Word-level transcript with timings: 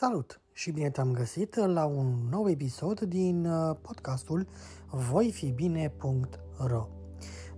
Salut 0.00 0.40
și 0.52 0.70
bine 0.70 0.90
te-am 0.90 1.12
găsit 1.12 1.54
la 1.54 1.84
un 1.84 2.28
nou 2.30 2.48
episod 2.48 3.00
din 3.00 3.46
uh, 3.46 3.76
podcastul 3.82 4.46
voifibine.ro 4.90 6.88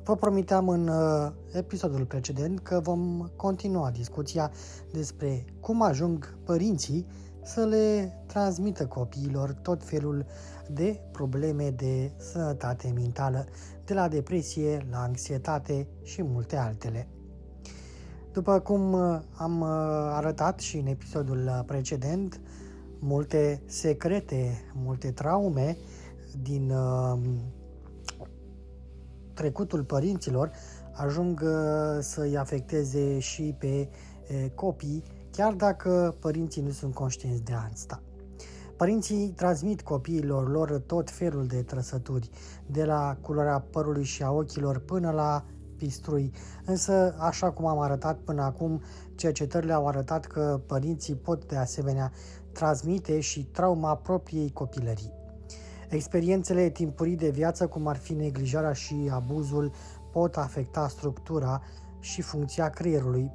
Vă 0.05 0.17
promiteam 0.17 0.69
în 0.69 0.89
uh, 0.89 1.33
episodul 1.53 2.07
precedent 2.07 2.61
că 2.61 2.81
vom 2.81 3.29
continua 3.37 3.91
discuția 3.91 4.51
despre 4.93 5.45
cum 5.61 5.83
ajung 5.83 6.39
părinții 6.45 7.07
să 7.43 7.65
le 7.65 8.13
transmită 8.27 8.87
copiilor 8.87 9.53
tot 9.53 9.85
felul 9.85 10.27
de 10.71 11.01
probleme 11.13 11.71
de 11.71 12.13
sănătate 12.17 12.93
mentală, 12.95 13.47
de 13.85 13.95
la 13.95 14.09
depresie 14.09 14.87
la 14.91 14.99
anxietate 14.99 15.89
și 16.03 16.23
multe 16.23 16.57
altele. 16.57 17.09
După 18.33 18.61
cum 18.61 18.93
uh, 18.93 19.21
am 19.37 19.61
uh, 19.61 19.69
arătat 20.13 20.59
și 20.59 20.77
în 20.77 20.87
episodul 20.87 21.39
uh, 21.39 21.61
precedent, 21.67 22.41
multe 22.99 23.63
secrete, 23.67 24.63
multe 24.75 25.11
traume 25.11 25.77
din 26.43 26.73
trecutul 29.35 29.85
părinților 29.85 30.51
ajung 30.93 31.45
să-i 32.01 32.37
afecteze 32.37 33.19
și 33.19 33.55
pe 33.59 33.89
copii, 34.55 35.03
chiar 35.31 35.53
dacă 35.53 36.17
părinții 36.21 36.63
nu 36.63 36.71
sunt 36.71 36.95
conștienți 36.95 37.43
de 37.43 37.53
asta. 37.73 38.03
Părinții 38.77 39.29
transmit 39.29 39.83
copiilor 39.83 40.51
lor 40.51 40.83
tot 40.87 41.11
felul 41.11 41.47
de 41.47 41.63
trăsături, 41.63 42.31
de 42.67 42.85
la 42.85 43.17
culoarea 43.21 43.61
părului 43.71 44.05
și 44.05 44.23
a 44.23 44.31
ochilor 44.31 44.79
până 44.79 45.11
la 45.11 45.45
pistrui. 45.81 46.33
Însă, 46.65 47.15
așa 47.19 47.51
cum 47.51 47.67
am 47.67 47.79
arătat 47.79 48.19
până 48.19 48.43
acum, 48.43 48.83
cercetările 49.15 49.73
au 49.73 49.87
arătat 49.87 50.25
că 50.27 50.61
părinții 50.67 51.15
pot 51.15 51.47
de 51.47 51.57
asemenea 51.57 52.13
transmite 52.53 53.21
și 53.21 53.45
trauma 53.45 53.97
propriei 53.97 54.53
copilării. 54.53 55.13
Experiențele 55.89 56.69
timpurii 56.69 57.17
de 57.17 57.31
viață, 57.31 57.67
cum 57.67 57.87
ar 57.87 57.97
fi 57.97 58.13
neglijarea 58.13 58.73
și 58.73 59.11
abuzul, 59.13 59.73
pot 60.13 60.37
afecta 60.37 60.89
structura 60.89 61.63
și 62.01 62.23
funcția 62.23 62.69
creierului. 62.69 63.31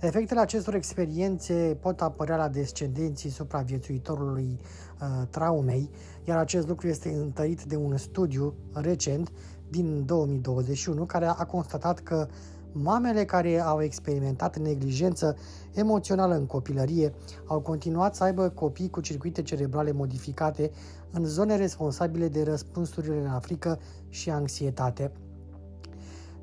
Efectele 0.00 0.40
acestor 0.40 0.74
experiențe 0.74 1.78
pot 1.80 2.00
apărea 2.00 2.36
la 2.36 2.48
descendenții 2.48 3.30
supraviețuitorului 3.30 4.60
uh, 5.00 5.26
traumei, 5.30 5.90
iar 6.24 6.38
acest 6.38 6.68
lucru 6.68 6.88
este 6.88 7.08
întărit 7.08 7.62
de 7.62 7.76
un 7.76 7.96
studiu 7.96 8.54
recent 8.72 9.32
din 9.70 10.04
2021 10.06 11.04
care 11.04 11.26
a 11.26 11.44
constatat 11.44 11.98
că 11.98 12.28
mamele 12.72 13.24
care 13.24 13.60
au 13.60 13.82
experimentat 13.82 14.58
neglijență 14.58 15.36
emoțională 15.72 16.34
în 16.34 16.46
copilărie 16.46 17.14
au 17.46 17.60
continuat 17.60 18.14
să 18.14 18.24
aibă 18.24 18.48
copii 18.48 18.90
cu 18.90 19.00
circuite 19.00 19.42
cerebrale 19.42 19.92
modificate 19.92 20.70
în 21.10 21.24
zone 21.24 21.56
responsabile 21.56 22.28
de 22.28 22.42
răspunsurile 22.42 23.22
la 23.22 23.38
frică 23.38 23.78
și 24.08 24.30
anxietate. 24.30 25.12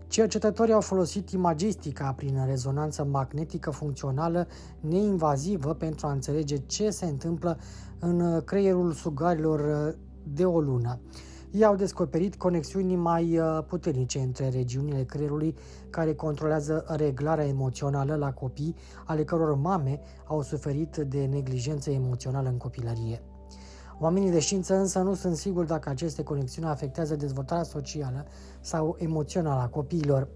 Cercetătorii 0.08 0.74
au 0.74 0.82
folosit 0.82 1.30
imagistica 1.30 2.14
prin 2.14 2.46
rezonanță 2.46 3.04
magnetică 3.04 3.70
funcțională 3.70 4.48
neinvazivă 4.80 5.74
pentru 5.74 6.08
a 6.08 6.12
înțelege 6.12 6.58
ce 6.58 6.90
se 6.90 7.06
întâmplă 7.06 7.58
în 8.00 8.42
creierul 8.46 8.92
sugarilor 8.92 9.96
de 10.24 10.46
o 10.46 10.60
lună 10.60 11.00
ei 11.52 11.63
au 11.63 11.75
descoperit 11.75 12.35
conexiuni 12.35 12.96
mai 12.96 13.40
uh, 13.40 13.63
puternice 13.68 14.19
între 14.19 14.50
regiunile 14.50 15.03
creierului 15.03 15.56
care 15.90 16.13
controlează 16.13 16.85
reglarea 16.88 17.47
emoțională 17.47 18.16
la 18.16 18.34
copii, 18.34 18.75
ale 19.06 19.24
căror 19.24 19.56
mame 19.56 20.00
au 20.25 20.41
suferit 20.41 20.97
de 20.97 21.25
neglijență 21.25 21.90
emoțională 21.90 22.50
în 22.50 22.57
copilărie. 22.57 23.22
Oamenii 24.00 24.31
de 24.31 24.40
știință 24.40 24.75
însă 24.75 25.00
nu 25.00 25.13
sunt 25.13 25.36
siguri 25.36 25.68
dacă 25.68 25.90
aceste 25.90 26.24
conexiuni 26.24 26.68
afectează 26.68 27.16
dezvoltarea 27.16 27.63
socială 27.63 28.25
sau 28.62 28.96
emoțională 29.00 29.62
a 29.62 29.68
copiilor. 29.68 30.28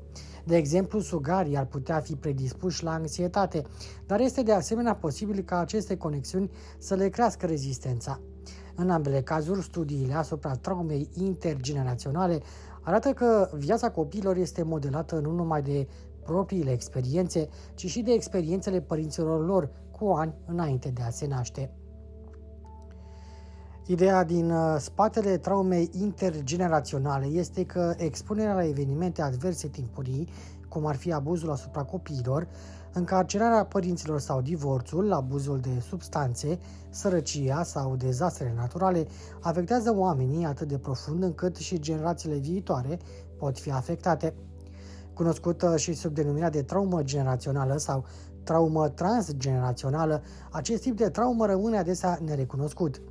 De 0.43 0.55
exemplu, 0.55 0.99
sugarii 0.99 1.57
ar 1.57 1.65
putea 1.65 1.99
fi 1.99 2.15
predispuși 2.15 2.83
la 2.83 2.91
anxietate, 2.91 3.63
dar 4.05 4.19
este 4.19 4.43
de 4.43 4.53
asemenea 4.53 4.95
posibil 4.95 5.43
ca 5.43 5.59
aceste 5.59 5.97
conexiuni 5.97 6.51
să 6.77 6.95
le 6.95 7.09
crească 7.09 7.45
rezistența. 7.45 8.19
În 8.81 8.89
ambele 8.89 9.21
cazuri, 9.21 9.61
studiile 9.61 10.13
asupra 10.13 10.55
traumei 10.55 11.09
intergeneraționale 11.13 12.41
arată 12.81 13.13
că 13.13 13.49
viața 13.53 13.91
copiilor 13.91 14.35
este 14.35 14.63
modelată 14.63 15.19
nu 15.19 15.31
numai 15.31 15.61
de 15.61 15.87
propriile 16.23 16.71
experiențe, 16.71 17.49
ci 17.75 17.85
și 17.85 18.01
de 18.01 18.11
experiențele 18.11 18.81
părinților 18.81 19.45
lor 19.45 19.69
cu 19.91 20.05
ani 20.05 20.33
înainte 20.45 20.89
de 20.89 21.01
a 21.01 21.09
se 21.09 21.27
naște. 21.27 21.71
Ideea 23.85 24.23
din 24.23 24.51
uh, 24.51 24.75
spatele 24.79 25.37
traumei 25.37 25.89
intergeneraționale 25.93 27.25
este 27.25 27.65
că 27.65 27.93
expunerea 27.97 28.53
la 28.53 28.67
evenimente 28.67 29.21
adverse 29.21 29.67
timpurii, 29.67 30.27
cum 30.69 30.85
ar 30.85 30.95
fi 30.95 31.11
abuzul 31.13 31.51
asupra 31.51 31.83
copiilor, 31.83 32.47
încarcerarea 32.93 33.65
părinților 33.65 34.19
sau 34.19 34.41
divorțul, 34.41 35.13
abuzul 35.13 35.59
de 35.59 35.81
substanțe, 35.87 36.59
sărăcia 36.89 37.63
sau 37.63 37.95
dezastrele 37.95 38.53
naturale 38.55 39.07
afectează 39.39 39.93
oamenii 39.95 40.45
atât 40.45 40.67
de 40.67 40.77
profund 40.77 41.23
încât 41.23 41.55
și 41.55 41.79
generațiile 41.79 42.37
viitoare 42.37 42.99
pot 43.37 43.59
fi 43.59 43.71
afectate. 43.71 44.33
Cunoscută 45.13 45.77
și 45.77 45.93
sub 45.93 46.13
denumirea 46.13 46.49
de 46.49 46.61
traumă 46.61 47.03
generațională 47.03 47.77
sau 47.77 48.05
traumă 48.43 48.89
transgenerațională, 48.89 50.23
acest 50.51 50.81
tip 50.81 50.97
de 50.97 51.09
traumă 51.09 51.45
rămâne 51.45 51.77
adesea 51.77 52.19
nerecunoscut. 52.25 53.01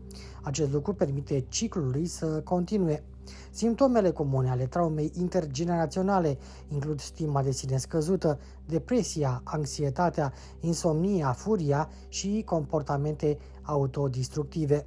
Acest 0.42 0.72
lucru 0.72 0.92
permite 0.92 1.44
ciclului 1.48 2.06
să 2.06 2.26
continue. 2.26 3.04
Simptomele 3.50 4.10
comune 4.10 4.50
ale 4.50 4.66
traumei 4.66 5.12
intergeneraționale 5.14 6.38
includ 6.68 7.00
stima 7.00 7.42
de 7.42 7.50
sine 7.50 7.76
scăzută, 7.76 8.38
depresia, 8.66 9.40
anxietatea, 9.44 10.32
insomnia, 10.60 11.32
furia 11.32 11.88
și 12.08 12.42
comportamente 12.46 13.38
autodistructive. 13.62 14.86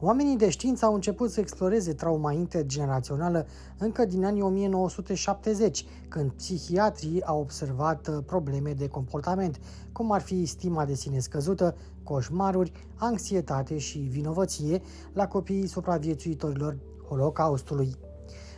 Oamenii 0.00 0.36
de 0.36 0.50
știință 0.50 0.84
au 0.84 0.94
început 0.94 1.30
să 1.30 1.40
exploreze 1.40 1.92
trauma 1.92 2.32
intergenerațională 2.32 3.46
încă 3.78 4.04
din 4.04 4.24
anii 4.24 4.42
1970, 4.42 5.84
când 6.08 6.30
psihiatrii 6.30 7.22
au 7.22 7.40
observat 7.40 8.08
uh, 8.08 8.18
probleme 8.26 8.72
de 8.72 8.88
comportament, 8.88 9.60
cum 9.92 10.12
ar 10.12 10.20
fi 10.20 10.44
stima 10.44 10.84
de 10.84 10.94
sine 10.94 11.18
scăzută, 11.18 11.76
coșmaruri, 12.02 12.72
anxietate 12.94 13.78
și 13.78 13.98
vinovăție 13.98 14.82
la 15.12 15.28
copiii 15.28 15.66
supraviețuitorilor 15.66 16.76
Holocaustului. 17.08 17.96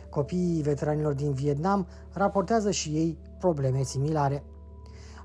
Copiii 0.09 0.61
veteranilor 0.61 1.13
din 1.13 1.31
Vietnam 1.31 1.87
raportează 2.13 2.71
și 2.71 2.89
ei 2.89 3.17
probleme 3.39 3.83
similare. 3.83 4.43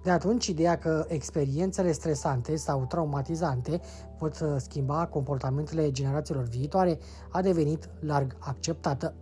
De 0.07 0.13
atunci, 0.13 0.47
ideea 0.47 0.79
că 0.79 1.05
experiențele 1.09 1.93
stresante 1.93 2.57
sau 2.57 2.85
traumatizante 2.89 3.81
pot 4.19 4.39
schimba 4.57 5.07
comportamentele 5.07 5.91
generațiilor 5.91 6.45
viitoare 6.45 6.99
a 7.31 7.43
devenit 7.43 7.89
larg 8.01 8.37
acceptată. 8.39 9.15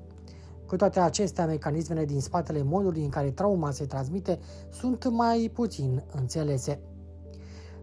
Cu 0.66 0.76
toate 0.76 1.00
acestea, 1.00 1.46
mecanismele 1.46 2.04
din 2.04 2.20
spatele 2.20 2.62
modului 2.62 3.02
în 3.02 3.08
care 3.08 3.31
trauma 3.31 3.70
se 3.70 3.84
transmite 3.84 4.38
sunt 4.70 5.08
mai 5.10 5.50
puțin 5.54 6.02
înțelese. 6.12 6.81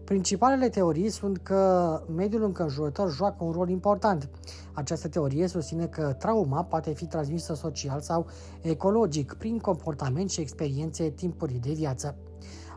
Principalele 0.04 0.68
teorii 0.68 1.08
sunt 1.08 1.38
că 1.38 2.02
mediul 2.14 2.42
înconjurător 2.42 3.12
joacă 3.12 3.44
un 3.44 3.52
rol 3.52 3.68
important. 3.68 4.28
Această 4.72 5.08
teorie 5.08 5.46
susține 5.46 5.86
că 5.86 6.12
trauma 6.18 6.64
poate 6.64 6.92
fi 6.92 7.06
transmisă 7.06 7.54
social 7.54 8.00
sau 8.00 8.26
ecologic 8.60 9.34
prin 9.34 9.58
comportament 9.58 10.30
și 10.30 10.40
experiențe 10.40 11.10
timpurii 11.10 11.58
de 11.58 11.72
viață. 11.72 12.16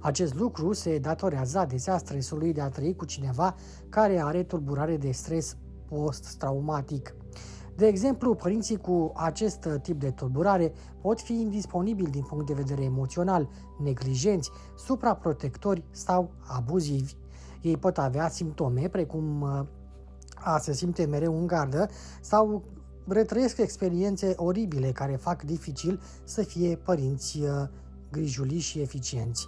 Acest 0.06 0.34
lucru 0.34 0.74
se 0.74 0.98
datorează 0.98 1.60
adesea 1.60 1.98
stresului 1.98 2.54
de 2.54 2.62
a 2.62 2.70
trăi 2.70 2.96
cu 2.96 3.06
cineva 3.06 3.56
care 3.90 4.22
are 4.22 4.44
tulburare 4.44 4.98
de 4.98 5.12
stres 5.12 5.58
post-traumatic. 5.86 7.16
De 7.76 7.88
exemplu, 7.88 8.36
părinții 8.36 8.78
cu 8.78 9.12
acest 9.16 9.68
tip 9.82 10.00
de 10.00 10.12
tulburare 10.12 10.74
pot 11.02 11.22
fi 11.22 11.34
indisponibili 11.34 12.10
din 12.10 12.22
punct 12.22 12.46
de 12.46 12.54
vedere 12.54 12.84
emoțional, 12.84 13.50
neglijenți, 13.84 14.50
supraprotectori 14.78 15.84
sau 15.92 16.32
abuzivi. 16.48 17.14
Ei 17.62 17.78
pot 17.78 17.98
avea 17.98 18.30
simptome 18.30 18.88
precum 18.88 19.42
uh, 19.42 19.66
a 20.36 20.58
se 20.58 20.74
simte 20.74 21.06
mereu 21.06 21.38
în 21.38 21.48
gardă 21.48 21.90
sau 22.22 22.64
retrăiesc 23.08 23.58
experiențe 23.58 24.34
oribile 24.36 24.92
care 24.92 25.16
fac 25.16 25.44
dificil 25.44 26.02
să 26.24 26.44
fie 26.44 26.76
părinți 26.76 27.40
uh, 27.40 27.68
grijuli 28.12 28.60
și 28.60 28.80
eficienți. 28.80 29.48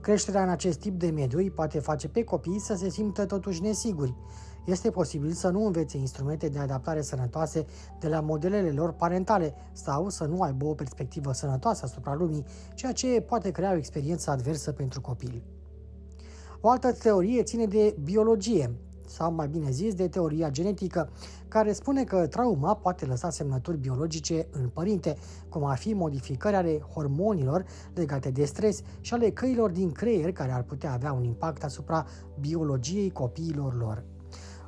Creșterea 0.00 0.42
în 0.42 0.48
acest 0.48 0.78
tip 0.78 0.98
de 0.98 1.10
mediu 1.10 1.38
îi 1.38 1.50
poate 1.50 1.78
face 1.78 2.08
pe 2.08 2.24
copii 2.24 2.60
să 2.60 2.74
se 2.74 2.88
simtă 2.88 3.26
totuși 3.26 3.62
nesiguri. 3.62 4.14
Este 4.66 4.90
posibil 4.90 5.32
să 5.32 5.48
nu 5.48 5.64
învețe 5.64 5.98
instrumente 5.98 6.48
de 6.48 6.58
adaptare 6.58 7.02
sănătoase 7.02 7.66
de 8.00 8.08
la 8.08 8.20
modelele 8.20 8.70
lor 8.70 8.92
parentale 8.92 9.54
sau 9.72 10.08
să 10.08 10.24
nu 10.24 10.40
aibă 10.40 10.64
o 10.64 10.74
perspectivă 10.74 11.32
sănătoasă 11.32 11.84
asupra 11.84 12.14
lumii, 12.14 12.44
ceea 12.74 12.92
ce 12.92 13.20
poate 13.20 13.50
crea 13.50 13.72
o 13.72 13.76
experiență 13.76 14.30
adversă 14.30 14.72
pentru 14.72 15.00
copil. 15.00 15.42
O 16.60 16.68
altă 16.68 16.92
teorie 16.92 17.42
ține 17.42 17.66
de 17.66 17.96
biologie, 18.02 18.70
sau 19.08 19.32
mai 19.32 19.48
bine 19.48 19.70
zis 19.70 19.94
de 19.94 20.08
teoria 20.08 20.50
genetică, 20.50 21.10
care 21.48 21.72
spune 21.72 22.04
că 22.04 22.26
trauma 22.26 22.74
poate 22.74 23.06
lăsa 23.06 23.30
semnături 23.30 23.76
biologice 23.76 24.46
în 24.50 24.68
părinte, 24.68 25.16
cum 25.48 25.64
ar 25.64 25.76
fi 25.76 25.92
modificări 25.92 26.56
ale 26.56 26.80
hormonilor 26.94 27.64
legate 27.94 28.30
de 28.30 28.44
stres 28.44 28.80
și 29.00 29.14
ale 29.14 29.30
căilor 29.30 29.70
din 29.70 29.92
creier 29.92 30.32
care 30.32 30.52
ar 30.52 30.62
putea 30.62 30.92
avea 30.92 31.12
un 31.12 31.24
impact 31.24 31.64
asupra 31.64 32.06
biologiei 32.40 33.10
copiilor 33.10 33.78
lor. 33.78 34.04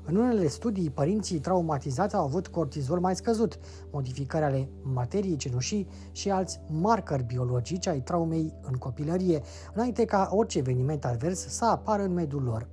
În 0.04 0.16
unele 0.16 0.48
studii, 0.48 0.90
părinții 0.90 1.38
traumatizați 1.38 2.14
au 2.14 2.25
avut 2.25 2.48
cortizol 2.48 3.00
mai 3.00 3.16
scăzut, 3.16 3.58
modificări 3.90 4.44
ale 4.44 4.69
materiei 4.82 5.36
cenușii 5.36 5.88
și 6.12 6.31
alți 6.31 6.60
marcări 6.66 7.22
biologici 7.22 7.86
ai 7.86 8.00
traumei 8.00 8.54
în 8.62 8.75
copilărie, 8.75 9.43
înainte 9.75 10.04
ca 10.04 10.28
orice 10.32 10.58
eveniment 10.58 11.04
advers 11.04 11.46
să 11.48 11.64
apară 11.64 12.02
în 12.02 12.12
mediul 12.12 12.43
lor. 12.43 12.69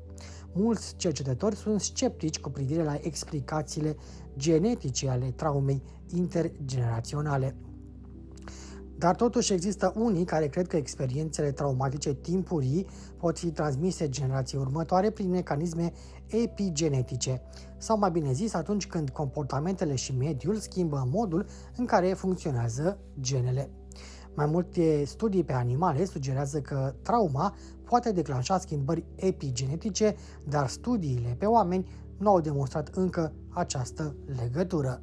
Mulți 0.54 0.96
cercetători 0.96 1.56
sunt 1.56 1.82
sceptici 1.82 2.40
cu 2.40 2.50
privire 2.50 2.84
la 2.84 2.98
explicațiile 3.02 3.96
genetice 4.38 5.10
ale 5.10 5.26
traumei 5.36 5.84
intergeneraționale. 6.08 7.56
Dar 8.98 9.16
totuși 9.16 9.54
există 9.54 9.94
unii 9.96 10.26
care 10.26 10.48
cred 10.48 10.68
că 10.68 10.78
experiențele 10.78 11.52
traumatice 11.52 12.14
timpurii 12.14 12.88
pot 13.18 13.40
fi 13.40 13.52
transmise 13.52 14.10
generației 14.10 14.62
următoare 14.62 15.10
prin 15.10 15.30
mecanisme 15.30 15.92
epigenetice, 16.28 17.42
sau 17.78 17.98
mai 17.98 18.12
bine 18.12 18.32
zis 18.32 18.54
atunci 18.54 18.88
când 18.88 19.10
comportamentele 19.10 19.96
și 19.96 20.16
mediul 20.18 20.56
schimbă 20.56 21.08
modul 21.12 21.46
în 21.76 21.86
care 21.86 22.14
funcționează 22.14 23.00
genele. 23.20 23.70
Mai 24.38 24.46
multe 24.46 25.04
studii 25.06 25.44
pe 25.44 25.54
animale 25.54 26.06
sugerează 26.06 26.60
că 26.60 26.94
trauma 27.02 27.56
poate 27.84 28.12
declanșa 28.12 28.58
schimbări 28.58 29.06
epigenetice, 29.16 30.16
dar 30.44 30.68
studiile 30.68 31.36
pe 31.40 31.46
oameni 31.46 31.88
nu 32.18 32.30
au 32.30 32.42
demonstrat 32.42 32.88
încă 32.88 33.34
această 33.50 34.16
legătură. 34.42 35.02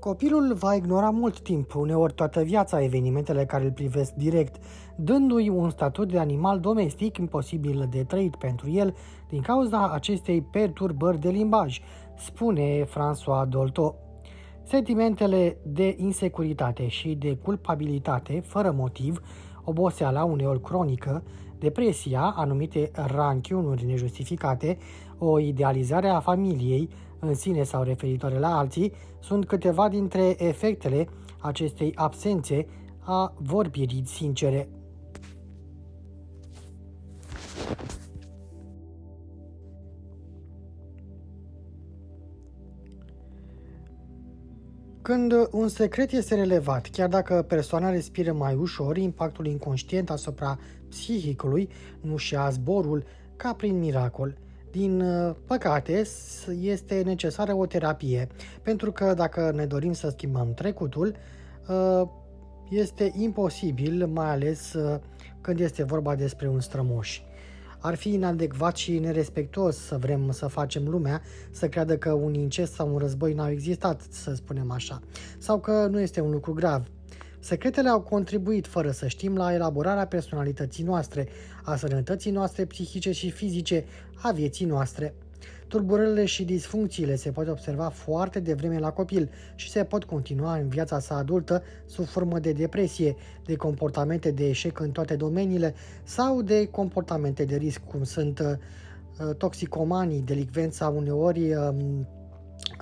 Copilul 0.00 0.54
va 0.54 0.74
ignora 0.74 1.10
mult 1.10 1.40
timp, 1.40 1.74
uneori 1.74 2.12
toată 2.12 2.42
viața, 2.42 2.82
evenimentele 2.82 3.44
care 3.44 3.64
îl 3.64 3.72
privesc 3.72 4.12
direct, 4.12 4.56
dându-i 4.96 5.48
un 5.48 5.70
statut 5.70 6.10
de 6.10 6.18
animal 6.18 6.60
domestic 6.60 7.16
imposibil 7.16 7.88
de 7.90 8.04
trăit 8.04 8.36
pentru 8.36 8.70
el 8.70 8.94
din 9.28 9.40
cauza 9.40 9.90
acestei 9.90 10.42
perturbări 10.42 11.20
de 11.20 11.28
limbaj, 11.28 11.80
spune 12.16 12.84
François 12.84 13.48
Dolto. 13.48 13.94
Sentimentele 14.66 15.56
de 15.62 15.94
insecuritate 15.98 16.88
și 16.88 17.14
de 17.14 17.36
culpabilitate, 17.36 18.42
fără 18.46 18.70
motiv, 18.70 19.20
oboseala 19.64 20.24
uneori 20.24 20.60
cronică, 20.60 21.22
depresia, 21.58 22.20
anumite 22.36 22.90
ranchiunuri 22.92 23.84
nejustificate, 23.84 24.78
o 25.18 25.38
idealizare 25.38 26.08
a 26.08 26.20
familiei 26.20 26.88
în 27.18 27.34
sine 27.34 27.62
sau 27.62 27.82
referitoare 27.82 28.38
la 28.38 28.58
alții, 28.58 28.92
sunt 29.20 29.46
câteva 29.46 29.88
dintre 29.88 30.44
efectele 30.44 31.08
acestei 31.40 31.92
absențe 31.94 32.66
a 33.00 33.34
vorbirii 33.36 34.02
sincere. 34.06 34.68
Când 45.04 45.48
un 45.50 45.68
secret 45.68 46.12
este 46.12 46.34
relevat, 46.34 46.88
chiar 46.92 47.08
dacă 47.08 47.44
persoana 47.48 47.90
respiră 47.90 48.32
mai 48.32 48.54
ușor, 48.54 48.96
impactul 48.96 49.46
inconștient 49.46 50.10
asupra 50.10 50.58
psihicului 50.88 51.68
nu 52.00 52.16
și-a 52.16 52.48
zborul 52.50 53.04
ca 53.36 53.52
prin 53.52 53.78
miracol. 53.78 54.36
Din 54.70 55.00
uh, 55.00 55.34
păcate, 55.46 56.02
este 56.60 57.02
necesară 57.04 57.54
o 57.54 57.66
terapie, 57.66 58.28
pentru 58.62 58.92
că 58.92 59.14
dacă 59.14 59.52
ne 59.54 59.66
dorim 59.66 59.92
să 59.92 60.08
schimbăm 60.08 60.54
trecutul, 60.54 61.14
uh, 61.68 62.08
este 62.70 63.12
imposibil, 63.16 64.06
mai 64.06 64.30
ales 64.30 64.72
uh, 64.72 65.00
când 65.40 65.60
este 65.60 65.82
vorba 65.82 66.14
despre 66.14 66.48
un 66.48 66.60
strămoș. 66.60 67.20
Ar 67.86 67.94
fi 67.94 68.12
inadecvat 68.12 68.76
și 68.76 68.98
nerespectuos 68.98 69.76
să 69.76 69.96
vrem 69.96 70.30
să 70.30 70.46
facem 70.46 70.88
lumea 70.88 71.22
să 71.50 71.68
creadă 71.68 71.96
că 71.96 72.12
un 72.12 72.34
incest 72.34 72.72
sau 72.72 72.92
un 72.92 72.98
război 72.98 73.32
n-au 73.32 73.50
existat, 73.50 74.00
să 74.10 74.34
spunem 74.34 74.70
așa, 74.70 75.00
sau 75.38 75.60
că 75.60 75.86
nu 75.90 76.00
este 76.00 76.20
un 76.20 76.30
lucru 76.30 76.52
grav. 76.52 76.86
Secretele 77.38 77.88
au 77.88 78.00
contribuit, 78.00 78.66
fără 78.66 78.90
să 78.90 79.08
știm, 79.08 79.36
la 79.36 79.52
elaborarea 79.52 80.06
personalității 80.06 80.84
noastre, 80.84 81.28
a 81.62 81.76
sănătății 81.76 82.30
noastre 82.30 82.64
psihice 82.64 83.12
și 83.12 83.30
fizice, 83.30 83.84
a 84.22 84.30
vieții 84.30 84.66
noastre. 84.66 85.14
Tulburările 85.68 86.24
și 86.24 86.44
disfuncțiile 86.44 87.14
se 87.14 87.30
pot 87.30 87.48
observa 87.48 87.88
foarte 87.88 88.40
devreme 88.40 88.78
la 88.78 88.90
copil 88.90 89.30
și 89.54 89.70
se 89.70 89.84
pot 89.84 90.04
continua 90.04 90.54
în 90.56 90.68
viața 90.68 90.98
sa 90.98 91.16
adultă 91.16 91.62
sub 91.86 92.06
formă 92.06 92.38
de 92.38 92.52
depresie, 92.52 93.16
de 93.44 93.56
comportamente 93.56 94.30
de 94.30 94.48
eșec 94.48 94.80
în 94.80 94.90
toate 94.90 95.16
domeniile 95.16 95.74
sau 96.02 96.42
de 96.42 96.66
comportamente 96.66 97.44
de 97.44 97.56
risc, 97.56 97.80
cum 97.80 98.02
sunt 98.02 98.38
uh, 98.38 99.34
toxicomanii, 99.36 100.20
delicvența 100.20 100.88
uneori 100.88 101.54
uh, 101.54 101.68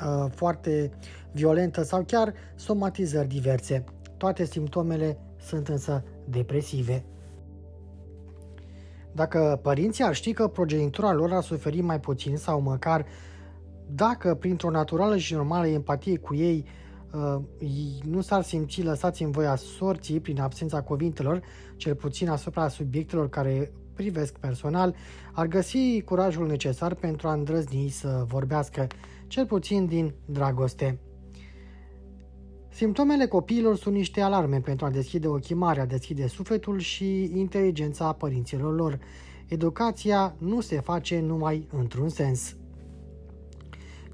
uh, 0.06 0.30
foarte 0.30 0.90
violentă 1.32 1.82
sau 1.82 2.02
chiar 2.06 2.34
somatizări 2.54 3.28
diverse. 3.28 3.84
Toate 4.16 4.44
simptomele 4.44 5.18
sunt 5.46 5.68
însă 5.68 6.04
depresive. 6.24 7.04
Dacă 9.12 9.58
părinții 9.62 10.04
ar 10.04 10.14
ști 10.14 10.32
că 10.32 10.48
progenitura 10.48 11.12
lor 11.12 11.32
ar 11.32 11.42
suferi 11.42 11.80
mai 11.80 12.00
puțin 12.00 12.36
sau 12.36 12.60
măcar 12.60 13.06
dacă 13.86 14.34
printr-o 14.34 14.70
naturală 14.70 15.16
și 15.16 15.34
normală 15.34 15.66
empatie 15.66 16.18
cu 16.18 16.34
ei 16.34 16.64
uh, 17.12 17.42
nu 18.02 18.20
s-ar 18.20 18.42
simți 18.42 18.82
lăsați 18.82 19.22
în 19.22 19.30
voia 19.30 19.56
sorții 19.56 20.20
prin 20.20 20.40
absența 20.40 20.82
cuvintelor, 20.82 21.42
cel 21.76 21.94
puțin 21.94 22.28
asupra 22.28 22.68
subiectelor 22.68 23.28
care 23.28 23.72
privesc 23.94 24.38
personal, 24.38 24.94
ar 25.32 25.46
găsi 25.46 26.02
curajul 26.04 26.46
necesar 26.46 26.94
pentru 26.94 27.28
a 27.28 27.32
îndrăzni 27.32 27.88
să 27.88 28.24
vorbească, 28.26 28.86
cel 29.26 29.46
puțin 29.46 29.86
din 29.86 30.14
dragoste. 30.24 30.98
Simptomele 32.74 33.26
copiilor 33.26 33.76
sunt 33.76 33.94
niște 33.94 34.20
alarme 34.20 34.60
pentru 34.60 34.86
a 34.86 34.90
deschide 34.90 35.28
ochii 35.28 35.54
mari, 35.54 35.80
a 35.80 35.86
deschide 35.86 36.26
sufletul 36.26 36.78
și 36.78 37.22
inteligența 37.38 38.12
părinților 38.12 38.74
lor. 38.74 38.98
Educația 39.48 40.34
nu 40.38 40.60
se 40.60 40.80
face 40.80 41.20
numai 41.20 41.68
într-un 41.78 42.08
sens. 42.08 42.56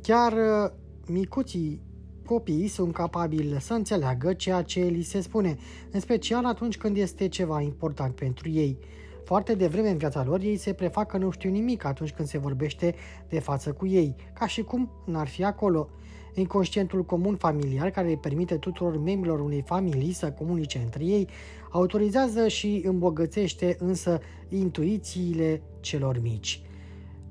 Chiar 0.02 0.32
uh, 0.32 0.70
micuții 1.06 1.80
copiii 2.24 2.68
sunt 2.68 2.92
capabili 2.92 3.60
să 3.60 3.72
înțeleagă 3.72 4.32
ceea 4.32 4.62
ce 4.62 4.80
li 4.80 5.02
se 5.02 5.20
spune, 5.20 5.56
în 5.90 6.00
special 6.00 6.44
atunci 6.44 6.78
când 6.78 6.96
este 6.96 7.28
ceva 7.28 7.60
important 7.60 8.14
pentru 8.14 8.48
ei. 8.48 8.78
Foarte 9.24 9.54
devreme 9.54 9.90
în 9.90 9.96
viața 9.96 10.24
lor, 10.24 10.40
ei 10.40 10.56
se 10.56 10.72
prefac 10.72 11.06
că 11.06 11.16
nu 11.16 11.30
știu 11.30 11.50
nimic 11.50 11.84
atunci 11.84 12.12
când 12.12 12.28
se 12.28 12.38
vorbește 12.38 12.94
de 13.28 13.38
față 13.40 13.72
cu 13.72 13.86
ei, 13.86 14.14
ca 14.32 14.46
și 14.46 14.62
cum 14.62 14.90
n-ar 15.04 15.28
fi 15.28 15.44
acolo. 15.44 15.88
Inconștientul 16.35 17.04
comun 17.04 17.37
familiar, 17.37 17.90
care 17.90 18.08
îi 18.08 18.16
permite 18.16 18.56
tuturor 18.56 19.02
membrilor 19.02 19.40
unei 19.40 19.62
familii 19.66 20.12
să 20.12 20.30
comunice 20.30 20.78
între 20.78 21.04
ei, 21.04 21.28
autorizează 21.70 22.49
și 22.49 22.82
îmbogățește 22.85 23.76
însă 23.78 24.20
intuițiile 24.49 25.62
celor 25.80 26.20
mici. 26.23 26.62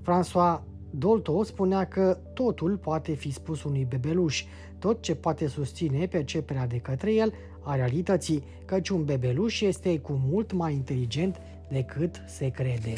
François 0.01 0.62
Dolto 0.89 1.44
spunea 1.44 1.86
că 1.86 2.18
totul 2.34 2.77
poate 2.77 3.13
fi 3.13 3.32
spus 3.32 3.63
unui 3.63 3.86
bebeluș, 3.89 4.44
tot 4.80 5.01
ce 5.01 5.16
poate 5.16 5.48
susține 5.48 6.06
perceperea 6.06 6.68
de 6.68 6.77
către 6.77 7.13
el 7.13 7.34
a 7.62 7.75
realității, 7.75 8.44
căci 8.66 8.89
un 8.89 9.06
bebeluș 9.06 9.62
este 9.62 10.00
cu 10.00 10.22
mult 10.30 10.51
mai 10.51 10.74
inteligent 10.74 11.42
decât 11.70 12.22
se 12.27 12.50
crede. 12.50 12.94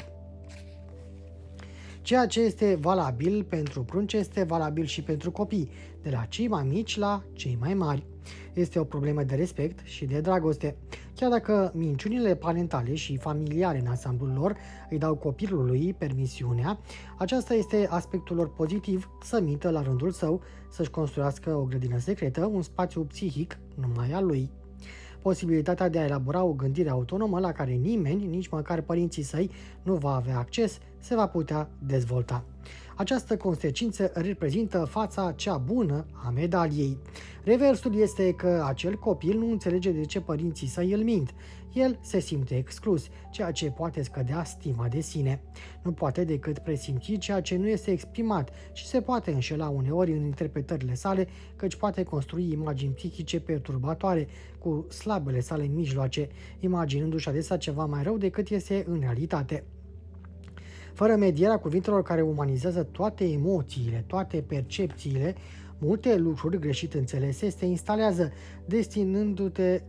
Ceea 2.10 2.28
ce 2.28 2.40
este 2.40 2.78
valabil 2.82 3.44
pentru 3.44 3.84
prunci 3.84 4.14
este 4.14 4.44
valabil 4.44 4.86
și 4.86 5.02
pentru 5.02 5.32
copii, 5.32 5.70
de 6.02 6.10
la 6.10 6.26
cei 6.26 6.48
mai 6.48 6.64
mici 6.64 6.98
la 6.98 7.24
cei 7.34 7.58
mai 7.60 7.74
mari. 7.74 8.06
Este 8.54 8.80
o 8.80 8.84
problemă 8.84 9.24
de 9.24 9.36
respect 9.36 9.80
și 9.84 10.06
de 10.06 10.20
dragoste. 10.20 10.76
Chiar 11.16 11.30
dacă 11.30 11.72
minciunile 11.76 12.36
parentale 12.36 12.96
și 12.96 13.18
familiare 13.18 13.80
în 13.80 13.88
ansamblul 13.88 14.34
lor 14.34 14.56
îi 14.90 14.98
dau 14.98 15.16
copilului 15.16 15.96
permisiunea, 15.98 16.80
aceasta 17.18 17.54
este 17.54 17.88
aspectul 17.90 18.36
lor 18.36 18.54
pozitiv 18.54 19.10
să 19.24 19.42
mintă 19.42 19.70
la 19.70 19.82
rândul 19.82 20.12
său, 20.12 20.42
să-și 20.70 20.90
construiască 20.90 21.56
o 21.56 21.64
grădină 21.64 21.98
secretă, 21.98 22.46
un 22.46 22.62
spațiu 22.62 23.02
psihic 23.02 23.58
numai 23.76 24.12
al 24.12 24.26
lui 24.26 24.50
posibilitatea 25.22 25.90
de 25.90 26.00
a 26.00 26.06
elabora 26.06 26.44
o 26.44 26.54
gândire 26.54 26.90
autonomă 26.90 27.40
la 27.40 27.52
care 27.52 27.72
nimeni, 27.72 28.26
nici 28.26 28.48
măcar 28.48 28.82
părinții 28.82 29.24
săi, 29.24 29.52
nu 29.84 29.94
va 29.94 30.16
avea 30.16 30.38
acces, 30.38 30.78
se 30.98 31.16
va 31.16 31.28
putea 31.28 31.70
dezvolta. 31.80 32.44
Această 32.96 33.38
consecință 33.38 34.12
reprezintă 34.14 34.86
fața 34.90 35.32
cea 35.32 35.58
bună 35.58 36.06
a 36.26 36.30
medaliei. 36.30 36.98
Reversul 37.44 37.96
este 37.96 38.34
că 38.34 38.64
acel 38.68 38.96
copil 38.96 39.38
nu 39.38 39.52
înțelege 39.52 39.92
de 39.92 40.06
ce 40.06 40.22
părinții 40.22 40.68
săi 40.68 40.92
îl 40.92 41.04
mint. 41.04 41.34
El 41.74 42.00
se 42.02 42.20
simte 42.20 42.56
exclus, 42.56 43.08
ceea 43.32 43.52
ce 43.52 43.72
poate 43.72 44.04
scădea 44.04 44.44
stima 44.44 44.88
de 44.88 45.00
sine. 45.00 45.42
Nu 45.84 45.92
poate 45.92 46.24
decât 46.24 46.60
presimți 46.60 47.18
ceea 47.18 47.42
ce 47.42 47.58
nu 47.58 47.68
este 47.68 47.92
exprimat 47.92 48.50
și 48.74 48.86
se 48.86 49.02
poate 49.02 49.32
înșela 49.32 49.70
uneori 49.70 50.12
în 50.12 50.24
interpretările 50.24 50.94
sale, 50.94 51.28
căci 51.56 51.76
poate 51.76 52.04
construi 52.04 52.52
imagini 52.52 52.94
psihice 52.94 53.40
perturbatoare 53.40 54.28
cu 54.60 54.88
slabele 54.90 55.40
sale 55.40 55.64
mijloace, 55.64 56.30
imaginându-și 56.60 57.30
adesea 57.30 57.58
ceva 57.58 57.86
mai 57.86 58.04
rău 58.04 58.18
decât 58.18 58.50
este 58.50 58.86
în 58.88 59.00
realitate. 59.00 59.64
Fără 60.94 61.16
medierea 61.16 61.60
cuvintelor 61.60 62.04
care 62.04 62.22
umanizează 62.22 62.84
toate 62.84 63.24
emoțiile, 63.24 64.04
toate 64.08 64.42
percepțiile, 64.42 65.36
multe 65.78 66.18
lucruri 66.18 66.60
greșit 66.60 66.94
înțelese 66.94 67.50
se 67.50 67.66
instalează, 67.66 68.32
destinându-te 68.66 69.82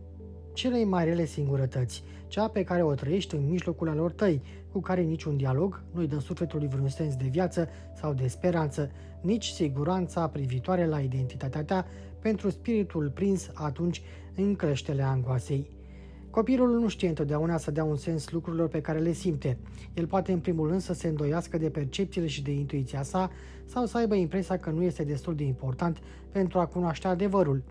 celei 0.53 0.83
mai 0.83 1.05
rele 1.05 1.25
singurătăți, 1.25 2.03
cea 2.27 2.47
pe 2.47 2.63
care 2.63 2.83
o 2.83 2.93
trăiești 2.93 3.35
în 3.35 3.49
mijlocul 3.49 3.89
alor 3.89 4.11
tăi, 4.11 4.41
cu 4.71 4.79
care 4.79 5.01
niciun 5.01 5.37
dialog 5.37 5.83
nu-i 5.91 6.07
dă 6.07 6.19
sufletului 6.19 6.67
vreun 6.67 6.87
sens 6.87 7.15
de 7.15 7.27
viață 7.31 7.69
sau 7.95 8.13
de 8.13 8.27
speranță, 8.27 8.91
nici 9.21 9.45
siguranța 9.45 10.27
privitoare 10.27 10.85
la 10.85 10.99
identitatea 10.99 11.63
ta 11.63 11.85
pentru 12.19 12.49
spiritul 12.49 13.09
prins 13.09 13.49
atunci 13.53 14.01
în 14.35 14.55
creștele 14.55 15.01
angoasei. 15.01 15.69
Copilul 16.29 16.79
nu 16.79 16.87
știe 16.87 17.07
întotdeauna 17.07 17.57
să 17.57 17.71
dea 17.71 17.83
un 17.83 17.95
sens 17.95 18.31
lucrurilor 18.31 18.67
pe 18.67 18.81
care 18.81 18.99
le 18.99 19.11
simte. 19.11 19.57
El 19.93 20.07
poate 20.07 20.31
în 20.31 20.39
primul 20.39 20.67
rând 20.67 20.81
să 20.81 20.93
se 20.93 21.07
îndoiască 21.07 21.57
de 21.57 21.69
percepțiile 21.69 22.27
și 22.27 22.43
de 22.43 22.51
intuiția 22.51 23.03
sa 23.03 23.31
sau 23.65 23.85
să 23.85 23.97
aibă 23.97 24.15
impresia 24.15 24.57
că 24.57 24.69
nu 24.69 24.83
este 24.83 25.03
destul 25.03 25.35
de 25.35 25.43
important 25.43 25.97
pentru 26.31 26.59
a 26.59 26.65
cunoaște 26.65 27.07
adevărul. 27.07 27.63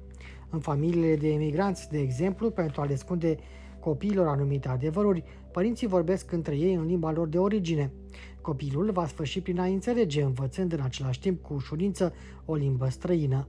În 0.51 0.59
familiile 0.59 1.17
de 1.17 1.29
emigranți, 1.29 1.91
de 1.91 1.99
exemplu, 1.99 2.51
pentru 2.51 2.81
a 2.81 2.85
le 2.85 2.95
spune 2.95 3.37
copiilor 3.81 4.27
anumite 4.27 4.69
adevăruri, 4.69 5.25
părinții 5.53 5.87
vorbesc 5.87 6.33
între 6.33 6.57
ei 6.57 6.75
în 6.75 6.87
limba 6.87 7.13
lor 7.13 7.29
de 7.29 7.39
origine. 7.39 7.93
Copilul 8.41 8.91
va 8.93 9.07
sfârși 9.07 9.41
prin 9.41 9.59
a 9.59 9.65
înțelege, 9.65 10.23
învățând 10.23 10.73
în 10.73 10.81
același 10.81 11.21
timp 11.21 11.43
cu 11.43 11.55
ușurință 11.55 12.13
o 12.45 12.55
limbă 12.55 12.89
străină. 12.89 13.49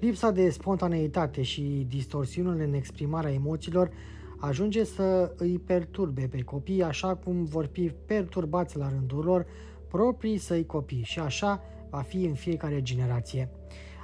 Lipsa 0.00 0.30
de 0.30 0.50
spontaneitate 0.50 1.42
și 1.42 1.86
distorsiunile 1.88 2.64
în 2.64 2.72
exprimarea 2.72 3.32
emoțiilor 3.32 3.90
ajunge 4.38 4.84
să 4.84 5.34
îi 5.36 5.58
perturbe 5.58 6.28
pe 6.30 6.42
copii 6.42 6.82
așa 6.82 7.14
cum 7.16 7.44
vor 7.44 7.66
fi 7.72 7.92
perturbați 8.06 8.76
la 8.76 8.88
rândul 8.88 9.24
lor 9.24 9.46
proprii 9.88 10.38
săi 10.38 10.66
copii 10.66 11.02
și 11.02 11.18
așa 11.18 11.62
va 11.90 12.00
fi 12.00 12.24
în 12.24 12.34
fiecare 12.34 12.82
generație. 12.82 13.50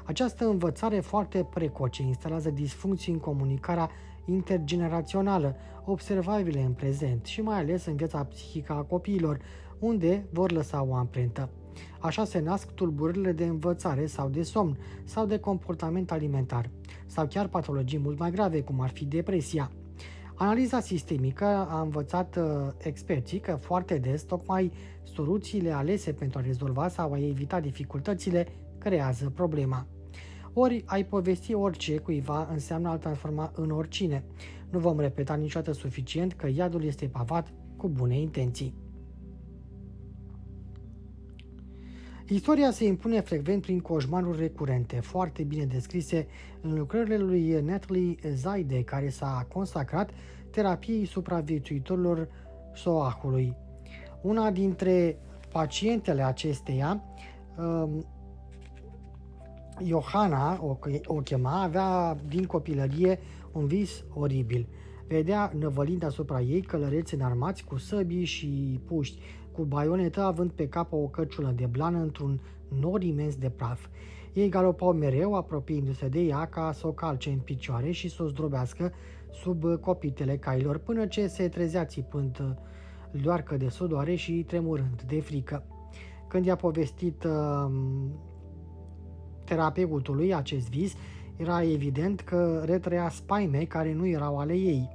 Această 0.07 0.45
învățare 0.45 1.01
foarte 1.01 1.47
precoce 1.55 2.03
instalează 2.03 2.51
disfuncții 2.51 3.13
în 3.13 3.19
comunicarea 3.19 3.91
intergenerațională, 4.25 5.57
observabile 5.85 6.61
în 6.61 6.73
prezent 6.73 7.25
și 7.25 7.41
mai 7.41 7.59
ales 7.59 7.87
în 7.87 7.97
viața 7.97 8.25
psihică 8.25 8.73
a 8.73 8.83
copiilor, 8.83 9.39
unde 9.79 10.27
vor 10.31 10.53
lăsa 10.53 10.83
o 10.83 10.95
amprentă. 10.95 11.51
Așa 12.01 12.25
se 12.25 12.41
nasc 12.41 12.71
tulburările 12.71 13.33
de 13.33 13.45
învățare 13.45 14.07
sau 14.07 14.29
de 14.29 14.43
somn 14.43 14.79
sau 15.05 15.27
de 15.27 15.39
comportament 15.39 16.13
alimentar, 16.13 16.71
sau 17.07 17.27
chiar 17.27 17.49
patologii 17.49 17.99
mult 17.99 18.19
mai 18.19 18.31
grave, 18.31 18.61
cum 18.61 18.81
ar 18.81 18.91
fi 18.91 19.05
depresia. 19.05 19.71
Analiza 20.35 20.81
sistemică 20.81 21.45
a 21.45 21.81
învățat 21.81 22.37
uh, 22.37 22.45
experții 22.79 23.39
că 23.39 23.57
foarte 23.57 23.99
des 23.99 24.23
tocmai 24.23 24.73
soluțiile 25.03 25.71
alese 25.71 26.13
pentru 26.13 26.39
a 26.39 26.43
rezolva 26.43 26.89
sau 26.89 27.13
a 27.13 27.19
evita 27.19 27.61
dificultățile 27.61 28.47
creează 28.79 29.33
problema. 29.35 29.87
Ori 30.59 30.83
ai 30.87 31.05
povesti 31.05 31.55
orice 31.55 31.97
cuiva 31.97 32.49
înseamnă 32.53 32.89
a 32.89 32.97
transforma 32.97 33.53
în 33.55 33.71
oricine. 33.71 34.25
Nu 34.71 34.79
vom 34.79 35.01
repeta 35.01 35.35
niciodată 35.35 35.73
suficient 35.73 36.33
că 36.33 36.49
iadul 36.55 36.85
este 36.85 37.07
pavat 37.07 37.53
cu 37.77 37.89
bune 37.89 38.19
intenții. 38.19 38.75
Istoria 42.29 42.71
se 42.71 42.87
impune 42.87 43.21
frecvent 43.21 43.63
prin 43.63 43.81
coșmaruri 43.81 44.39
recurente, 44.39 45.01
foarte 45.01 45.43
bine 45.43 45.65
descrise 45.65 46.27
în 46.61 46.79
lucrările 46.79 47.19
lui 47.19 47.61
Natalie 47.61 48.17
Zaide, 48.35 48.83
care 48.83 49.09
s-a 49.09 49.47
consacrat 49.53 50.11
terapiei 50.51 51.05
supraviețuitorilor 51.05 52.29
soahului. 52.75 53.57
Una 54.23 54.51
dintre 54.51 55.19
pacientele 55.53 56.23
acesteia, 56.23 57.03
um, 57.59 58.07
Johanna, 59.85 60.59
o, 60.63 60.77
o 61.07 61.15
chema, 61.15 61.63
avea 61.63 62.17
din 62.29 62.45
copilărie 62.45 63.19
un 63.53 63.67
vis 63.67 64.05
oribil. 64.15 64.69
Vedea 65.09 65.53
năvălind 65.59 66.05
asupra 66.05 66.41
ei 66.41 66.61
călăreți 66.61 67.15
înarmați 67.15 67.65
cu 67.65 67.79
săbii 67.79 68.25
și 68.25 68.81
puști, 68.87 69.21
cu 69.53 69.63
baionetă 69.63 70.23
având 70.23 70.51
pe 70.51 70.69
cap 70.69 70.93
o 70.93 70.97
căciulă 70.97 71.53
de 71.57 71.67
blană 71.67 71.99
într-un 71.99 72.41
nor 72.81 73.03
imens 73.03 73.37
de 73.37 73.51
praf. 73.51 73.87
Ei 74.33 74.49
galopau 74.49 74.93
mereu, 74.93 75.35
apropiindu-se 75.35 76.09
de 76.09 76.21
ea 76.21 76.47
ca 76.47 76.73
să 76.73 76.87
o 76.87 76.93
calce 76.93 77.31
în 77.31 77.39
picioare 77.39 77.91
și 77.91 78.09
să 78.09 78.23
o 78.23 78.27
zdrobească 78.27 78.93
sub 79.33 79.65
copitele 79.81 80.37
cailor, 80.37 80.79
până 80.79 81.07
ce 81.07 81.27
se 81.27 81.49
trezea 81.49 81.85
țipând 81.85 82.57
luarcă 83.11 83.57
de 83.57 83.69
sudoare 83.69 84.15
și 84.15 84.33
tremurând 84.33 85.03
de 85.03 85.21
frică. 85.21 85.65
Când 86.29 86.45
i-a 86.45 86.57
povestit 86.57 87.25
uh, 87.25 87.71
terapeutului 89.47 90.35
acest 90.35 90.69
vis, 90.69 90.95
era 91.37 91.63
evident 91.63 92.21
că 92.21 92.63
retrăia 92.65 93.09
spaime 93.09 93.59
care 93.59 93.93
nu 93.93 94.07
erau 94.07 94.39
ale 94.39 94.55
ei. 94.55 94.89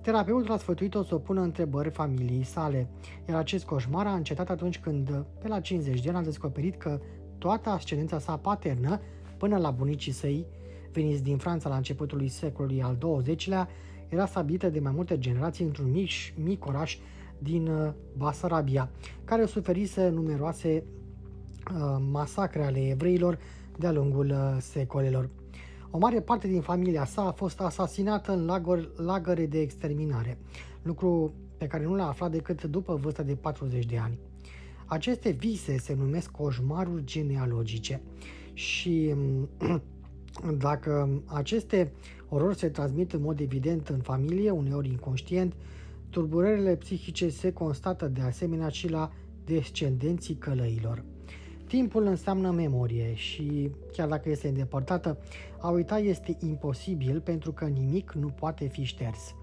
Terapeutul 0.00 0.52
a 0.52 0.56
sfătuit-o 0.56 1.02
să 1.02 1.14
o 1.14 1.18
pună 1.18 1.40
întrebări 1.40 1.90
familiei 1.90 2.42
sale, 2.42 2.88
iar 3.28 3.38
acest 3.38 3.64
coșmar 3.64 4.06
a 4.06 4.14
încetat 4.14 4.50
atunci 4.50 4.78
când, 4.78 5.24
pe 5.40 5.48
la 5.48 5.60
50 5.60 6.00
de 6.00 6.08
ani, 6.08 6.18
a 6.18 6.22
descoperit 6.22 6.76
că 6.76 7.00
toată 7.38 7.68
ascendența 7.68 8.18
sa 8.18 8.36
paternă, 8.36 9.00
până 9.36 9.58
la 9.58 9.70
bunicii 9.70 10.12
săi, 10.12 10.46
veniți 10.92 11.22
din 11.22 11.36
Franța 11.36 11.68
la 11.68 11.76
începutul 11.76 12.28
secolului 12.28 12.82
al 12.82 12.98
XX-lea, 13.22 13.68
era 14.08 14.26
stabilită 14.26 14.68
de 14.68 14.80
mai 14.80 14.92
multe 14.94 15.18
generații 15.18 15.64
într-un 15.64 15.90
mic, 15.90 16.10
mic 16.36 16.66
oraș 16.66 16.98
din 17.38 17.66
uh, 17.66 17.92
Basarabia, 18.16 18.90
care 19.24 19.44
suferise 19.44 20.08
numeroase 20.08 20.84
uh, 20.86 21.03
masacre 22.10 22.64
ale 22.64 22.88
evreilor 22.88 23.38
de-a 23.78 23.92
lungul 23.92 24.30
uh, 24.30 24.56
secolelor. 24.60 25.28
O 25.90 25.98
mare 25.98 26.20
parte 26.20 26.48
din 26.48 26.60
familia 26.60 27.04
sa 27.04 27.22
a 27.26 27.32
fost 27.32 27.60
asasinată 27.60 28.32
în 28.32 28.44
lagăr, 28.44 28.88
lagăre 28.96 29.46
de 29.46 29.60
exterminare, 29.60 30.38
lucru 30.82 31.32
pe 31.58 31.66
care 31.66 31.84
nu 31.84 31.94
l-a 31.94 32.08
aflat 32.08 32.30
decât 32.30 32.64
după 32.64 32.94
vârsta 32.94 33.22
de 33.22 33.34
40 33.34 33.86
de 33.86 33.98
ani. 33.98 34.18
Aceste 34.86 35.30
vise 35.30 35.78
se 35.78 35.94
numesc 35.94 36.30
coșmaruri 36.30 37.04
genealogice 37.04 38.02
și 38.52 39.14
dacă 40.58 41.22
aceste 41.26 41.92
orori 42.28 42.56
se 42.58 42.68
transmit 42.68 43.12
în 43.12 43.20
mod 43.20 43.40
evident 43.40 43.88
în 43.88 44.00
familie, 44.00 44.50
uneori 44.50 44.88
inconștient, 44.88 45.54
tulburările 46.10 46.76
psihice 46.76 47.28
se 47.28 47.52
constată 47.52 48.08
de 48.08 48.20
asemenea 48.20 48.68
și 48.68 48.88
la 48.90 49.12
descendenții 49.44 50.34
călăilor. 50.34 51.04
Timpul 51.74 52.06
înseamnă 52.06 52.50
memorie 52.50 53.14
și, 53.14 53.70
chiar 53.92 54.08
dacă 54.08 54.28
este 54.28 54.48
îndepărtată, 54.48 55.18
a 55.60 55.68
uita 55.68 55.98
este 55.98 56.36
imposibil 56.40 57.20
pentru 57.20 57.52
că 57.52 57.64
nimic 57.64 58.12
nu 58.12 58.26
poate 58.26 58.66
fi 58.66 58.82
șters. 58.82 59.34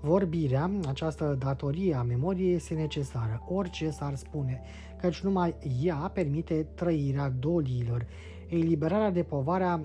Vorbirea, 0.00 0.70
această 0.88 1.36
datorie 1.38 1.94
a 1.94 2.02
memoriei, 2.02 2.54
este 2.54 2.74
necesară, 2.74 3.42
orice 3.48 3.90
s-ar 3.90 4.14
spune, 4.14 4.60
căci 5.00 5.20
numai 5.20 5.54
ea 5.82 6.10
permite 6.14 6.66
trăirea 6.74 7.30
doliilor, 7.38 8.06
eliberarea 8.48 9.10
de 9.10 9.22
povarea 9.22 9.80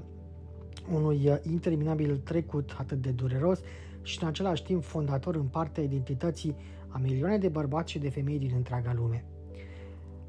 unui 0.94 1.40
interminabil 1.42 2.18
trecut 2.18 2.76
atât 2.78 3.02
de 3.02 3.12
dureros 3.12 3.60
și 4.02 4.18
în 4.22 4.28
același 4.28 4.64
timp 4.64 4.84
fondator 4.84 5.36
în 5.36 5.48
partea 5.48 5.84
identității 5.84 6.56
a 6.88 6.98
milioane 6.98 7.38
de 7.38 7.50
bărbați 7.50 7.92
și 7.92 8.00
de 8.00 8.10
femei 8.10 8.40
din 8.40 8.52
întreaga 8.56 8.94
lume. 8.96 9.24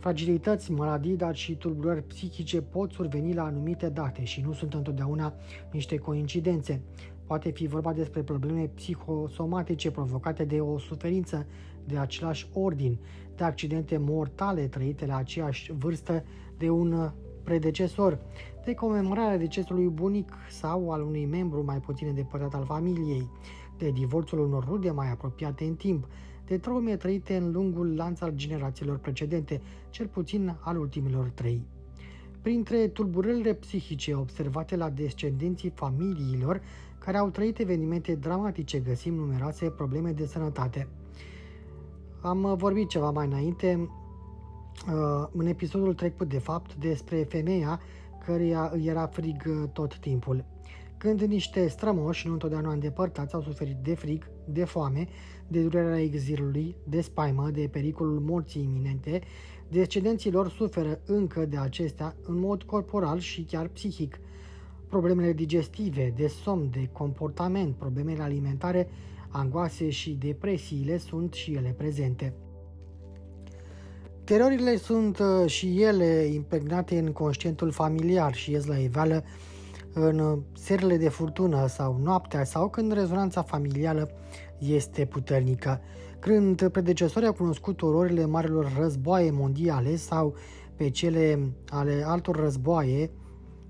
Fragilități, 0.00 0.73
maladii, 0.73 1.16
dar 1.16 1.35
și 1.35 1.57
tulburări 1.57 2.02
psihice 2.02 2.62
pot 2.62 2.92
surveni 2.92 3.35
la 3.35 3.45
anumite 3.45 3.88
date 3.88 4.25
și 4.25 4.40
nu 4.40 4.52
sunt 4.52 4.75
întotdeauna 4.75 5.35
niște 5.73 5.97
coincidențe. 5.97 6.83
Poate 7.26 7.50
fi 7.50 7.66
vorba 7.66 7.92
despre 7.92 8.23
probleme 8.23 8.71
psihosomatice 8.75 9.90
provocate 9.90 10.45
de 10.45 10.61
o 10.61 10.78
suferință 10.78 11.47
de 11.85 11.99
același 11.99 12.49
ordin, 12.52 12.99
de 13.37 13.45
accidente 13.45 13.97
mortale 13.97 14.66
trăite 14.66 15.07
la 15.07 15.16
aceeași 15.16 15.73
vârstă 15.73 16.25
de 16.59 16.71
un 16.71 17.11
predecesor, 17.42 18.19
de 18.64 18.75
comemorarea 18.75 19.38
decesului 19.38 19.88
bunic 19.88 20.33
sau 20.50 20.90
al 20.90 21.02
unui 21.02 21.26
membru 21.26 21.64
mai 21.64 21.80
puțin 21.80 22.07
îndepărtat 22.09 22.54
al 22.54 22.64
familiei, 22.64 23.30
de 23.78 23.90
divorțul 23.90 24.38
unor 24.38 24.64
rude 24.64 24.90
mai 24.90 25.11
apropiate 25.11 25.64
în 25.64 25.75
timp, 25.75 26.07
de 26.50 26.59
traume 26.59 26.97
trăite 26.97 27.37
în 27.37 27.52
lungul 27.52 27.97
lanț 27.97 28.21
al 28.21 28.33
generațiilor 28.35 28.99
precedente, 28.99 29.61
cel 29.90 30.07
puțin 30.07 30.57
al 30.61 30.78
ultimilor 30.78 31.30
trei. 31.35 31.62
Printre 32.42 32.88
tulburările 32.88 33.54
psihice 33.54 34.14
observate 34.14 34.76
la 34.76 34.90
descendenții 34.90 35.73
familiilor 35.75 36.61
care 36.99 37.16
au 37.16 37.28
trăit 37.28 37.59
evenimente 37.59 38.14
dramatice, 38.14 38.78
găsim 38.78 39.14
numeroase 39.14 39.71
probleme 39.71 40.11
de 40.11 40.26
sănătate. 40.26 40.88
Am 42.21 42.54
vorbit 42.57 42.88
ceva 42.88 43.11
mai 43.11 43.26
înainte, 43.26 43.88
uh, 44.87 45.28
în 45.33 45.47
episodul 45.47 45.95
trecut 45.95 46.28
de 46.28 46.38
fapt, 46.38 46.75
despre 46.75 47.23
femeia 47.23 47.80
căreia 48.25 48.71
îi 48.73 48.87
era 48.87 49.07
frig 49.07 49.42
uh, 49.47 49.69
tot 49.73 49.99
timpul. 49.99 50.45
Când 50.97 51.21
niște 51.21 51.69
strămoși, 51.69 52.26
nu 52.26 52.33
întotdeauna 52.33 52.73
îndepărtați, 52.73 53.35
au 53.35 53.42
suferit 53.42 53.76
de 53.76 53.95
frig, 53.95 54.30
de 54.45 54.64
foame, 54.64 55.09
de 55.50 55.62
durerea 55.62 56.00
exilului, 56.00 56.76
de 56.85 57.00
spaimă, 57.00 57.50
de 57.52 57.69
pericolul 57.71 58.21
morții 58.21 58.62
iminente, 58.62 59.21
descendenții 59.69 60.30
lor 60.30 60.50
suferă 60.50 61.00
încă 61.07 61.45
de 61.45 61.57
acestea 61.57 62.14
în 62.26 62.38
mod 62.38 62.62
corporal 62.62 63.19
și 63.19 63.42
chiar 63.42 63.69
psihic. 63.69 64.21
Problemele 64.88 65.33
digestive, 65.33 66.12
de 66.16 66.26
somn, 66.26 66.71
de 66.71 66.88
comportament, 66.92 67.75
problemele 67.75 68.23
alimentare, 68.23 68.88
angoase 69.28 69.90
și 69.90 70.11
depresiile 70.11 70.99
sunt 70.99 71.33
și 71.33 71.52
ele 71.52 71.75
prezente. 71.76 72.35
Terorile 74.25 74.76
sunt 74.76 75.19
uh, 75.19 75.50
și 75.50 75.83
ele 75.83 76.30
impregnate 76.35 76.99
în 76.99 77.12
conștientul 77.12 77.71
familiar 77.71 78.35
și 78.35 78.50
ies 78.50 78.66
la 78.66 78.76
iveală 78.76 79.25
în 79.92 80.38
serile 80.52 80.97
de 80.97 81.09
furtună 81.09 81.66
sau 81.66 82.00
noaptea 82.02 82.45
sau 82.45 82.69
când 82.69 82.92
rezonanța 82.92 83.42
familială 83.42 84.11
este 84.61 85.05
puternică. 85.05 85.81
Când 86.19 86.69
predecesorii 86.69 87.29
au 87.29 87.35
cunoscut 87.35 87.83
ororile 87.83 88.26
marilor 88.26 88.73
războaie 88.79 89.31
mondiale 89.31 89.97
sau 89.97 90.35
pe 90.76 90.90
cele 90.90 91.52
ale 91.69 92.02
altor 92.07 92.37
războaie 92.37 93.11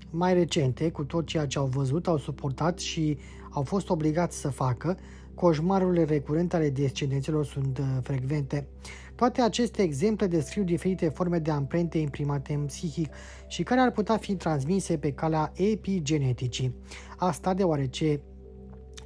mai 0.09 0.33
recente, 0.33 0.91
cu 0.91 1.03
tot 1.03 1.25
ceea 1.25 1.45
ce 1.45 1.57
au 1.57 1.65
văzut, 1.65 2.07
au 2.07 2.17
suportat 2.17 2.79
și 2.79 3.17
au 3.49 3.61
fost 3.61 3.89
obligați 3.89 4.39
să 4.39 4.49
facă, 4.49 4.97
coșmarurile 5.33 6.03
recurente 6.03 6.55
ale 6.55 6.69
descendenților 6.69 7.45
sunt 7.45 7.77
uh, 7.77 7.85
frecvente. 8.01 8.67
Toate 9.15 9.41
aceste 9.41 9.81
exemple 9.81 10.27
descriu 10.27 10.63
diferite 10.63 11.09
forme 11.09 11.39
de 11.39 11.51
amprente 11.51 11.97
imprimate 11.97 12.53
în 12.53 12.65
psihic 12.65 13.13
și 13.47 13.63
care 13.63 13.79
ar 13.79 13.91
putea 13.91 14.17
fi 14.17 14.35
transmise 14.35 14.97
pe 14.97 15.11
calea 15.11 15.51
epigeneticii. 15.55 16.75
Asta 17.17 17.53
deoarece 17.53 18.21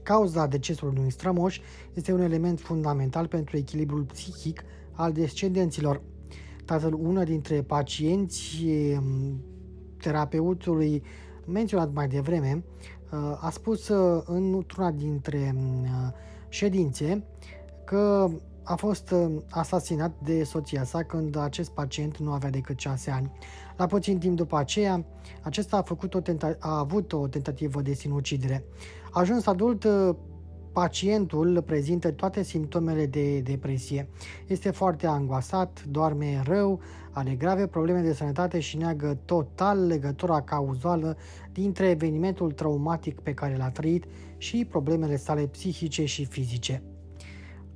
cauza 0.06 0.48
decesului 0.48 0.98
unui 0.98 1.12
strămoș 1.12 1.60
este 1.94 2.14
un 2.14 2.22
element 2.22 2.60
fundamental 2.60 3.28
pentru 3.28 3.58
echilibrul 3.58 4.04
psihic 4.04 4.64
al 4.92 5.12
descendenților. 5.12 6.02
Tatăl 6.66 6.94
una 6.94 7.24
dintre 7.24 7.62
pacienți 7.62 8.66
um, 8.66 9.42
terapeutului 9.98 11.04
menționat 11.46 11.94
mai 11.94 12.08
devreme 12.08 12.64
uh, 13.12 13.38
a 13.40 13.50
spus 13.50 13.88
uh, 13.88 14.24
într-una 14.26 14.92
dintre 14.92 15.54
um, 15.56 15.86
ședințe 16.50 17.24
că 17.86 18.30
a 18.64 18.76
fost 18.76 19.12
uh, 19.12 19.36
asasinat 19.50 20.12
de 20.24 20.44
soția 20.44 20.84
sa 20.84 21.04
când 21.04 21.38
acest 21.38 21.72
pacient 21.72 22.18
nu 22.18 22.32
avea 22.32 22.50
decât 22.50 22.80
6 22.80 23.12
ani. 23.12 23.32
La 23.78 23.86
puțin 23.86 24.20
timp 24.20 24.36
după 24.36 24.58
aceea, 24.58 25.06
acesta 25.42 25.78
a, 25.78 25.82
făcut 25.82 26.14
o 26.14 26.20
tenta- 26.20 26.58
a 26.60 26.78
avut 26.78 27.14
o 27.14 27.28
tentativă 27.28 27.82
de 27.82 27.94
sinucidere. 27.94 28.64
Ajuns 29.16 29.46
adult, 29.46 29.84
uh, 29.84 30.16
pacientul 30.72 31.62
prezintă 31.62 32.12
toate 32.12 32.44
simptomele 32.44 33.06
de 33.06 33.40
depresie. 33.40 34.10
Este 34.48 34.72
foarte 34.72 35.08
angoasat, 35.08 35.84
doarme 35.90 36.42
rău, 36.46 36.80
are 37.12 37.32
grave 37.36 37.68
probleme 37.68 38.02
de 38.02 38.14
sănătate 38.14 38.60
și 38.60 38.78
neagă 38.78 39.20
total 39.26 39.88
legătura 39.88 40.42
cauzală 40.42 41.18
dintre 41.52 41.90
evenimentul 41.90 42.52
traumatic 42.52 43.20
pe 43.20 43.34
care 43.34 43.58
l-a 43.58 43.70
trăit 43.70 44.06
și 44.38 44.66
problemele 44.70 45.16
sale 45.16 45.48
psihice 45.48 46.06
și 46.06 46.26
fizice. 46.26 46.84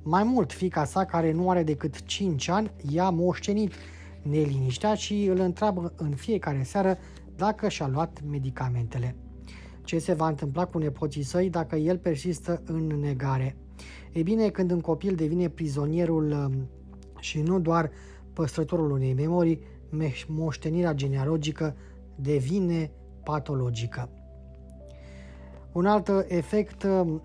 Mai 0.02 0.22
mult, 0.22 0.52
fica 0.52 0.84
sa, 0.84 1.04
care 1.04 1.32
nu 1.32 1.50
are 1.50 1.62
decât 1.62 2.02
5 2.02 2.48
ani, 2.48 2.70
i-a 2.90 3.10
moștenit 3.10 3.72
neliniștea 4.22 4.94
și 4.94 5.24
îl 5.24 5.38
întreabă 5.38 5.92
în 5.96 6.10
fiecare 6.10 6.62
seară 6.62 6.98
dacă 7.36 7.68
și-a 7.68 7.86
luat 7.86 8.20
medicamentele. 8.30 9.16
Ce 9.84 9.98
se 9.98 10.12
va 10.12 10.28
întâmpla 10.28 10.66
cu 10.66 10.78
nepoții 10.78 11.22
săi 11.22 11.50
dacă 11.50 11.76
el 11.76 11.98
persistă 11.98 12.62
în 12.66 12.86
negare? 12.86 13.56
Ei 14.12 14.22
bine, 14.22 14.48
când 14.48 14.70
un 14.70 14.80
copil 14.80 15.14
devine 15.14 15.48
prizonierul 15.48 16.30
um, 16.30 16.68
și 17.18 17.40
nu 17.40 17.60
doar 17.60 17.90
păstrătorul 18.32 18.90
unei 18.90 19.12
memorii, 19.12 19.60
moștenirea 20.28 20.94
genealogică 20.94 21.76
devine 22.14 22.90
patologică. 23.24 24.08
Un 25.72 25.86
alt 25.86 26.08
efect 26.28 26.82
um, 26.82 27.22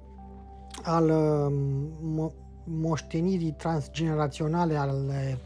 al 0.83 1.09
um, 1.09 2.33
moștenirii 2.65 3.51
transgeneraționale 3.51 4.75
ale 4.75 5.37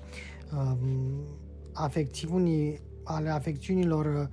uh, 0.53 0.77
afecțiunii, 1.73 2.79
ale 3.03 3.29
afecțiunilor 3.29 4.29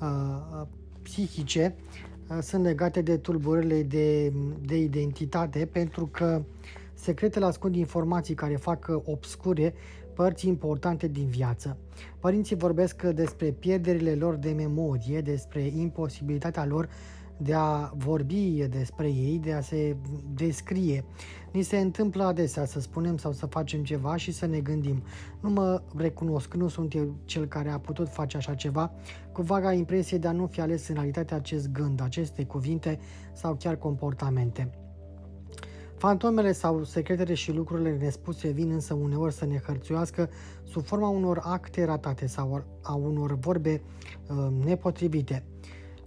uh, 0.00 0.66
psihice 1.02 1.74
uh, 1.76 2.13
sunt 2.40 2.64
legate 2.64 3.02
de 3.02 3.16
tulburările 3.16 3.82
de, 3.82 4.32
de 4.66 4.78
identitate 4.78 5.68
pentru 5.72 6.06
că 6.06 6.42
secretele 6.94 7.44
ascund 7.44 7.74
informații 7.74 8.34
care 8.34 8.56
fac 8.56 9.00
obscure 9.04 9.74
părți 10.14 10.48
importante 10.48 11.08
din 11.08 11.26
viață. 11.26 11.76
Părinții 12.18 12.56
vorbesc 12.56 13.02
despre 13.02 13.50
pierderile 13.50 14.14
lor 14.14 14.34
de 14.34 14.50
memorie, 14.50 15.20
despre 15.20 15.72
imposibilitatea 15.76 16.64
lor 16.64 16.88
de 17.36 17.54
a 17.54 17.90
vorbi 17.96 18.66
despre 18.70 19.06
ei, 19.06 19.38
de 19.38 19.52
a 19.52 19.60
se 19.60 19.96
descrie. 20.34 21.04
Ni 21.52 21.62
se 21.62 21.78
întâmplă 21.78 22.24
adesea 22.24 22.64
să 22.64 22.80
spunem 22.80 23.16
sau 23.16 23.32
să 23.32 23.46
facem 23.46 23.84
ceva 23.84 24.16
și 24.16 24.32
să 24.32 24.46
ne 24.46 24.60
gândim. 24.60 25.02
Nu 25.40 25.50
mă 25.50 25.82
recunosc, 25.96 26.54
nu 26.54 26.68
sunt 26.68 26.94
eu 26.94 27.14
cel 27.24 27.46
care 27.46 27.70
a 27.70 27.78
putut 27.78 28.08
face 28.08 28.36
așa 28.36 28.54
ceva, 28.54 28.92
cu 29.32 29.42
vaga 29.42 29.72
impresie 29.72 30.18
de 30.18 30.28
a 30.28 30.32
nu 30.32 30.46
fi 30.46 30.60
ales 30.60 30.88
în 30.88 30.94
realitate 30.94 31.34
acest 31.34 31.70
gând, 31.72 32.02
aceste 32.02 32.44
cuvinte 32.44 32.98
sau 33.32 33.54
chiar 33.54 33.76
comportamente. 33.76 34.70
Fantomele 35.96 36.52
sau 36.52 36.82
secretele 36.82 37.34
și 37.34 37.52
lucrurile 37.52 37.96
nespuse 37.96 38.50
vin 38.50 38.70
însă 38.70 38.94
uneori 38.94 39.34
să 39.34 39.44
ne 39.44 39.60
hărțuiască 39.66 40.30
sub 40.64 40.84
forma 40.84 41.08
unor 41.08 41.40
acte 41.42 41.84
ratate 41.84 42.26
sau 42.26 42.64
a 42.82 42.94
unor 42.94 43.38
vorbe 43.38 43.82
uh, 44.28 44.64
nepotrivite. 44.64 45.44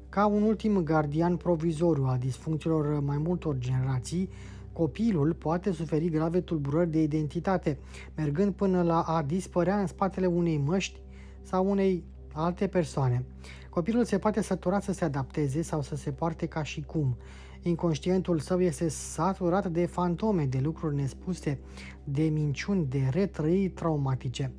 Ca 0.09 0.25
un 0.25 0.41
ultim 0.41 0.83
gardian 0.83 1.37
provizoriu 1.37 2.03
al 2.03 2.17
disfuncțiilor 2.17 2.99
mai 2.99 3.17
multor 3.17 3.57
generații, 3.57 4.29
copilul 4.73 5.33
poate 5.33 5.71
suferi 5.71 6.09
grave 6.09 6.41
tulburări 6.41 6.89
de 6.91 7.01
identitate, 7.01 7.77
mergând 8.15 8.53
până 8.53 8.81
la 8.81 9.01
a 9.01 9.21
dispărea 9.21 9.79
în 9.79 9.87
spatele 9.87 10.25
unei 10.25 10.57
măști 10.57 10.99
sau 11.41 11.69
unei 11.69 12.03
alte 12.33 12.67
persoane. 12.67 13.25
Copilul 13.69 14.03
se 14.03 14.17
poate 14.17 14.41
sătura 14.41 14.79
să 14.79 14.91
se 14.91 15.05
adapteze 15.05 15.61
sau 15.61 15.81
să 15.81 15.95
se 15.95 16.11
poarte 16.11 16.45
ca 16.45 16.63
și 16.63 16.81
cum. 16.81 17.17
Inconștientul 17.61 18.39
său 18.39 18.61
este 18.61 18.87
saturat 18.87 19.67
de 19.67 19.85
fantome, 19.85 20.45
de 20.45 20.59
lucruri 20.59 20.95
nespuse, 20.95 21.59
de 22.03 22.23
minciuni, 22.23 22.85
de 22.89 23.09
retrăiri 23.11 23.69
traumatice. 23.69 24.51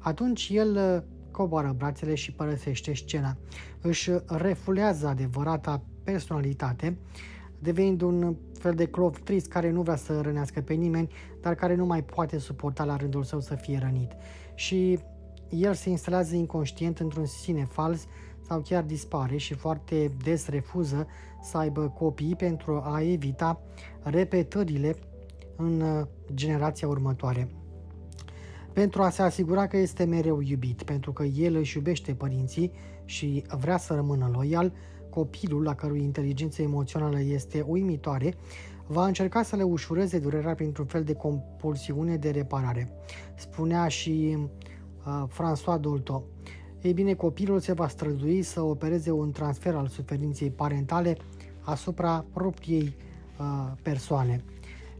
Atunci 0.00 0.50
el 0.52 1.04
coboară 1.34 1.74
brațele 1.76 2.14
și 2.14 2.32
părăsește 2.32 2.94
scena. 2.94 3.36
Își 3.80 4.10
refulează 4.26 5.06
adevărata 5.06 5.82
personalitate, 6.04 6.98
devenind 7.58 8.00
un 8.00 8.36
fel 8.58 8.74
de 8.74 8.86
clov 8.86 9.18
trist 9.18 9.48
care 9.48 9.70
nu 9.70 9.82
vrea 9.82 9.96
să 9.96 10.20
rănească 10.20 10.60
pe 10.60 10.74
nimeni, 10.74 11.12
dar 11.40 11.54
care 11.54 11.74
nu 11.74 11.86
mai 11.86 12.04
poate 12.04 12.38
suporta 12.38 12.84
la 12.84 12.96
rândul 12.96 13.22
său 13.22 13.40
să 13.40 13.54
fie 13.54 13.78
rănit. 13.78 14.12
Și 14.54 14.98
el 15.48 15.74
se 15.74 15.90
instalează 15.90 16.34
inconștient 16.34 16.98
într-un 16.98 17.26
sine 17.26 17.64
fals 17.64 18.06
sau 18.46 18.60
chiar 18.60 18.82
dispare 18.82 19.36
și 19.36 19.54
foarte 19.54 20.10
des 20.22 20.48
refuză 20.48 21.06
să 21.42 21.56
aibă 21.58 21.88
copii 21.88 22.36
pentru 22.36 22.82
a 22.84 23.00
evita 23.02 23.60
repetările 24.02 24.96
în 25.56 25.80
uh, 25.80 26.06
generația 26.34 26.88
următoare. 26.88 27.63
Pentru 28.74 29.02
a 29.02 29.10
se 29.10 29.22
asigura 29.22 29.66
că 29.66 29.76
este 29.76 30.04
mereu 30.04 30.40
iubit, 30.40 30.82
pentru 30.82 31.12
că 31.12 31.22
el 31.22 31.54
își 31.56 31.76
iubește 31.76 32.14
părinții 32.14 32.72
și 33.04 33.44
vrea 33.58 33.76
să 33.76 33.94
rămână 33.94 34.30
loial, 34.32 34.72
copilul, 35.10 35.62
la 35.62 35.74
cărui 35.74 36.02
inteligență 36.02 36.62
emoțională 36.62 37.20
este 37.20 37.64
uimitoare, 37.66 38.34
va 38.86 39.06
încerca 39.06 39.42
să 39.42 39.56
le 39.56 39.62
ușureze 39.62 40.18
durerea 40.18 40.54
printr-un 40.54 40.86
fel 40.86 41.04
de 41.04 41.14
compulsiune 41.14 42.16
de 42.16 42.30
reparare. 42.30 42.90
Spunea 43.36 43.88
și 43.88 44.36
uh, 45.06 45.24
François 45.28 45.80
Dolto. 45.80 46.24
Ei 46.82 46.92
bine, 46.92 47.14
copilul 47.14 47.60
se 47.60 47.72
va 47.72 47.88
strădui 47.88 48.42
să 48.42 48.60
opereze 48.60 49.10
un 49.10 49.30
transfer 49.30 49.74
al 49.74 49.86
suferinței 49.86 50.50
parentale 50.50 51.16
asupra 51.60 52.24
propriei 52.32 52.96
uh, 53.38 53.72
persoane. 53.82 54.44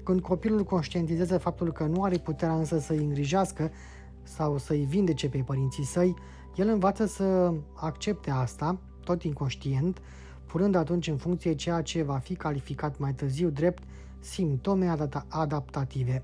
Când 0.04 0.20
copilul 0.20 0.64
conștientizează 0.64 1.38
faptul 1.38 1.72
că 1.72 1.84
nu 1.84 2.02
are 2.02 2.18
puterea 2.18 2.54
însă 2.54 2.78
să-i 2.78 2.98
îngrijească 2.98 3.70
sau 4.22 4.58
să-i 4.58 4.84
vindece 4.84 5.28
pe 5.28 5.38
părinții 5.38 5.84
săi, 5.84 6.14
el 6.54 6.68
învață 6.68 7.06
să 7.06 7.52
accepte 7.74 8.30
asta, 8.30 8.78
tot 9.04 9.22
inconștient, 9.22 10.00
punând 10.46 10.74
atunci 10.74 11.08
în 11.08 11.16
funcție 11.16 11.54
ceea 11.54 11.82
ce 11.82 12.02
va 12.02 12.18
fi 12.18 12.34
calificat 12.34 12.98
mai 12.98 13.14
târziu 13.14 13.48
drept 13.48 13.82
simptome 14.20 14.96
adaptative. 15.28 16.22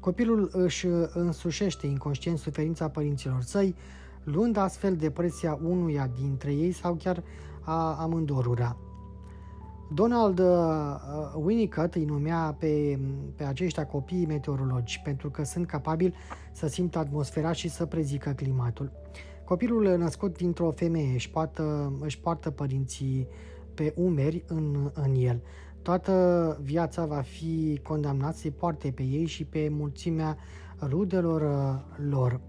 Copilul 0.00 0.50
își 0.52 0.86
însușește 1.12 1.86
inconștient 1.86 2.38
suferința 2.38 2.88
părinților 2.88 3.42
săi, 3.42 3.74
luând 4.24 4.56
astfel 4.56 4.96
depresia 4.96 5.58
unuia 5.62 6.10
dintre 6.20 6.52
ei 6.52 6.72
sau 6.72 6.94
chiar 6.94 7.22
a 7.60 7.94
amândorura. 7.94 8.76
Donald 9.92 10.38
uh, 10.38 10.46
Winnicott 11.34 11.94
îi 11.94 12.04
numea 12.04 12.56
pe, 12.58 12.98
pe 13.36 13.44
aceștia 13.44 13.86
copii 13.86 14.26
meteorologi 14.26 15.00
pentru 15.04 15.30
că 15.30 15.44
sunt 15.44 15.66
capabili 15.66 16.14
să 16.52 16.66
simtă 16.66 16.98
atmosfera 16.98 17.52
și 17.52 17.68
să 17.68 17.86
prezică 17.86 18.30
climatul. 18.30 18.92
Copilul 19.44 19.96
născut 19.98 20.36
dintr-o 20.36 20.70
femeie 20.70 21.12
își 21.12 21.30
poartă, 21.30 21.92
își 22.00 22.20
poartă 22.20 22.50
părinții 22.50 23.28
pe 23.74 23.94
umeri 23.96 24.44
în, 24.46 24.90
în 24.94 25.14
el. 25.14 25.42
Toată 25.82 26.58
viața 26.62 27.06
va 27.06 27.20
fi 27.20 27.80
condamnat 27.82 28.34
să-i 28.34 28.50
poarte 28.50 28.90
pe 28.90 29.02
ei 29.02 29.26
și 29.26 29.44
pe 29.44 29.68
mulțimea 29.70 30.36
rudelor 30.80 31.40
uh, 31.40 31.80
lor. 32.10 32.40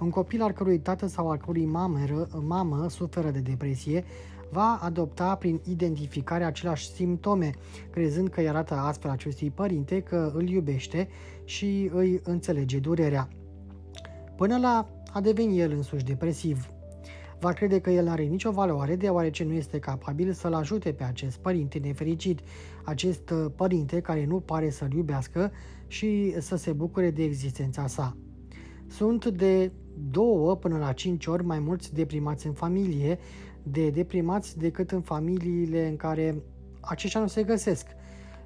Un 0.00 0.10
copil 0.10 0.42
al 0.42 0.52
cărui 0.52 0.78
tată 0.78 1.06
sau 1.06 1.30
al 1.30 1.36
cărui 1.36 1.64
mamă, 1.64 1.98
mamă 2.46 2.88
suferă 2.88 3.30
de 3.30 3.38
depresie 3.40 4.04
va 4.54 4.78
adopta 4.82 5.34
prin 5.34 5.60
identificare 5.68 6.44
aceleași 6.44 6.90
simptome, 6.90 7.50
crezând 7.90 8.28
că 8.28 8.40
îi 8.40 8.48
arată 8.48 8.74
astfel 8.74 9.10
acestui 9.10 9.50
părinte 9.50 10.00
că 10.00 10.32
îl 10.34 10.48
iubește 10.48 11.08
și 11.44 11.90
îi 11.94 12.20
înțelege 12.24 12.78
durerea. 12.78 13.28
Până 14.36 14.58
la 14.58 14.88
a 15.12 15.20
deveni 15.20 15.60
el 15.60 15.70
însuși 15.70 16.04
depresiv. 16.04 16.68
Va 17.40 17.52
crede 17.52 17.80
că 17.80 17.90
el 17.90 18.04
nu 18.04 18.10
are 18.10 18.22
nicio 18.22 18.50
valoare 18.50 18.96
deoarece 18.96 19.44
nu 19.44 19.52
este 19.52 19.78
capabil 19.78 20.32
să-l 20.32 20.54
ajute 20.54 20.92
pe 20.92 21.04
acest 21.04 21.38
părinte 21.38 21.78
nefericit, 21.78 22.40
acest 22.84 23.34
părinte 23.56 24.00
care 24.00 24.24
nu 24.24 24.40
pare 24.40 24.70
să-l 24.70 24.92
iubească 24.92 25.52
și 25.86 26.34
să 26.40 26.56
se 26.56 26.72
bucure 26.72 27.10
de 27.10 27.22
existența 27.22 27.86
sa. 27.86 28.16
Sunt 28.86 29.26
de 29.26 29.72
două 30.10 30.56
până 30.56 30.78
la 30.78 30.92
cinci 30.92 31.26
ori 31.26 31.44
mai 31.44 31.58
mulți 31.58 31.94
deprimați 31.94 32.46
în 32.46 32.52
familie 32.52 33.18
de 33.70 33.90
deprimați 33.90 34.58
decât 34.58 34.90
în 34.90 35.00
familiile 35.00 35.88
în 35.88 35.96
care 35.96 36.42
aceștia 36.80 37.20
nu 37.20 37.26
se 37.26 37.42
găsesc. 37.42 37.86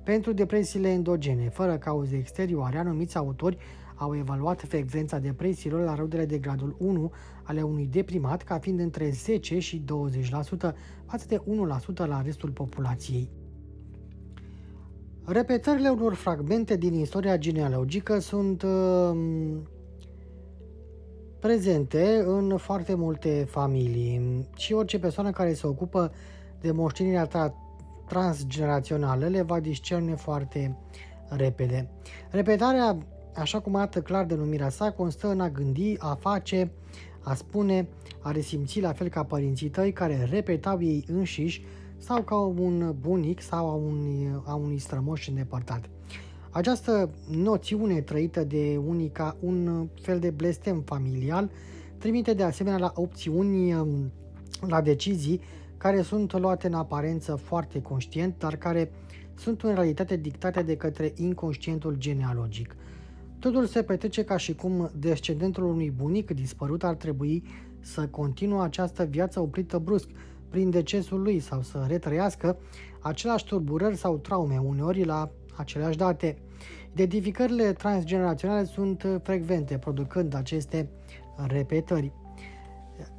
Pentru 0.03 0.33
depresiile 0.33 0.89
endogene, 0.89 1.49
fără 1.49 1.79
cauze 1.79 2.17
exterioare, 2.17 2.79
anumiți 2.79 3.17
autori 3.17 3.59
au 3.95 4.17
evaluat 4.17 4.61
frecvența 4.61 5.19
depresiilor 5.19 5.85
la 5.85 5.95
rudele 5.95 6.25
de 6.25 6.39
gradul 6.39 6.77
1 6.79 7.13
ale 7.43 7.63
unui 7.63 7.87
deprimat 7.87 8.43
ca 8.43 8.59
fiind 8.59 8.81
între 8.81 9.11
10 9.11 9.59
și 9.59 9.85
20% 9.85 10.73
față 11.07 11.27
de 11.27 11.41
1% 12.05 12.07
la 12.07 12.23
restul 12.23 12.51
populației. 12.51 13.31
Repetările 15.25 15.89
unor 15.89 16.15
fragmente 16.15 16.77
din 16.77 16.95
istoria 16.95 17.39
genealogică 17.39 18.19
sunt 18.19 18.63
uh, 18.63 19.19
prezente 21.41 22.23
în 22.27 22.57
foarte 22.57 22.95
multe 22.95 23.47
familii 23.51 24.47
și 24.57 24.73
orice 24.73 24.99
persoană 24.99 25.31
care 25.31 25.55
se 25.55 25.67
ocupă 25.67 26.13
de 26.61 26.71
moștenirea 26.71 27.29
tra- 27.29 27.55
transgenerațională 28.09 29.27
le 29.27 29.43
va 29.43 29.61
discerne 29.61 30.15
foarte 30.15 30.77
repede. 31.29 31.89
Repetarea, 32.31 32.99
așa 33.35 33.61
cum 33.61 33.75
arată 33.75 34.01
clar 34.01 34.25
denumirea 34.25 34.69
sa, 34.69 34.91
constă 34.93 35.29
în 35.29 35.41
a 35.41 35.49
gândi, 35.49 35.95
a 35.99 36.15
face, 36.15 36.71
a 37.21 37.35
spune, 37.35 37.89
a 38.21 38.31
resimți 38.31 38.81
la 38.81 38.93
fel 38.93 39.09
ca 39.09 39.25
părinții 39.25 39.69
tăi 39.69 39.93
care 39.93 40.29
repetau 40.31 40.83
ei 40.83 41.05
înșiși 41.09 41.65
sau 41.99 42.23
ca 42.23 42.35
un 42.37 42.95
bunic 43.01 43.41
sau 43.41 43.71
a 43.71 43.75
unui, 43.75 44.43
a 44.45 44.55
unui 44.55 44.79
strămoș 44.79 45.29
îndepărtat. 45.29 45.89
Această 46.51 47.11
noțiune 47.31 48.01
trăită 48.01 48.45
de 48.45 48.81
unii 48.87 49.09
ca 49.09 49.37
un 49.41 49.89
fel 50.01 50.19
de 50.19 50.31
blestem 50.31 50.81
familial 50.81 51.51
trimite 51.99 52.35
de 52.35 52.43
asemenea 52.43 52.79
la 52.79 52.93
opțiuni, 52.95 53.75
um, 53.75 54.13
la 54.69 54.81
decizii 54.81 55.41
care 55.77 56.03
sunt 56.03 56.39
luate 56.39 56.67
în 56.67 56.75
aparență 56.75 57.35
foarte 57.35 57.83
conștient, 57.83 58.35
dar 58.39 58.57
care 58.57 58.91
sunt 59.35 59.63
în 59.63 59.75
realitate 59.75 60.17
dictate 60.17 60.63
de 60.63 60.77
către 60.77 61.13
inconștientul 61.17 61.95
genealogic. 61.99 62.77
Totul 63.39 63.67
se 63.67 63.83
petrece 63.83 64.25
ca 64.25 64.37
și 64.37 64.55
cum 64.55 64.91
descendentul 64.99 65.65
unui 65.65 65.91
bunic 65.91 66.31
dispărut 66.31 66.85
ar 66.85 66.95
trebui 66.95 67.43
să 67.81 68.07
continue 68.07 68.63
această 68.63 69.05
viață 69.05 69.41
oprită 69.41 69.79
brusc 69.79 70.09
prin 70.49 70.71
decesul 70.71 71.23
lui 71.23 71.41
sau 71.41 71.63
să 71.63 71.85
retrăiască 71.89 72.57
aceleași 73.01 73.45
turburări 73.45 73.97
sau 73.97 74.17
traume, 74.17 74.59
uneori 74.59 75.05
la 75.05 75.31
aceleași 75.59 75.97
date. 75.97 76.37
Identificările 76.93 77.73
transgeneraționale 77.73 78.65
sunt 78.65 79.21
frecvente, 79.23 79.79
producând 79.79 80.35
aceste 80.35 80.89
repetări. 81.47 82.13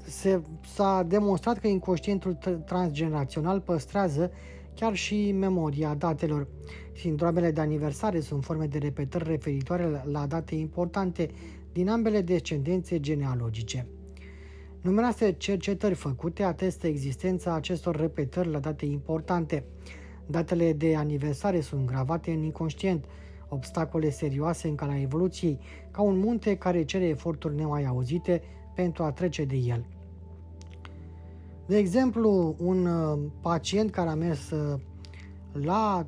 Se, 0.05 0.41
s-a 0.73 1.03
demonstrat 1.07 1.59
că 1.59 1.67
inconștientul 1.67 2.33
transgenerațional 2.65 3.59
păstrează 3.59 4.31
chiar 4.75 4.95
și 4.95 5.31
memoria 5.31 5.93
datelor. 5.93 6.47
Sindromele 6.95 7.51
de 7.51 7.61
aniversare 7.61 8.19
sunt 8.19 8.43
forme 8.43 8.65
de 8.65 8.77
repetări 8.77 9.23
referitoare 9.29 10.03
la 10.11 10.25
date 10.25 10.55
importante 10.55 11.29
din 11.71 11.89
ambele 11.89 12.21
descendențe 12.21 12.99
genealogice. 12.99 13.87
Numeroase 14.81 15.31
cercetări 15.31 15.93
făcute 15.93 16.43
atestă 16.43 16.87
existența 16.87 17.53
acestor 17.53 17.95
repetări 17.95 18.49
la 18.51 18.59
date 18.59 18.85
importante. 18.85 19.63
Datele 20.31 20.73
de 20.73 20.95
aniversare 20.95 21.59
sunt 21.59 21.85
gravate 21.85 22.31
în 22.31 22.43
inconștient, 22.43 23.05
obstacole 23.47 24.09
serioase 24.09 24.67
în 24.67 24.75
calea 24.75 24.99
evoluției, 24.99 25.59
ca 25.91 26.01
un 26.01 26.17
munte 26.17 26.57
care 26.57 26.83
cere 26.83 27.05
eforturi 27.05 27.55
nemai 27.55 27.85
auzite 27.85 28.41
pentru 28.75 29.03
a 29.03 29.11
trece 29.11 29.45
de 29.45 29.55
el. 29.55 29.85
De 31.65 31.77
exemplu, 31.77 32.55
un 32.59 32.85
uh, 32.85 33.19
pacient 33.41 33.91
care 33.91 34.09
a 34.09 34.15
mers 34.15 34.49
uh, 34.49 34.79
la 35.51 36.05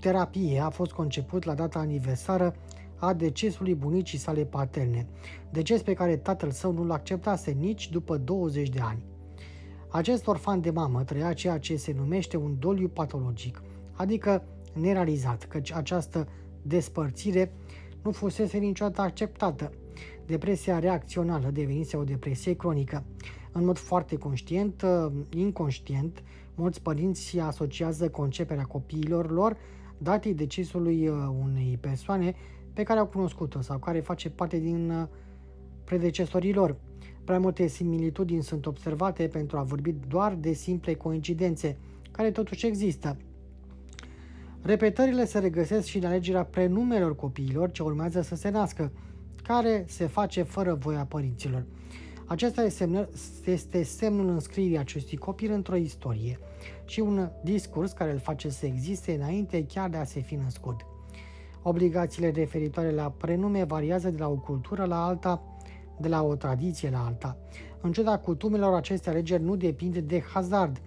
terapie 0.00 0.60
a 0.60 0.70
fost 0.70 0.92
conceput 0.92 1.44
la 1.44 1.54
data 1.54 1.78
aniversară 1.78 2.54
a 2.96 3.12
decesului 3.12 3.74
bunicii 3.74 4.18
sale 4.18 4.44
paterne, 4.44 5.06
deces 5.50 5.82
pe 5.82 5.92
care 5.92 6.16
tatăl 6.16 6.50
său 6.50 6.72
nu-l 6.72 6.90
acceptase 6.90 7.50
nici 7.50 7.90
după 7.90 8.16
20 8.16 8.68
de 8.68 8.80
ani. 8.80 9.02
Acest 9.94 10.26
orfan 10.26 10.60
de 10.60 10.70
mamă 10.70 11.04
trăia 11.04 11.32
ceea 11.32 11.58
ce 11.58 11.76
se 11.76 11.92
numește 11.96 12.36
un 12.36 12.56
doliu 12.58 12.88
patologic, 12.88 13.62
adică 13.92 14.44
nerealizat, 14.72 15.44
căci 15.44 15.72
această 15.72 16.28
despărțire 16.62 17.52
nu 18.02 18.10
fusese 18.10 18.58
niciodată 18.58 19.00
acceptată. 19.00 19.72
Depresia 20.26 20.78
reacțională 20.78 21.50
devenise 21.50 21.96
o 21.96 22.04
depresie 22.04 22.56
cronică. 22.56 23.04
În 23.52 23.64
mod 23.64 23.78
foarte 23.78 24.16
conștient, 24.16 24.82
uh, 24.82 25.12
inconștient, 25.30 26.22
mulți 26.54 26.82
părinți 26.82 27.38
asociază 27.38 28.08
conceperea 28.08 28.64
copiilor 28.64 29.30
lor 29.30 29.56
datei 29.98 30.34
decesului 30.34 31.08
uh, 31.08 31.16
unei 31.42 31.78
persoane 31.80 32.34
pe 32.72 32.82
care 32.82 32.98
au 32.98 33.06
cunoscut-o 33.06 33.60
sau 33.60 33.78
care 33.78 34.00
face 34.00 34.30
parte 34.30 34.58
din 34.58 34.90
uh, 34.90 35.06
predecesorii 35.84 36.54
lor. 36.54 36.76
Prea 37.24 37.38
multe 37.38 37.66
similitudini 37.66 38.42
sunt 38.42 38.66
observate 38.66 39.28
pentru 39.28 39.56
a 39.56 39.62
vorbi 39.62 39.94
doar 40.08 40.34
de 40.34 40.52
simple 40.52 40.94
coincidențe, 40.94 41.76
care 42.10 42.30
totuși 42.30 42.66
există. 42.66 43.16
Repetările 44.62 45.24
se 45.24 45.38
regăsesc 45.38 45.86
și 45.86 45.98
în 45.98 46.04
alegerea 46.04 46.44
prenumelor 46.44 47.16
copiilor 47.16 47.70
ce 47.70 47.82
urmează 47.82 48.20
să 48.20 48.34
se 48.34 48.50
nască, 48.50 48.92
care 49.42 49.84
se 49.88 50.06
face 50.06 50.42
fără 50.42 50.74
voia 50.74 51.04
părinților. 51.04 51.64
Acesta 52.26 52.62
este 53.44 53.82
semnul 53.82 54.28
înscrierii 54.28 54.78
acestui 54.78 55.16
copil 55.16 55.52
într-o 55.52 55.76
istorie 55.76 56.38
și 56.84 57.00
un 57.00 57.28
discurs 57.42 57.92
care 57.92 58.12
îl 58.12 58.18
face 58.18 58.48
să 58.48 58.66
existe 58.66 59.14
înainte 59.14 59.66
chiar 59.66 59.90
de 59.90 59.96
a 59.96 60.04
se 60.04 60.20
fi 60.20 60.34
născut. 60.34 60.86
Obligațiile 61.62 62.30
referitoare 62.30 62.90
la 62.90 63.10
prenume 63.10 63.64
variază 63.64 64.10
de 64.10 64.18
la 64.18 64.28
o 64.28 64.34
cultură 64.34 64.84
la 64.84 65.04
alta, 65.04 65.42
de 66.00 66.08
la 66.08 66.22
o 66.22 66.34
tradiție 66.34 66.90
la 66.90 67.04
alta. 67.04 67.36
În 67.80 67.92
ciuda 67.92 68.18
cutumelor, 68.18 68.74
aceste 68.74 69.10
alegeri 69.10 69.42
nu 69.42 69.56
depind 69.56 69.98
de 69.98 70.22
hazard, 70.32 70.80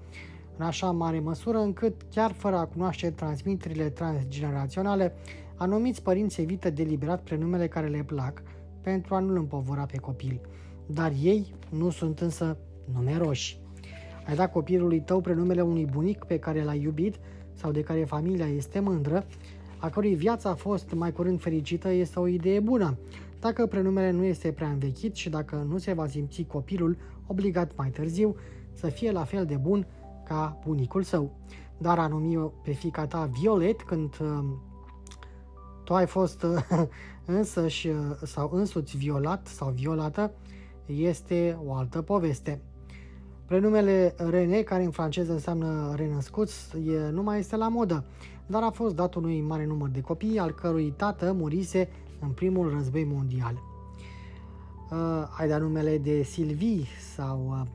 în 0.57 0.65
așa 0.65 0.91
mare 0.91 1.19
măsură 1.19 1.57
încât, 1.57 2.01
chiar 2.13 2.31
fără 2.31 2.55
a 2.55 2.65
cunoaște 2.65 3.09
transmiterile 3.09 3.89
transgeneraționale, 3.89 5.13
anumiți 5.55 6.01
părinți 6.01 6.41
evită 6.41 6.69
deliberat 6.69 7.21
prenumele 7.21 7.67
care 7.67 7.87
le 7.87 8.03
plac 8.03 8.41
pentru 8.81 9.15
a 9.15 9.19
nu-l 9.19 9.35
împovăra 9.35 9.85
pe 9.85 9.97
copil. 9.97 10.41
Dar 10.85 11.11
ei 11.21 11.55
nu 11.69 11.89
sunt 11.89 12.19
însă 12.19 12.57
numeroși. 12.93 13.59
Ai 14.27 14.35
dat 14.35 14.51
copilului 14.51 15.01
tău 15.01 15.21
prenumele 15.21 15.61
unui 15.61 15.85
bunic 15.85 16.23
pe 16.23 16.39
care 16.39 16.63
l-ai 16.63 16.81
iubit 16.81 17.15
sau 17.53 17.71
de 17.71 17.81
care 17.81 18.03
familia 18.03 18.47
este 18.47 18.79
mândră, 18.79 19.25
a 19.77 19.89
cărui 19.89 20.15
viață 20.15 20.47
a 20.47 20.53
fost 20.53 20.93
mai 20.93 21.11
curând 21.11 21.41
fericită, 21.41 21.89
este 21.89 22.19
o 22.19 22.27
idee 22.27 22.59
bună. 22.59 22.97
Dacă 23.47 23.65
prenumele 23.65 24.12
nu 24.12 24.23
este 24.23 24.51
prea 24.51 24.67
învechit 24.67 25.15
și 25.15 25.29
dacă 25.29 25.65
nu 25.67 25.77
se 25.77 25.93
va 25.93 26.07
simți 26.07 26.43
copilul 26.43 26.97
obligat 27.27 27.71
mai 27.75 27.89
târziu 27.89 28.36
să 28.73 28.88
fie 28.88 29.12
la 29.12 29.23
fel 29.23 29.45
de 29.45 29.55
bun 29.55 29.88
ca 30.23 30.60
bunicul 30.65 31.03
său. 31.03 31.31
Dar 31.77 31.99
a 31.99 32.07
numi 32.07 32.51
pe 32.63 32.71
fica 32.71 33.07
ta 33.07 33.29
Violet 33.39 33.81
când 33.81 34.17
uh, 34.21 34.43
tu 35.83 35.93
ai 35.93 36.05
fost 36.05 36.43
uh, 36.43 36.65
însăși 37.25 37.88
uh, 37.88 37.95
sau 38.23 38.49
însuți 38.53 38.97
violat 38.97 39.47
sau 39.47 39.69
violată, 39.69 40.31
este 40.86 41.57
o 41.65 41.73
altă 41.73 42.01
poveste. 42.01 42.62
Prenumele 43.45 44.15
René, 44.17 44.62
care 44.62 44.83
în 44.83 44.91
franceză 44.91 45.31
înseamnă 45.31 45.93
renăscuț, 45.95 46.51
e, 46.73 47.10
nu 47.12 47.23
mai 47.23 47.39
este 47.39 47.55
la 47.55 47.67
modă, 47.67 48.05
dar 48.45 48.63
a 48.63 48.69
fost 48.69 48.95
dat 48.95 49.13
unui 49.15 49.41
mare 49.41 49.65
număr 49.65 49.89
de 49.89 50.01
copii, 50.01 50.39
al 50.39 50.51
cărui 50.51 50.93
tată 50.97 51.33
murise 51.33 51.89
în 52.19 52.30
primul 52.30 52.69
război 52.69 53.03
mondial. 53.03 53.62
Uh, 54.91 55.27
ai 55.38 55.47
dat 55.47 55.62
numele 55.62 55.97
de 55.97 56.23
Sylvie 56.23 56.86
sau 57.15 57.47
uh, 57.49 57.67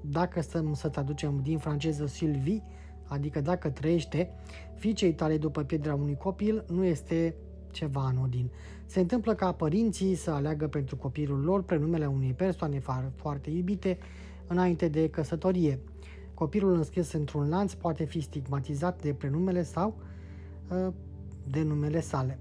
dacă 0.00 0.40
stăm 0.40 0.74
să 0.74 0.88
traducem 0.88 1.40
din 1.42 1.58
franceză 1.58 2.06
Sylvie, 2.06 2.62
adică 3.08 3.40
dacă 3.40 3.70
trăiește, 3.70 4.30
fiicei 4.74 5.14
tale 5.14 5.36
după 5.36 5.62
pierderea 5.62 5.94
unui 5.94 6.16
copil 6.16 6.64
nu 6.68 6.84
este 6.84 7.34
ceva 7.70 8.04
anodin. 8.04 8.50
Se 8.86 9.00
întâmplă 9.00 9.34
ca 9.34 9.52
părinții 9.52 10.14
să 10.14 10.30
aleagă 10.30 10.66
pentru 10.68 10.96
copilul 10.96 11.40
lor 11.40 11.62
prenumele 11.62 12.06
unei 12.06 12.32
persoane 12.32 12.82
foarte 13.14 13.50
iubite 13.50 13.98
înainte 14.46 14.88
de 14.88 15.08
căsătorie. 15.08 15.78
Copilul 16.34 16.74
înscris 16.74 17.12
într-un 17.12 17.48
lanț 17.48 17.72
poate 17.72 18.04
fi 18.04 18.20
stigmatizat 18.20 19.02
de 19.02 19.14
prenumele 19.14 19.62
sau 19.62 19.96
uh, 20.70 20.92
de 21.48 21.62
numele 21.62 22.00
sale. 22.00 22.38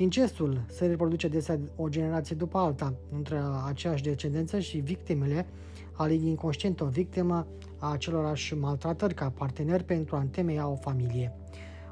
Incestul 0.00 0.64
se 0.68 0.86
reproduce 0.86 1.28
desea 1.28 1.60
o 1.76 1.88
generație 1.88 2.36
după 2.36 2.58
alta 2.58 2.94
între 3.12 3.40
aceeași 3.66 4.02
descendență 4.02 4.58
și 4.58 4.78
victimele 4.78 5.46
aleg 5.92 6.22
inconștient 6.22 6.80
o 6.80 6.86
victimă 6.86 7.46
a 7.78 7.92
acelorași 7.92 8.54
maltratări 8.54 9.14
ca 9.14 9.30
partener 9.30 9.82
pentru 9.82 10.16
a 10.16 10.20
întemeia 10.20 10.68
o 10.68 10.74
familie. 10.74 11.32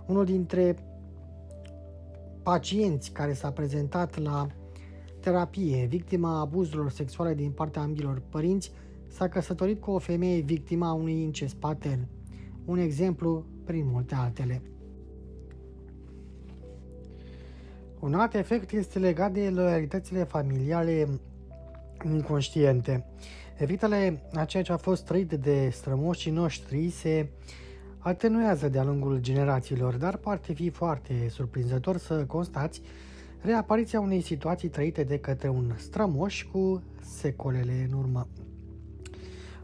Unul 0.06 0.24
dintre 0.24 0.76
pacienți 2.42 3.10
care 3.10 3.32
s-a 3.32 3.50
prezentat 3.50 4.18
la 4.18 4.46
terapie, 5.20 5.86
victima 5.86 6.40
abuzurilor 6.40 6.90
sexuale 6.90 7.34
din 7.34 7.50
partea 7.50 7.82
ambilor 7.82 8.22
părinți, 8.28 8.72
s-a 9.08 9.28
căsătorit 9.28 9.80
cu 9.80 9.90
o 9.90 9.98
femeie 9.98 10.40
victima 10.40 10.92
unui 10.92 11.22
incest 11.22 11.54
patern. 11.54 12.06
Un 12.64 12.78
exemplu 12.78 13.44
prin 13.64 13.86
multe 13.90 14.14
altele. 14.14 14.62
Un 18.00 18.14
alt 18.14 18.34
efect 18.34 18.72
este 18.72 18.98
legat 18.98 19.32
de 19.32 19.50
loialitățile 19.54 20.24
familiale 20.24 21.08
inconștiente. 22.04 23.04
Efectele 23.56 24.22
a 24.34 24.44
ceea 24.44 24.62
ce 24.62 24.72
a 24.72 24.76
fost 24.76 25.04
trăit 25.04 25.32
de 25.32 25.68
strămoșii 25.72 26.30
noștri 26.30 26.90
se 26.90 27.28
atenuează 27.98 28.68
de-a 28.68 28.84
lungul 28.84 29.18
generațiilor, 29.20 29.94
dar 29.94 30.16
poate 30.16 30.52
fi 30.52 30.70
foarte 30.70 31.28
surprinzător 31.28 31.96
să 31.96 32.24
constați 32.24 32.82
reapariția 33.40 34.00
unei 34.00 34.20
situații 34.20 34.68
trăite 34.68 35.02
de 35.02 35.18
către 35.18 35.48
un 35.48 35.72
strămoș 35.76 36.44
cu 36.52 36.82
secolele 37.00 37.88
în 37.90 37.98
urmă. 37.98 38.28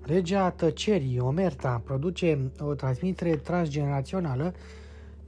Regia 0.07 0.51
tăcerii, 0.51 1.19
Omerta, 1.19 1.83
produce 1.85 2.51
o 2.59 2.75
transmitere 2.75 3.37
transgenerațională 3.37 4.55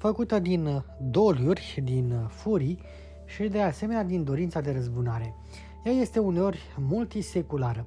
făcută 0.07 0.39
din 0.39 0.85
doliuri, 1.01 1.81
din 1.85 2.15
furii 2.29 2.79
și 3.25 3.49
de 3.49 3.61
asemenea 3.61 4.05
din 4.05 4.25
dorința 4.25 4.61
de 4.61 4.73
răzbunare. 4.73 5.35
Ea 5.85 5.93
este 5.93 6.19
uneori 6.19 6.61
multiseculară. 6.77 7.87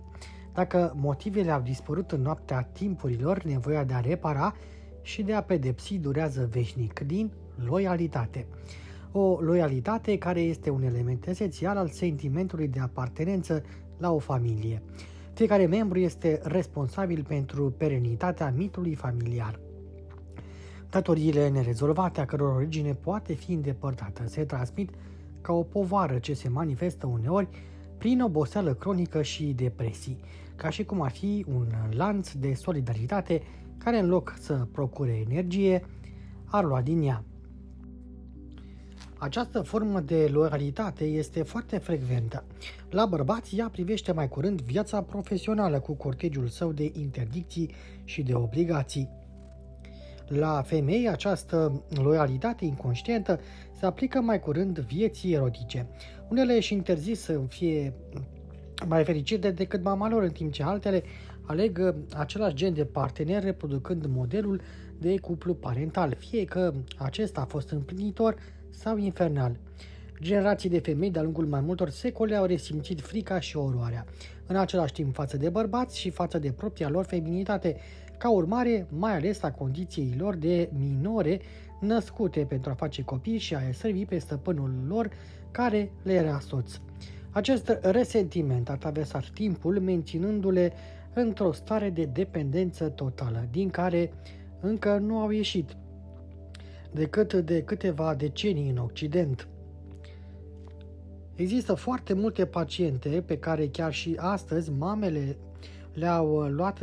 Dacă 0.53 0.93
motivele 0.95 1.51
au 1.51 1.61
dispărut 1.61 2.11
în 2.11 2.21
noaptea 2.21 2.61
timpurilor, 2.61 3.43
nevoia 3.43 3.83
de 3.83 3.93
a 3.93 3.99
repara 3.99 4.55
și 5.01 5.23
de 5.23 5.33
a 5.33 5.43
pedepsi 5.43 5.97
durează 5.97 6.49
veșnic, 6.51 6.99
din 6.99 7.31
loialitate. 7.65 8.47
O 9.11 9.37
loialitate 9.41 10.17
care 10.17 10.41
este 10.41 10.69
un 10.69 10.83
element 10.83 11.27
esențial 11.27 11.77
al 11.77 11.87
sentimentului 11.87 12.67
de 12.67 12.79
apartenență 12.79 13.63
la 13.97 14.11
o 14.11 14.17
familie. 14.17 14.81
Fiecare 15.33 15.65
membru 15.65 15.99
este 15.99 16.39
responsabil 16.43 17.25
pentru 17.27 17.73
perenitatea 17.77 18.53
mitului 18.57 18.95
familiar. 18.95 19.59
Datoriile 20.89 21.49
nerezolvate, 21.49 22.21
a 22.21 22.25
căror 22.25 22.55
origine 22.55 22.93
poate 22.93 23.33
fi 23.33 23.53
îndepărtată, 23.53 24.27
se 24.27 24.43
transmit 24.43 24.89
ca 25.41 25.53
o 25.53 25.63
povară 25.63 26.17
ce 26.17 26.33
se 26.33 26.49
manifestă 26.49 27.07
uneori 27.07 27.47
prin 27.97 28.21
oboseală 28.21 28.73
cronică 28.73 29.21
și 29.21 29.43
depresii, 29.43 30.19
ca 30.55 30.69
și 30.69 30.83
cum 30.83 31.01
ar 31.01 31.11
fi 31.11 31.45
un 31.47 31.67
lanț 31.89 32.31
de 32.31 32.53
solidaritate 32.53 33.41
care 33.77 33.99
în 33.99 34.07
loc 34.07 34.35
să 34.39 34.67
procure 34.71 35.23
energie, 35.29 35.85
ar 36.45 36.63
lua 36.63 36.81
din 36.81 37.01
ea. 37.01 37.23
Această 39.17 39.61
formă 39.61 39.99
de 39.99 40.29
loialitate 40.31 41.03
este 41.03 41.43
foarte 41.43 41.77
frecventă. 41.77 42.43
La 42.89 43.05
bărbați, 43.05 43.55
ea 43.55 43.69
privește 43.69 44.11
mai 44.11 44.27
curând 44.27 44.61
viața 44.61 45.01
profesională 45.01 45.79
cu 45.79 45.93
cortegiul 45.93 46.47
său 46.47 46.71
de 46.71 46.91
interdicții 46.95 47.71
și 48.03 48.21
de 48.21 48.33
obligații. 48.33 49.18
La 50.29 50.61
femei, 50.61 51.09
această 51.09 51.83
loialitate 51.89 52.65
inconștientă 52.65 53.39
se 53.79 53.85
aplică 53.85 54.21
mai 54.21 54.39
curând 54.39 54.79
vieții 54.79 55.33
erotice. 55.33 55.87
Unele 56.29 56.55
își 56.55 56.73
interzis 56.73 57.19
să 57.19 57.39
fie 57.47 57.93
mai 58.87 59.03
fericite 59.03 59.51
decât 59.51 59.83
mama 59.83 60.09
lor, 60.09 60.23
în 60.23 60.31
timp 60.31 60.51
ce 60.51 60.63
altele 60.63 61.03
aleg 61.45 61.95
același 62.17 62.55
gen 62.55 62.73
de 62.73 62.85
partener 62.85 63.43
reproducând 63.43 64.05
modelul 64.05 64.61
de 64.97 65.19
cuplu 65.19 65.53
parental, 65.53 66.15
fie 66.17 66.45
că 66.45 66.73
acesta 66.97 67.41
a 67.41 67.45
fost 67.45 67.69
împlinitor 67.69 68.35
sau 68.69 68.97
infernal. 68.97 69.59
Generații 70.21 70.69
de 70.69 70.79
femei 70.79 71.11
de-a 71.11 71.21
lungul 71.21 71.45
mai 71.45 71.61
multor 71.61 71.89
secole 71.89 72.35
au 72.35 72.45
resimțit 72.45 73.01
frica 73.01 73.39
și 73.39 73.57
oroarea, 73.57 74.05
în 74.47 74.55
același 74.55 74.93
timp 74.93 75.13
față 75.13 75.37
de 75.37 75.49
bărbați 75.49 75.99
și 75.99 76.09
față 76.09 76.39
de 76.39 76.51
propria 76.51 76.89
lor 76.89 77.05
feminitate, 77.05 77.77
ca 78.19 78.29
urmare 78.29 78.87
mai 78.89 79.15
ales 79.15 79.43
a 79.43 79.51
condiției 79.51 80.15
lor 80.17 80.35
de 80.35 80.69
minore 80.79 81.39
născute 81.79 82.39
pentru 82.39 82.71
a 82.71 82.73
face 82.73 83.03
copii 83.03 83.37
și 83.37 83.55
a 83.55 83.59
servi 83.71 84.05
pe 84.05 84.17
stăpânul 84.17 84.71
lor 84.87 85.09
care 85.51 85.91
le 86.03 86.13
era 86.13 86.39
soț. 86.39 86.79
Acest 87.31 87.77
resentiment 87.81 88.69
a 88.69 88.75
traversat 88.75 89.29
timpul 89.29 89.79
menținându-le 89.79 90.73
într-o 91.13 91.51
stare 91.51 91.89
de 91.89 92.05
dependență 92.05 92.89
totală, 92.89 93.47
din 93.51 93.69
care 93.69 94.11
încă 94.59 94.97
nu 94.97 95.19
au 95.19 95.29
ieșit 95.29 95.75
decât 96.91 97.33
de 97.33 97.63
câteva 97.63 98.15
decenii 98.15 98.69
în 98.69 98.77
Occident. 98.77 99.47
Există 101.35 101.73
foarte 101.73 102.13
multe 102.13 102.45
paciente 102.45 103.23
pe 103.25 103.37
care 103.37 103.67
chiar 103.67 103.93
și 103.93 104.15
astăzi 104.17 104.71
mamele 104.71 105.37
le-au 105.99 106.39
luat 106.39 106.79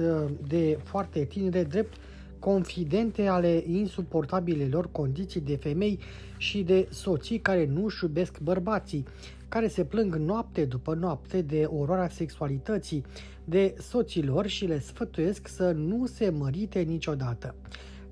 de 0.47 0.79
foarte 0.83 1.25
tinere 1.25 1.63
drept 1.63 1.97
confidente 2.39 3.27
ale 3.27 3.65
insuportabilelor 3.67 4.89
condiții 4.93 5.41
de 5.41 5.57
femei 5.57 5.99
și 6.37 6.63
de 6.63 6.89
soții 6.91 7.39
care 7.39 7.67
nu 7.67 7.85
își 7.85 8.05
iubesc 8.05 8.41
bărbații, 8.41 9.05
care 9.49 9.69
se 9.69 9.85
plâng 9.85 10.15
noapte 10.15 10.65
după 10.65 10.95
noapte 10.95 11.43
de 11.43 11.65
oroarea 11.65 12.09
sexualității, 12.09 13.05
de 13.45 13.75
soților 13.79 14.47
și 14.47 14.67
le 14.67 14.79
sfătuiesc 14.79 15.49
să 15.49 15.71
nu 15.71 16.07
se 16.07 16.31
mărite 16.31 16.81
niciodată. 16.81 17.55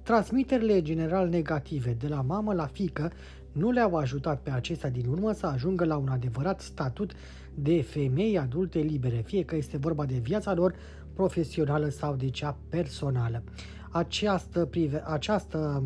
Transmiterile 0.03 0.83
general 0.83 1.29
negative 1.29 1.97
de 1.99 2.09
la 2.09 2.21
mamă 2.21 2.55
la 2.55 2.67
fică 2.67 3.13
nu 3.53 3.71
le-au 3.71 3.97
ajutat 3.97 4.41
pe 4.41 4.51
acestea 4.51 4.91
din 4.91 5.07
urmă 5.09 5.33
să 5.33 5.47
ajungă 5.47 5.85
la 5.85 5.97
un 5.97 6.09
adevărat 6.09 6.61
statut 6.61 7.13
de 7.55 7.83
femei 7.83 8.39
adulte 8.39 8.79
libere, 8.79 9.23
fie 9.27 9.45
că 9.45 9.57
este 9.57 9.77
vorba 9.77 10.05
de 10.05 10.19
viața 10.23 10.55
lor 10.55 10.75
profesională 11.15 11.89
sau 11.89 12.15
de 12.15 12.31
cea 12.31 12.59
personală. 12.69 13.43
Această, 13.91 14.65
prive, 14.65 15.03
această 15.07 15.83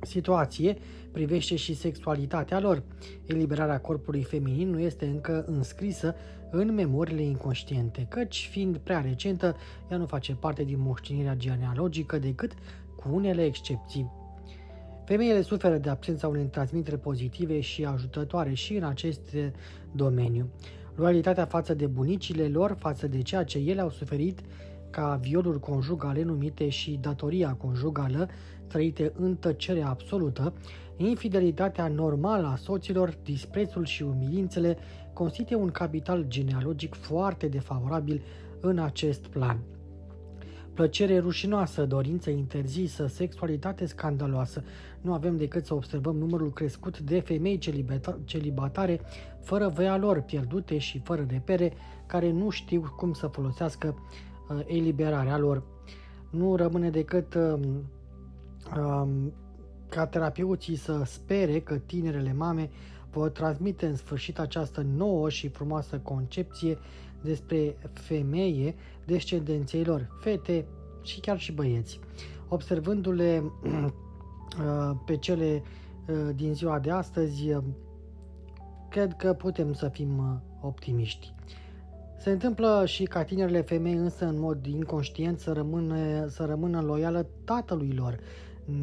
situație 0.00 0.76
privește 1.12 1.56
și 1.56 1.74
sexualitatea 1.74 2.60
lor. 2.60 2.82
Eliberarea 3.26 3.80
corpului 3.80 4.22
feminin 4.22 4.70
nu 4.70 4.78
este 4.78 5.06
încă 5.06 5.44
înscrisă 5.46 6.14
în 6.50 6.74
memoriile 6.74 7.22
inconștiente, 7.22 8.06
căci, 8.08 8.48
fiind 8.50 8.76
prea 8.76 9.00
recentă, 9.00 9.56
ea 9.90 9.96
nu 9.96 10.06
face 10.06 10.34
parte 10.34 10.62
din 10.62 10.80
moștenirea 10.80 11.36
genealogică 11.36 12.18
decât 12.18 12.52
cu 12.96 13.08
unele 13.12 13.44
excepții. 13.44 14.10
Femeile 15.04 15.42
suferă 15.42 15.78
de 15.78 15.88
absența 15.88 16.28
unei 16.28 16.44
transmitere 16.44 16.96
pozitive 16.96 17.60
și 17.60 17.84
ajutătoare 17.84 18.54
și 18.54 18.74
în 18.74 18.84
acest 18.84 19.36
domeniu. 19.92 20.50
Loialitatea 20.94 21.44
față 21.44 21.74
de 21.74 21.86
bunicile 21.86 22.48
lor, 22.48 22.76
față 22.78 23.06
de 23.06 23.22
ceea 23.22 23.44
ce 23.44 23.58
ele 23.58 23.80
au 23.80 23.90
suferit 23.90 24.40
ca 24.90 25.18
violuri 25.22 25.60
conjugale 25.60 26.22
numite 26.22 26.68
și 26.68 26.98
datoria 27.00 27.54
conjugală 27.54 28.28
trăite 28.66 29.12
în 29.16 29.36
tăcere 29.36 29.82
absolută, 29.82 30.52
infidelitatea 30.96 31.88
normală 31.88 32.46
a 32.46 32.56
soților, 32.56 33.18
disprețul 33.22 33.84
și 33.84 34.02
umilințele 34.02 34.76
constituie 35.12 35.58
un 35.58 35.70
capital 35.70 36.24
genealogic 36.28 36.94
foarte 36.94 37.46
defavorabil 37.46 38.22
în 38.60 38.78
acest 38.78 39.26
plan. 39.26 39.58
Plăcere 40.74 41.18
rușinoasă, 41.18 41.84
dorință 41.84 42.30
interzisă, 42.30 43.06
sexualitate 43.06 43.86
scandaloasă. 43.86 44.64
Nu 45.00 45.12
avem 45.12 45.36
decât 45.36 45.66
să 45.66 45.74
observăm 45.74 46.16
numărul 46.16 46.52
crescut 46.52 46.98
de 46.98 47.20
femei 47.20 47.58
celibatare 48.24 49.00
fără 49.40 49.68
voia 49.68 49.96
lor, 49.96 50.20
pierdute 50.20 50.78
și 50.78 51.00
fără 51.04 51.26
repere, 51.30 51.72
care 52.06 52.30
nu 52.30 52.50
știu 52.50 52.94
cum 52.96 53.12
să 53.12 53.26
folosească 53.26 53.94
uh, 54.48 54.60
eliberarea 54.66 55.38
lor. 55.38 55.62
Nu 56.30 56.56
rămâne 56.56 56.90
decât 56.90 57.34
uh, 57.34 57.54
uh, 58.76 59.08
ca 59.88 60.06
terapeuții 60.06 60.76
să 60.76 61.02
spere 61.04 61.60
că 61.60 61.78
tinerele 61.78 62.32
mame 62.32 62.70
vor 63.10 63.30
transmite 63.30 63.86
în 63.86 63.96
sfârșit 63.96 64.38
această 64.38 64.86
nouă 64.96 65.28
și 65.28 65.48
frumoasă 65.48 65.98
concepție 65.98 66.78
despre 67.22 67.76
femeie 67.92 68.74
descendenței 69.06 69.84
lor, 69.84 70.08
fete 70.20 70.66
și 71.02 71.20
chiar 71.20 71.38
și 71.38 71.52
băieți. 71.52 72.00
Observându-le 72.48 73.42
pe 75.06 75.16
cele 75.16 75.62
din 76.34 76.54
ziua 76.54 76.78
de 76.78 76.90
astăzi, 76.90 77.48
cred 78.88 79.14
că 79.16 79.32
putem 79.32 79.72
să 79.72 79.88
fim 79.88 80.42
optimiști. 80.60 81.34
Se 82.18 82.30
întâmplă 82.30 82.82
și 82.86 83.04
ca 83.04 83.24
tinerile 83.24 83.60
femei 83.60 83.94
însă 83.94 84.24
în 84.26 84.38
mod 84.38 84.66
inconștient 84.66 85.38
să 85.38 85.52
rămână, 85.52 86.26
să 86.26 86.44
rămână 86.44 86.80
loială 86.80 87.26
tatălui 87.44 87.92
lor, 87.92 88.18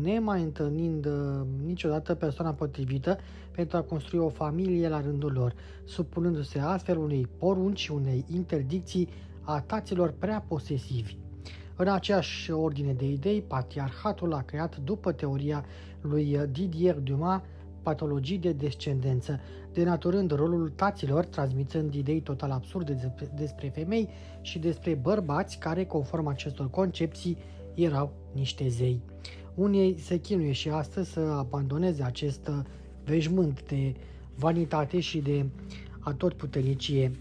nemai 0.01 0.41
întâlnind 0.41 1.05
uh, 1.05 1.45
niciodată 1.65 2.15
persoana 2.15 2.53
potrivită 2.53 3.17
pentru 3.51 3.77
a 3.77 3.81
construi 3.81 4.19
o 4.19 4.29
familie 4.29 4.89
la 4.89 5.01
rândul 5.01 5.31
lor, 5.31 5.53
supunându-se 5.83 6.59
astfel 6.59 6.97
unei 6.97 7.27
porunci 7.37 7.79
și 7.79 7.91
unei 7.91 8.25
interdicții 8.33 9.09
a 9.49 9.61
taților 9.61 10.13
prea 10.19 10.45
posesivi. 10.47 11.15
În 11.75 11.87
aceeași 11.87 12.51
ordine 12.51 12.93
de 12.93 13.05
idei, 13.05 13.41
patriarhatul 13.41 14.33
a 14.33 14.41
creat, 14.41 14.77
după 14.77 15.11
teoria 15.11 15.65
lui 16.01 16.39
Didier 16.51 16.95
Dumas, 16.95 17.41
patologii 17.81 18.37
de 18.37 18.51
descendență, 18.51 19.39
denaturând 19.73 20.31
rolul 20.31 20.69
taților, 20.69 21.25
transmițând 21.25 21.93
idei 21.93 22.21
total 22.21 22.51
absurde 22.51 23.15
despre 23.35 23.69
femei 23.69 24.09
și 24.41 24.59
despre 24.59 24.93
bărbați 24.93 25.57
care, 25.57 25.85
conform 25.85 26.27
acestor 26.27 26.69
concepții, 26.69 27.37
erau 27.73 28.11
niște 28.33 28.67
zei. 28.67 29.01
Unii 29.55 29.99
se 29.99 30.19
chinuie 30.19 30.51
și 30.51 30.69
astăzi 30.69 31.11
să 31.11 31.19
abandoneze 31.19 32.03
acest 32.03 32.51
veșmânt 33.03 33.67
de 33.67 33.95
vanitate 34.35 34.99
și 34.99 35.17
de 35.17 35.45
atotputernicie. 35.99 37.11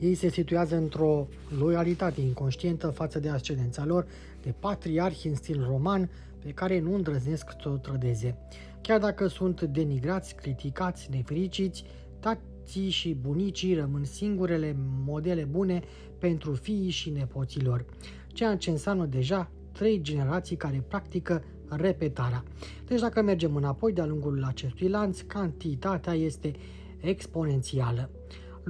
Ei 0.00 0.14
se 0.14 0.28
situează 0.28 0.76
într-o 0.76 1.28
loialitate 1.58 2.20
inconștientă 2.20 2.88
față 2.88 3.18
de 3.18 3.28
ascendența 3.28 3.84
lor, 3.84 4.06
de 4.42 4.54
patriarhi 4.60 5.28
în 5.28 5.34
stil 5.34 5.64
roman, 5.68 6.10
pe 6.44 6.50
care 6.50 6.80
nu 6.80 6.94
îndrăznesc 6.94 7.50
să 7.62 7.68
o 7.68 7.76
trădeze. 7.76 8.36
Chiar 8.80 8.98
dacă 9.00 9.26
sunt 9.26 9.62
denigrați, 9.62 10.34
criticați, 10.34 11.08
nefericiți, 11.10 11.84
tații 12.20 12.90
și 12.90 13.14
bunicii 13.14 13.74
rămân 13.74 14.04
singurele 14.04 14.76
modele 15.04 15.44
bune 15.44 15.80
pentru 16.18 16.52
fiii 16.52 16.90
și 16.90 17.10
nepoților, 17.10 17.84
ceea 18.26 18.56
ce 18.56 18.70
înseamnă 18.70 19.06
deja 19.06 19.50
trei 19.72 20.00
generații 20.02 20.56
care 20.56 20.84
practică 20.88 21.44
repetarea. 21.68 22.44
Deci 22.86 23.00
dacă 23.00 23.22
mergem 23.22 23.56
înapoi 23.56 23.92
de-a 23.92 24.06
lungul 24.06 24.44
acestui 24.44 24.88
lanț, 24.88 25.20
cantitatea 25.20 26.14
este 26.14 26.52
exponențială. 27.00 28.10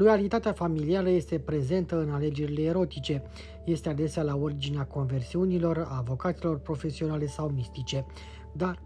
Loialitatea 0.00 0.52
familială 0.52 1.08
este 1.10 1.38
prezentă 1.38 2.00
în 2.00 2.10
alegerile 2.10 2.62
erotice, 2.62 3.22
este 3.64 3.88
adesea 3.88 4.22
la 4.22 4.36
originea 4.36 4.84
conversiunilor, 4.84 5.86
a 5.88 6.02
vocațiilor 6.06 6.58
profesionale 6.58 7.26
sau 7.26 7.48
mistice, 7.48 8.06
dar, 8.52 8.82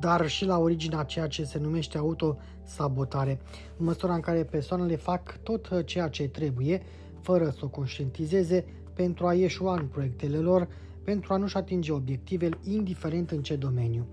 dar 0.00 0.28
și 0.28 0.44
la 0.44 0.58
originea 0.58 1.02
ceea 1.02 1.26
ce 1.26 1.44
se 1.44 1.58
numește 1.58 1.98
autosabotare, 1.98 3.40
în 3.76 3.84
măsura 3.84 4.14
în 4.14 4.20
care 4.20 4.44
persoanele 4.44 4.96
fac 4.96 5.38
tot 5.42 5.82
ceea 5.84 6.08
ce 6.08 6.28
trebuie, 6.28 6.82
fără 7.20 7.48
să 7.50 7.60
o 7.62 7.68
conștientizeze, 7.68 8.64
pentru 8.94 9.26
a 9.26 9.34
ieșua 9.34 9.74
în 9.74 9.86
proiectele 9.86 10.38
lor, 10.38 10.68
pentru 11.02 11.32
a 11.32 11.36
nu-și 11.36 11.56
atinge 11.56 11.92
obiectivele, 11.92 12.58
indiferent 12.62 13.30
în 13.30 13.42
ce 13.42 13.56
domeniu. 13.56 14.06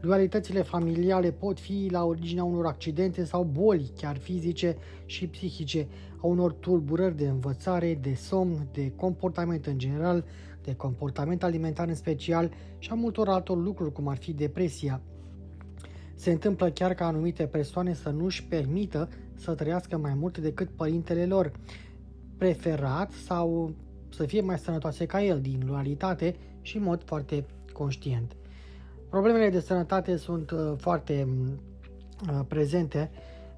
Dualitățile 0.00 0.62
familiale 0.62 1.30
pot 1.30 1.60
fi 1.60 1.88
la 1.90 2.04
originea 2.04 2.44
unor 2.44 2.66
accidente 2.66 3.24
sau 3.24 3.42
boli, 3.42 3.92
chiar 3.96 4.16
fizice 4.16 4.76
și 5.04 5.26
psihice, 5.26 5.88
a 6.22 6.26
unor 6.26 6.52
tulburări 6.52 7.16
de 7.16 7.28
învățare, 7.28 7.94
de 7.94 8.14
somn, 8.14 8.68
de 8.72 8.92
comportament 8.96 9.66
în 9.66 9.78
general, 9.78 10.24
de 10.62 10.74
comportament 10.74 11.42
alimentar 11.42 11.88
în 11.88 11.94
special 11.94 12.50
și 12.78 12.90
a 12.90 12.94
multor 12.94 13.28
altor 13.28 13.62
lucruri, 13.62 13.92
cum 13.92 14.08
ar 14.08 14.16
fi 14.16 14.32
depresia. 14.32 15.00
Se 16.14 16.30
întâmplă 16.30 16.70
chiar 16.70 16.94
ca 16.94 17.06
anumite 17.06 17.46
persoane 17.46 17.94
să 17.94 18.08
nu-și 18.08 18.44
permită 18.44 19.08
să 19.34 19.54
trăiască 19.54 19.96
mai 19.96 20.14
mult 20.14 20.38
decât 20.38 20.68
părintele 20.68 21.26
lor, 21.26 21.52
preferat 22.36 23.10
sau 23.10 23.74
să 24.08 24.24
fie 24.24 24.40
mai 24.40 24.58
sănătoase 24.58 25.06
ca 25.06 25.22
el, 25.22 25.40
din 25.40 25.62
loialitate 25.66 26.34
și 26.60 26.76
în 26.76 26.82
mod 26.82 27.02
foarte 27.04 27.46
conștient. 27.72 28.37
Problemele 29.10 29.50
de 29.50 29.60
sănătate 29.60 30.16
sunt 30.16 30.50
uh, 30.50 30.72
foarte 30.76 31.28
uh, 32.30 32.40
prezente 32.48 33.10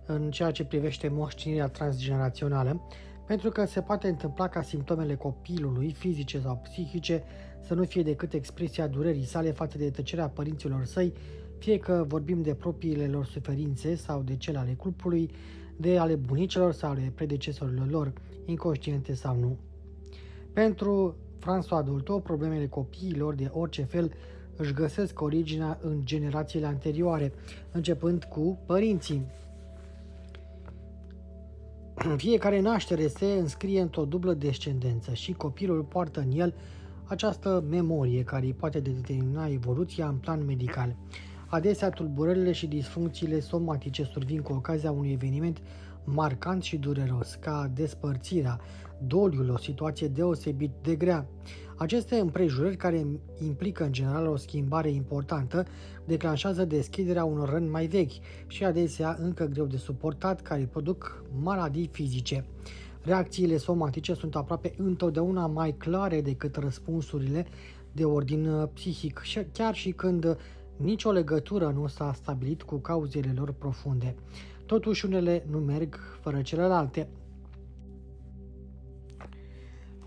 în 0.07 0.31
ceea 0.31 0.51
ce 0.51 0.65
privește 0.65 1.09
moștenirea 1.09 1.69
transgenerațională, 1.69 2.81
pentru 3.27 3.51
că 3.51 3.65
se 3.65 3.81
poate 3.81 4.09
întâmpla 4.09 4.49
ca 4.49 4.63
simptomele 4.63 5.15
copilului, 5.15 5.93
fizice 5.93 6.41
sau 6.41 6.61
psihice, 6.63 7.23
să 7.61 7.75
nu 7.75 7.85
fie 7.85 8.03
decât 8.03 8.33
expresia 8.33 8.87
durerii 8.87 9.25
sale 9.25 9.51
față 9.51 9.79
de 9.79 9.91
tăcerea 9.91 10.29
părinților 10.29 10.85
săi, 10.85 11.13
fie 11.59 11.79
că 11.79 12.05
vorbim 12.09 12.43
de 12.43 12.55
propriile 12.55 13.07
lor 13.07 13.27
suferințe 13.27 13.95
sau 13.95 14.23
de 14.23 14.37
cele 14.37 14.59
ale 14.59 14.77
grupului, 14.79 15.31
de 15.77 15.99
ale 15.99 16.15
bunicilor 16.15 16.73
sau 16.73 16.91
ale 16.91 17.13
predecesorilor 17.15 17.91
lor, 17.91 18.13
inconștiente 18.45 19.15
sau 19.15 19.37
nu. 19.37 19.57
Pentru 20.53 21.17
François 21.39 21.85
Dolto, 21.85 22.19
problemele 22.19 22.67
copiilor 22.67 23.35
de 23.35 23.51
orice 23.53 23.83
fel 23.83 24.13
își 24.61 24.73
găsesc 24.73 25.21
originea 25.21 25.79
în 25.83 26.01
generațiile 26.05 26.67
anterioare, 26.67 27.33
începând 27.73 28.25
cu 28.25 28.59
părinții. 28.67 29.27
Fiecare 32.17 32.61
naștere 32.61 33.07
se 33.07 33.27
înscrie 33.27 33.81
într-o 33.81 34.05
dublă 34.05 34.33
descendență 34.33 35.15
și 35.15 35.33
copilul 35.33 35.83
poartă 35.83 36.21
în 36.21 36.31
el 36.31 36.55
această 37.05 37.65
memorie 37.69 38.23
care 38.23 38.45
îi 38.45 38.55
poate 38.55 38.81
determina 38.81 39.47
evoluția 39.47 40.09
în 40.09 40.17
plan 40.17 40.45
medical. 40.45 40.97
Adesea, 41.47 41.91
tulburările 41.91 42.53
și 42.53 42.67
disfuncțiile 42.67 43.41
somatice 43.41 44.05
survin 44.05 44.41
cu 44.41 44.53
ocazia 44.53 44.91
unui 44.91 45.13
eveniment 45.13 45.59
marcant 46.05 46.63
și 46.63 46.77
dureros, 46.77 47.35
ca 47.35 47.71
despărțirea, 47.75 48.61
doliul, 49.07 49.51
o 49.51 49.57
situație 49.57 50.09
deosebit 50.09 50.71
de 50.83 50.95
grea. 50.95 51.27
Aceste 51.81 52.19
împrejurări, 52.19 52.77
care 52.77 53.07
implică 53.43 53.85
în 53.85 53.93
general 53.93 54.27
o 54.27 54.37
schimbare 54.37 54.91
importantă, 54.91 55.65
declanșează 56.05 56.65
deschiderea 56.65 57.25
unor 57.25 57.49
răni 57.49 57.69
mai 57.69 57.87
vechi 57.87 58.13
și 58.47 58.65
adesea 58.65 59.17
încă 59.21 59.45
greu 59.45 59.67
de 59.67 59.77
suportat, 59.77 60.41
care 60.41 60.69
produc 60.71 61.25
maladii 61.43 61.89
fizice. 61.93 62.45
Reacțiile 63.03 63.57
somatice 63.57 64.15
sunt 64.15 64.37
aproape 64.37 64.75
întotdeauna 64.77 65.47
mai 65.47 65.73
clare 65.73 66.21
decât 66.21 66.57
răspunsurile 66.57 67.47
de 67.93 68.05
ordin 68.05 68.47
uh, 68.47 68.69
psihic, 68.75 69.23
chiar 69.53 69.75
și 69.75 69.91
când 69.91 70.37
nicio 70.77 71.11
legătură 71.11 71.73
nu 71.77 71.87
s-a 71.87 72.13
stabilit 72.13 72.63
cu 72.63 72.77
cauzele 72.77 73.33
lor 73.37 73.53
profunde. 73.53 74.15
Totuși, 74.67 75.05
unele 75.05 75.47
nu 75.51 75.59
merg 75.59 75.99
fără 76.21 76.43
celelalte. 76.43 77.09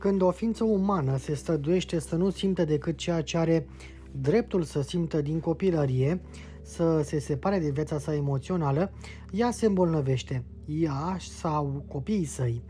Când 0.04 0.22
o 0.22 0.32
ființă 0.32 0.64
umană 0.64 1.18
se 1.18 1.34
străduiește 1.34 1.99
să 1.99 2.16
nu 2.16 2.30
simtă 2.30 2.66
decât 2.66 2.97
ceea 2.97 3.22
ce 3.22 3.38
are 3.38 3.68
dreptul 4.12 4.64
să 4.64 4.82
simtă 4.82 5.22
din 5.22 5.39
copilărie, 5.39 6.22
să 6.62 7.01
se 7.04 7.20
separe 7.20 7.60
de 7.60 7.70
viața 7.70 7.99
sa 7.99 8.16
emoțională, 8.16 8.91
ea 9.32 9.51
se 9.51 9.66
îmbolnăvește, 9.66 10.43
ea 10.66 11.18
sau 11.20 11.86
copiii 11.88 12.26
săi. 12.26 12.64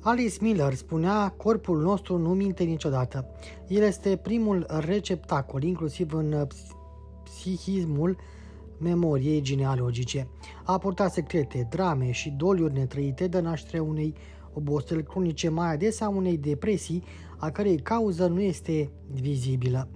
Alice 0.00 0.36
Miller 0.40 0.74
spunea, 0.74 1.28
corpul 1.28 1.80
nostru 1.80 2.18
nu 2.18 2.34
minte 2.34 2.64
niciodată. 2.64 3.26
El 3.66 3.82
este 3.82 4.16
primul 4.16 4.66
receptacol, 4.68 5.62
inclusiv 5.62 6.12
în 6.12 6.46
psihismul 7.22 8.16
memoriei 8.78 9.40
genealogice. 9.40 10.28
A 10.64 10.78
purtat 10.78 11.12
secrete, 11.12 11.66
drame 11.70 12.10
și 12.10 12.30
doliuri 12.30 12.72
netrăite 12.72 13.26
de 13.26 13.40
naștere 13.40 13.78
unei 13.78 14.14
oboseli 14.56 15.02
cronice, 15.02 15.48
mai 15.48 15.72
adesea 15.72 16.08
unei 16.08 16.36
depresii, 16.36 17.02
a 17.36 17.50
cărei 17.50 17.78
cauză 17.78 18.26
nu 18.26 18.40
este 18.40 18.90
vizibilă. 19.12 19.88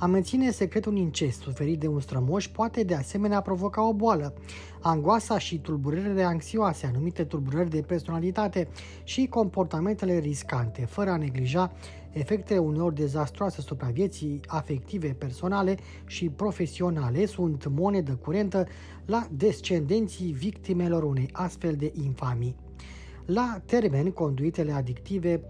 A 0.00 0.06
menține 0.06 0.50
secret 0.50 0.84
un 0.84 0.96
incest 0.96 1.40
suferit 1.40 1.80
de 1.80 1.86
un 1.86 2.00
strămoș 2.00 2.48
poate 2.48 2.82
de 2.82 2.94
asemenea 2.94 3.40
provoca 3.40 3.88
o 3.88 3.94
boală. 3.94 4.34
Angoasa 4.80 5.38
și 5.38 5.58
tulburările 5.58 6.22
anxioase, 6.22 6.86
anumite 6.86 7.24
tulburări 7.24 7.70
de 7.70 7.80
personalitate 7.80 8.68
și 9.04 9.26
comportamentele 9.26 10.18
riscante, 10.18 10.84
fără 10.84 11.10
a 11.10 11.16
neglija 11.16 11.72
efectele 12.12 12.58
uneori 12.58 12.94
dezastroase 12.94 13.56
asupra 13.58 13.88
vieții 13.88 14.40
afective, 14.46 15.08
personale 15.08 15.76
și 16.06 16.28
profesionale, 16.28 17.26
sunt 17.26 17.66
monedă 17.68 18.14
curentă 18.14 18.66
la 19.06 19.26
descendenții 19.30 20.32
victimelor 20.32 21.02
unei 21.02 21.28
astfel 21.32 21.74
de 21.74 21.92
infamii. 21.94 22.67
La 23.30 23.60
termen, 23.64 24.10
conduitele 24.10 24.72
adictive 24.72 25.40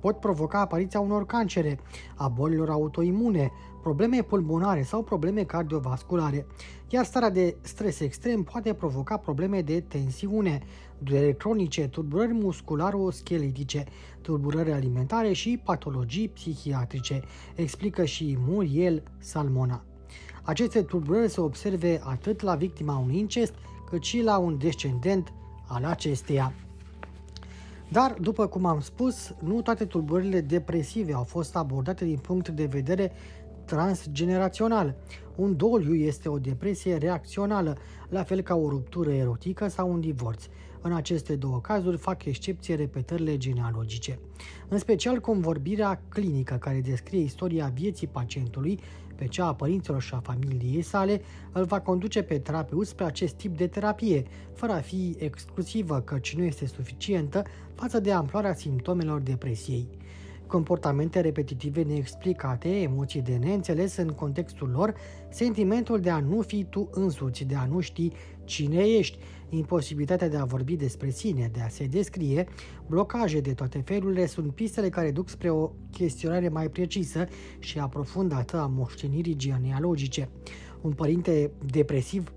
pot 0.00 0.20
provoca 0.20 0.60
apariția 0.60 1.00
unor 1.00 1.26
cancere, 1.26 1.78
a 2.14 2.28
bolilor 2.28 2.70
autoimune, 2.70 3.50
probleme 3.82 4.22
pulmonare 4.22 4.82
sau 4.82 5.02
probleme 5.02 5.44
cardiovasculare, 5.44 6.46
iar 6.88 7.04
starea 7.04 7.30
de 7.30 7.56
stres 7.60 8.00
extrem 8.00 8.42
poate 8.42 8.72
provoca 8.72 9.16
probleme 9.16 9.60
de 9.62 9.80
tensiune, 9.80 10.62
durere 10.98 11.32
cronice, 11.32 11.88
tulburări 11.88 12.32
muscularo-scheletice, 12.32 13.84
tulburări 14.20 14.72
alimentare 14.72 15.32
și 15.32 15.60
patologii 15.64 16.28
psihiatrice, 16.28 17.22
explică 17.54 18.04
și 18.04 18.38
Muriel 18.46 19.02
Salmona. 19.18 19.84
Aceste 20.42 20.82
tulburări 20.82 21.30
se 21.30 21.40
observe 21.40 22.00
atât 22.02 22.40
la 22.40 22.54
victima 22.54 22.98
unui 22.98 23.18
incest, 23.18 23.54
cât 23.90 24.02
și 24.02 24.22
la 24.22 24.38
un 24.38 24.58
descendent 24.58 25.32
al 25.68 25.84
acesteia. 25.84 26.52
Dar, 27.88 28.16
după 28.20 28.46
cum 28.46 28.64
am 28.64 28.80
spus, 28.80 29.34
nu 29.42 29.62
toate 29.62 29.84
tulburările 29.84 30.40
depresive 30.40 31.12
au 31.12 31.22
fost 31.22 31.56
abordate 31.56 32.04
din 32.04 32.18
punct 32.18 32.48
de 32.48 32.64
vedere 32.64 33.12
transgenerațional. 33.64 34.94
Un 35.36 35.56
doliu 35.56 35.94
este 35.94 36.28
o 36.28 36.38
depresie 36.38 36.96
reacțională, 36.96 37.76
la 38.08 38.22
fel 38.22 38.40
ca 38.40 38.54
o 38.54 38.68
ruptură 38.68 39.12
erotică 39.12 39.68
sau 39.68 39.92
un 39.92 40.00
divorț. 40.00 40.44
În 40.80 40.92
aceste 40.92 41.36
două 41.36 41.60
cazuri 41.60 41.96
fac 41.96 42.24
excepție 42.24 42.74
repetările 42.74 43.36
genealogice. 43.36 44.18
În 44.68 44.78
special 44.78 45.20
convorbirea 45.20 46.02
clinică 46.08 46.54
care 46.54 46.80
descrie 46.80 47.20
istoria 47.20 47.70
vieții 47.74 48.06
pacientului 48.06 48.80
pe 49.16 49.26
cea 49.26 49.46
a 49.46 49.54
părinților 49.54 50.02
și 50.02 50.14
a 50.14 50.18
familiei 50.18 50.82
sale, 50.82 51.20
îl 51.52 51.64
va 51.64 51.80
conduce 51.80 52.22
pe 52.22 52.38
terapeut 52.38 52.86
spre 52.86 53.04
acest 53.04 53.34
tip 53.34 53.56
de 53.56 53.66
terapie, 53.66 54.22
fără 54.54 54.72
a 54.72 54.80
fi 54.80 55.16
exclusivă, 55.18 56.00
căci 56.00 56.36
nu 56.36 56.44
este 56.44 56.66
suficientă 56.66 57.42
față 57.74 58.00
de 58.00 58.12
amploarea 58.12 58.54
simptomelor 58.54 59.20
depresiei. 59.20 59.88
Comportamente 60.46 61.20
repetitive 61.20 61.82
neexplicate, 61.82 62.68
emoții 62.68 63.22
de 63.22 63.36
neînțeles 63.36 63.96
în 63.96 64.08
contextul 64.08 64.68
lor, 64.68 64.94
sentimentul 65.28 66.00
de 66.00 66.10
a 66.10 66.20
nu 66.20 66.40
fi 66.40 66.64
tu 66.64 66.88
însuți, 66.92 67.44
de 67.44 67.54
a 67.54 67.66
nu 67.66 67.80
ști 67.80 68.10
cine 68.44 68.82
ești, 68.82 69.18
imposibilitatea 69.48 70.28
de 70.28 70.36
a 70.36 70.44
vorbi 70.44 70.76
despre 70.76 71.10
sine, 71.10 71.50
de 71.52 71.60
a 71.60 71.68
se 71.68 71.86
descrie, 71.86 72.46
blocaje 72.86 73.40
de 73.40 73.52
toate 73.52 73.82
felurile 73.84 74.26
sunt 74.26 74.54
pistele 74.54 74.88
care 74.88 75.10
duc 75.10 75.28
spre 75.28 75.50
o 75.50 75.70
chestionare 75.90 76.48
mai 76.48 76.68
precisă 76.68 77.26
și 77.58 77.78
aprofundată 77.78 78.60
a 78.60 78.66
moștenirii 78.66 79.36
genealogice. 79.36 80.28
Un 80.80 80.92
părinte 80.92 81.50
depresiv 81.70 82.32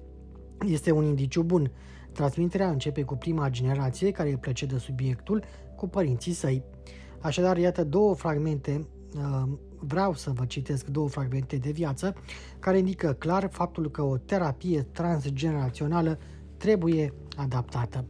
este 0.66 0.91
un 0.91 1.03
indiciu 1.03 1.43
bun. 1.43 1.72
Transmiterea 2.12 2.70
începe 2.70 3.03
cu 3.03 3.16
prima 3.16 3.49
generație 3.49 4.12
care 4.12 4.38
plece 4.41 4.66
de 4.66 4.78
subiectul 4.78 5.43
cu 5.76 5.88
părinții 5.88 6.34
săi. 6.34 6.64
Așadar, 7.20 7.57
iată 7.57 7.84
două 7.84 8.16
fragmente 8.16 8.88
uh, 9.16 9.49
vreau 9.80 10.14
să 10.14 10.32
vă 10.32 10.45
citesc 10.45 10.86
două 10.86 11.07
fragmente 11.07 11.55
de 11.55 11.72
viață 11.72 12.14
care 12.60 12.78
indică 12.78 13.14
clar 13.14 13.49
faptul 13.51 13.91
că 13.91 14.01
o 14.01 14.18
terapie 14.18 14.82
transgenerațională 14.82 16.20
trebuie 16.60 17.14
adaptată. 17.36 18.05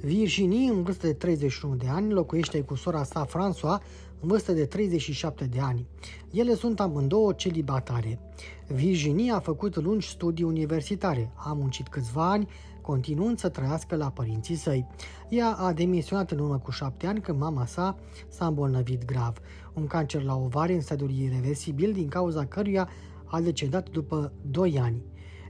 Virginie, 0.00 0.70
în 0.70 0.82
vârstă 0.82 1.06
de 1.06 1.12
31 1.12 1.74
de 1.74 1.86
ani, 1.88 2.12
locuiește 2.12 2.60
cu 2.60 2.74
sora 2.74 3.04
sa 3.04 3.26
François, 3.26 3.82
în 4.20 4.28
vârstă 4.28 4.52
de 4.52 4.64
37 4.64 5.44
de 5.44 5.60
ani. 5.60 5.86
Ele 6.30 6.54
sunt 6.54 6.80
amândouă 6.80 7.32
celibatare. 7.32 8.18
Virginie 8.66 9.32
a 9.32 9.38
făcut 9.38 9.76
lungi 9.76 10.08
studii 10.08 10.44
universitare, 10.44 11.32
a 11.34 11.52
muncit 11.52 11.88
câțiva 11.88 12.30
ani, 12.30 12.48
continuând 12.80 13.38
să 13.38 13.48
trăiască 13.48 13.96
la 13.96 14.10
părinții 14.10 14.54
săi. 14.54 14.86
Ea 15.28 15.52
a 15.52 15.72
demisionat 15.72 16.30
în 16.30 16.38
urmă 16.38 16.58
cu 16.58 16.70
șapte 16.70 17.06
ani 17.06 17.20
când 17.20 17.38
mama 17.38 17.66
sa 17.66 17.98
s-a 18.28 18.46
îmbolnăvit 18.46 19.04
grav. 19.04 19.38
Un 19.74 19.86
cancer 19.86 20.22
la 20.22 20.36
ovare 20.36 20.74
în 20.74 20.80
stadiul 20.80 21.10
irreversibil, 21.10 21.92
din 21.92 22.08
cauza 22.08 22.46
căruia 22.46 22.88
a 23.24 23.40
decedat 23.40 23.90
după 23.90 24.32
2 24.50 24.78
ani. 24.78 25.02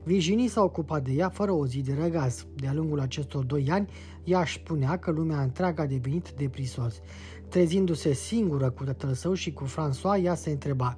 Virginie 0.06 0.48
s-a 0.48 0.62
ocupat 0.62 1.04
de 1.04 1.12
ea 1.12 1.28
fără 1.28 1.52
o 1.52 1.66
zi 1.66 1.80
de 1.80 1.96
răgaz. 2.00 2.46
De-a 2.54 2.72
lungul 2.72 3.00
acestor 3.00 3.44
doi 3.44 3.66
ani, 3.70 3.88
ea 4.24 4.40
își 4.40 4.58
spunea 4.58 4.98
că 4.98 5.10
lumea 5.10 5.42
întreagă 5.42 5.82
a 5.82 5.86
devenit 5.86 6.32
deprisos. 6.36 7.00
Trezindu-se 7.48 8.12
singură 8.12 8.70
cu 8.70 8.84
tatăl 8.84 9.14
său 9.14 9.34
și 9.34 9.52
cu 9.52 9.64
François, 9.64 10.22
ea 10.22 10.34
se 10.34 10.50
întreba 10.50 10.94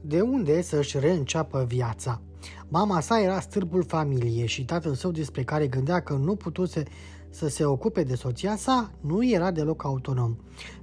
de 0.00 0.20
unde 0.20 0.62
să-și 0.62 0.98
reînceapă 0.98 1.64
viața. 1.68 2.20
Mama 2.68 3.00
sa 3.00 3.20
era 3.20 3.40
stârpul 3.40 3.84
familiei 3.84 4.46
și 4.46 4.64
tatăl 4.64 4.94
său 4.94 5.10
despre 5.10 5.42
care 5.42 5.66
gândea 5.66 6.00
că 6.00 6.14
nu 6.14 6.34
putuse 6.36 6.82
să 7.30 7.48
se 7.48 7.64
ocupe 7.64 8.02
de 8.02 8.14
soția 8.14 8.56
sa, 8.56 8.90
nu 9.00 9.28
era 9.28 9.50
deloc 9.50 9.84
autonom. 9.84 10.36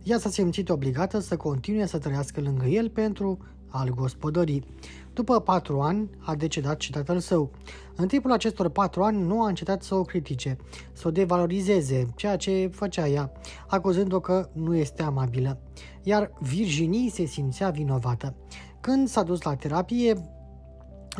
Ea 0.03 0.17
s-a 0.17 0.29
simțit 0.29 0.69
obligată 0.69 1.19
să 1.19 1.37
continue 1.37 1.85
să 1.85 1.97
trăiască 1.97 2.41
lângă 2.41 2.65
el 2.65 2.89
pentru 2.89 3.37
al 3.71 3.89
gospodării. 3.89 4.65
După 5.13 5.39
patru 5.39 5.81
ani 5.81 6.09
a 6.19 6.35
decedat 6.35 6.81
și 6.81 6.91
tatăl 6.91 7.19
său. 7.19 7.51
În 7.95 8.07
timpul 8.07 8.31
acestor 8.31 8.69
patru 8.69 9.03
ani 9.03 9.21
nu 9.21 9.43
a 9.43 9.47
încetat 9.47 9.83
să 9.83 9.95
o 9.95 10.01
critique, 10.03 10.57
să 10.93 11.07
o 11.07 11.11
devalorizeze, 11.11 12.07
ceea 12.15 12.35
ce 12.35 12.69
făcea 12.73 13.07
ea, 13.07 13.31
acuzând-o 13.67 14.19
că 14.19 14.49
nu 14.53 14.75
este 14.75 15.03
amabilă. 15.03 15.59
Iar 16.03 16.31
Virginie 16.39 17.09
se 17.09 17.25
simțea 17.25 17.69
vinovată. 17.69 18.35
Când 18.81 19.07
s-a 19.07 19.23
dus 19.23 19.41
la 19.41 19.55
terapie, 19.55 20.13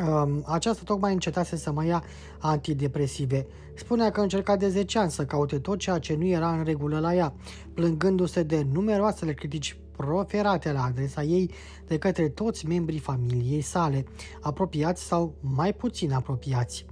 um, 0.06 0.44
aceasta 0.46 0.82
tocmai 0.84 1.12
încetase 1.12 1.56
să 1.56 1.72
mai 1.72 1.86
ia 1.86 2.02
antidepresive. 2.38 3.46
Spunea 3.74 4.10
că 4.10 4.20
încerca 4.20 4.56
de 4.56 4.68
10 4.68 4.98
ani 4.98 5.10
să 5.10 5.24
caute 5.24 5.58
tot 5.58 5.78
ceea 5.78 5.98
ce 5.98 6.14
nu 6.14 6.26
era 6.26 6.52
în 6.52 6.64
regulă 6.64 6.98
la 6.98 7.14
ea, 7.14 7.34
plângându-se 7.74 8.42
de 8.42 8.66
numeroasele 8.72 9.32
critici 9.32 9.76
proferate 9.96 10.72
la 10.72 10.82
adresa 10.82 11.22
ei 11.22 11.50
de 11.86 11.98
către 11.98 12.28
toți 12.28 12.66
membrii 12.66 12.98
familiei 12.98 13.60
sale, 13.60 14.04
apropiați 14.40 15.02
sau 15.02 15.34
mai 15.40 15.72
puțin 15.72 16.12
apropiați. 16.12 16.86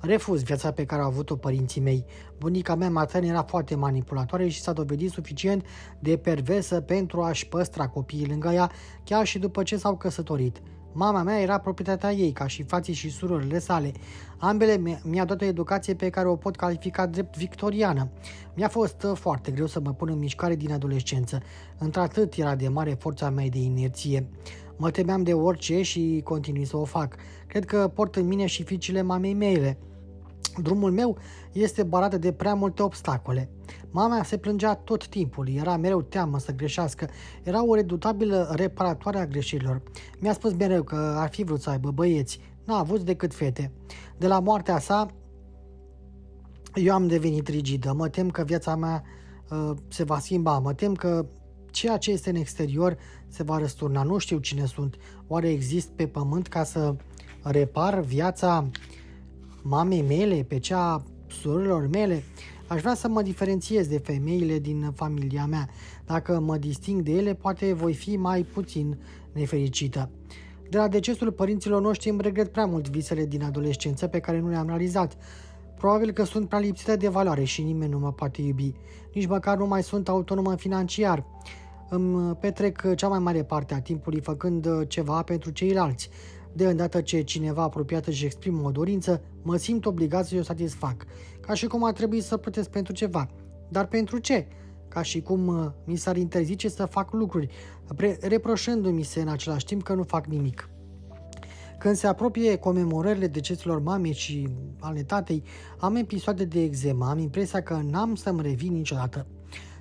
Refuz 0.00 0.42
viața 0.42 0.72
pe 0.72 0.84
care 0.84 1.02
au 1.02 1.08
avut-o 1.08 1.36
părinții 1.36 1.80
mei. 1.80 2.04
Bunica 2.38 2.74
mea 2.74 2.90
maternă 2.90 3.26
era 3.26 3.42
foarte 3.42 3.74
manipulatoare 3.74 4.48
și 4.48 4.60
s-a 4.60 4.72
dovedit 4.72 5.10
suficient 5.10 5.64
de 5.98 6.16
perversă 6.16 6.80
pentru 6.80 7.22
a-și 7.22 7.48
păstra 7.48 7.88
copiii 7.88 8.26
lângă 8.26 8.48
ea, 8.48 8.70
chiar 9.04 9.26
și 9.26 9.38
după 9.38 9.62
ce 9.62 9.76
s-au 9.76 9.96
căsătorit. 9.96 10.62
Mama 10.92 11.22
mea 11.22 11.40
era 11.40 11.58
proprietatea 11.58 12.12
ei, 12.12 12.32
ca 12.32 12.46
și 12.46 12.62
frații 12.62 12.92
și 12.92 13.10
surorile 13.10 13.58
sale. 13.58 13.92
Ambele 14.38 15.00
mi-a 15.02 15.24
dat 15.24 15.40
o 15.40 15.44
educație 15.44 15.94
pe 15.94 16.10
care 16.10 16.28
o 16.28 16.36
pot 16.36 16.56
califica 16.56 17.06
drept 17.06 17.36
victoriană. 17.36 18.08
Mi-a 18.54 18.68
fost 18.68 19.02
uh, 19.02 19.16
foarte 19.16 19.50
greu 19.50 19.66
să 19.66 19.80
mă 19.80 19.92
pun 19.92 20.08
în 20.08 20.18
mișcare 20.18 20.56
din 20.56 20.72
adolescență. 20.72 21.42
Într-atât 21.78 22.34
era 22.34 22.54
de 22.54 22.68
mare 22.68 22.96
forța 22.98 23.30
mea 23.30 23.48
de 23.48 23.58
inerție. 23.58 24.26
Mă 24.76 24.90
temeam 24.90 25.22
de 25.22 25.34
orice 25.34 25.82
și 25.82 26.20
continui 26.24 26.64
să 26.64 26.76
o 26.76 26.84
fac. 26.84 27.16
Cred 27.46 27.64
că 27.64 27.90
port 27.94 28.16
în 28.16 28.26
mine 28.26 28.46
și 28.46 28.62
fiicele 28.62 29.02
mamei 29.02 29.34
mele. 29.34 29.78
Drumul 30.62 30.90
meu 30.90 31.18
este 31.52 31.82
barat 31.82 32.14
de 32.14 32.32
prea 32.32 32.54
multe 32.54 32.82
obstacole. 32.82 33.50
Mama 33.90 34.22
se 34.22 34.36
plângea 34.36 34.74
tot 34.74 35.08
timpul, 35.08 35.48
era 35.48 35.76
mereu 35.76 36.02
teamă 36.02 36.38
să 36.38 36.52
greșească, 36.52 37.08
era 37.42 37.64
o 37.64 37.74
redutabilă 37.74 38.52
reparatoare 38.54 39.18
a 39.18 39.26
greșelilor. 39.26 39.82
Mi-a 40.18 40.32
spus 40.32 40.52
mereu 40.52 40.82
că 40.82 41.14
ar 41.18 41.28
fi 41.28 41.44
vrut 41.44 41.60
să 41.60 41.70
aibă 41.70 41.90
băieți, 41.90 42.40
n-a 42.64 42.78
avut 42.78 43.00
decât 43.00 43.34
fete. 43.34 43.72
De 44.16 44.26
la 44.26 44.40
moartea 44.40 44.78
sa, 44.78 45.06
eu 46.74 46.94
am 46.94 47.06
devenit 47.06 47.48
rigidă, 47.48 47.92
mă 47.92 48.08
tem 48.08 48.30
că 48.30 48.42
viața 48.42 48.76
mea 48.76 49.02
uh, 49.50 49.76
se 49.88 50.04
va 50.04 50.18
schimba, 50.18 50.58
mă 50.58 50.74
tem 50.74 50.94
că 50.94 51.26
ceea 51.70 51.96
ce 51.96 52.10
este 52.10 52.30
în 52.30 52.36
exterior 52.36 52.96
se 53.28 53.42
va 53.42 53.58
răsturna. 53.58 54.02
Nu 54.02 54.18
știu 54.18 54.38
cine 54.38 54.64
sunt. 54.64 54.96
Oare 55.26 55.48
exist 55.48 55.88
pe 55.88 56.06
pământ 56.06 56.48
ca 56.48 56.64
să 56.64 56.94
repar 57.42 58.00
viața 58.00 58.68
mamei 59.62 60.02
mele, 60.02 60.44
pe 60.48 60.58
cea 60.58 61.04
surorilor 61.26 61.86
mele? 61.86 62.22
Aș 62.66 62.80
vrea 62.80 62.94
să 62.94 63.08
mă 63.08 63.22
diferențiez 63.22 63.86
de 63.86 63.98
femeile 63.98 64.58
din 64.58 64.90
familia 64.94 65.46
mea. 65.46 65.68
Dacă 66.06 66.40
mă 66.40 66.56
disting 66.56 67.02
de 67.02 67.12
ele, 67.12 67.34
poate 67.34 67.72
voi 67.72 67.94
fi 67.94 68.16
mai 68.16 68.42
puțin 68.42 68.98
nefericită. 69.32 70.10
De 70.68 70.78
la 70.78 70.88
decesul 70.88 71.32
părinților 71.32 71.80
noștri 71.80 72.10
îmi 72.10 72.20
regret 72.22 72.52
prea 72.52 72.66
mult 72.66 72.88
visele 72.88 73.26
din 73.26 73.42
adolescență 73.42 74.06
pe 74.06 74.18
care 74.18 74.40
nu 74.40 74.48
le-am 74.48 74.66
realizat. 74.66 75.16
Probabil 75.76 76.10
că 76.10 76.24
sunt 76.24 76.48
prea 76.48 76.60
lipsită 76.60 76.96
de 76.96 77.08
valoare 77.08 77.44
și 77.44 77.62
nimeni 77.62 77.90
nu 77.90 77.98
mă 77.98 78.12
poate 78.12 78.42
iubi. 78.42 78.74
Nici 79.14 79.26
măcar 79.26 79.56
nu 79.56 79.66
mai 79.66 79.82
sunt 79.82 80.08
autonomă 80.08 80.56
financiar. 80.56 81.24
Îmi 81.88 82.34
petrec 82.34 82.94
cea 82.94 83.08
mai 83.08 83.18
mare 83.18 83.42
parte 83.42 83.74
a 83.74 83.80
timpului 83.80 84.20
făcând 84.20 84.86
ceva 84.86 85.22
pentru 85.22 85.50
ceilalți. 85.50 86.10
De 86.52 86.66
îndată 86.66 87.00
ce 87.00 87.22
cineva 87.22 87.62
apropiat 87.62 88.06
își 88.06 88.24
exprimă 88.24 88.66
o 88.66 88.70
dorință, 88.70 89.22
mă 89.42 89.56
simt 89.56 89.86
obligat 89.86 90.26
să 90.26 90.36
o 90.38 90.42
satisfac, 90.42 91.06
ca 91.40 91.54
și 91.54 91.66
cum 91.66 91.84
ar 91.84 91.92
trebui 91.92 92.20
să 92.20 92.36
plătesc 92.36 92.70
pentru 92.70 92.92
ceva. 92.92 93.28
Dar 93.68 93.86
pentru 93.86 94.18
ce? 94.18 94.46
Ca 94.88 95.02
și 95.02 95.20
cum 95.20 95.46
uh, 95.46 95.66
mi 95.84 95.96
s-ar 95.96 96.16
interzice 96.16 96.68
să 96.68 96.84
fac 96.84 97.12
lucruri, 97.12 97.48
reproșându-mi 98.20 99.02
se 99.02 99.20
în 99.20 99.28
același 99.28 99.64
timp 99.64 99.82
că 99.82 99.94
nu 99.94 100.02
fac 100.02 100.26
nimic. 100.26 100.68
Când 101.78 101.96
se 101.96 102.06
apropie 102.06 102.56
comemorările 102.56 103.26
deceselor 103.26 103.80
mamei 103.82 104.12
și 104.12 104.48
ale 104.80 105.02
tatei, 105.02 105.42
am 105.78 105.96
episoade 105.96 106.44
de 106.44 106.62
exema, 106.62 107.10
am 107.10 107.18
impresia 107.18 107.62
că 107.62 107.80
n-am 107.90 108.14
să-mi 108.14 108.42
revin 108.42 108.72
niciodată. 108.72 109.26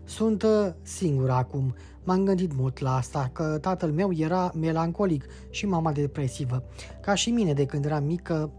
Sunt 0.03 0.43
uh, 0.43 0.69
singură 0.81 1.31
acum. 1.31 1.75
M-am 2.09 2.23
gândit 2.23 2.55
mult 2.55 2.79
la 2.79 2.95
asta, 2.95 3.29
că 3.33 3.57
tatăl 3.61 3.91
meu 3.91 4.13
era 4.13 4.51
melancolic 4.59 5.25
și 5.49 5.65
mama 5.65 5.91
depresivă. 5.91 6.63
Ca 7.01 7.13
și 7.13 7.31
mine 7.31 7.53
de 7.53 7.65
când 7.65 7.85
eram 7.85 8.03
mică, 8.03 8.51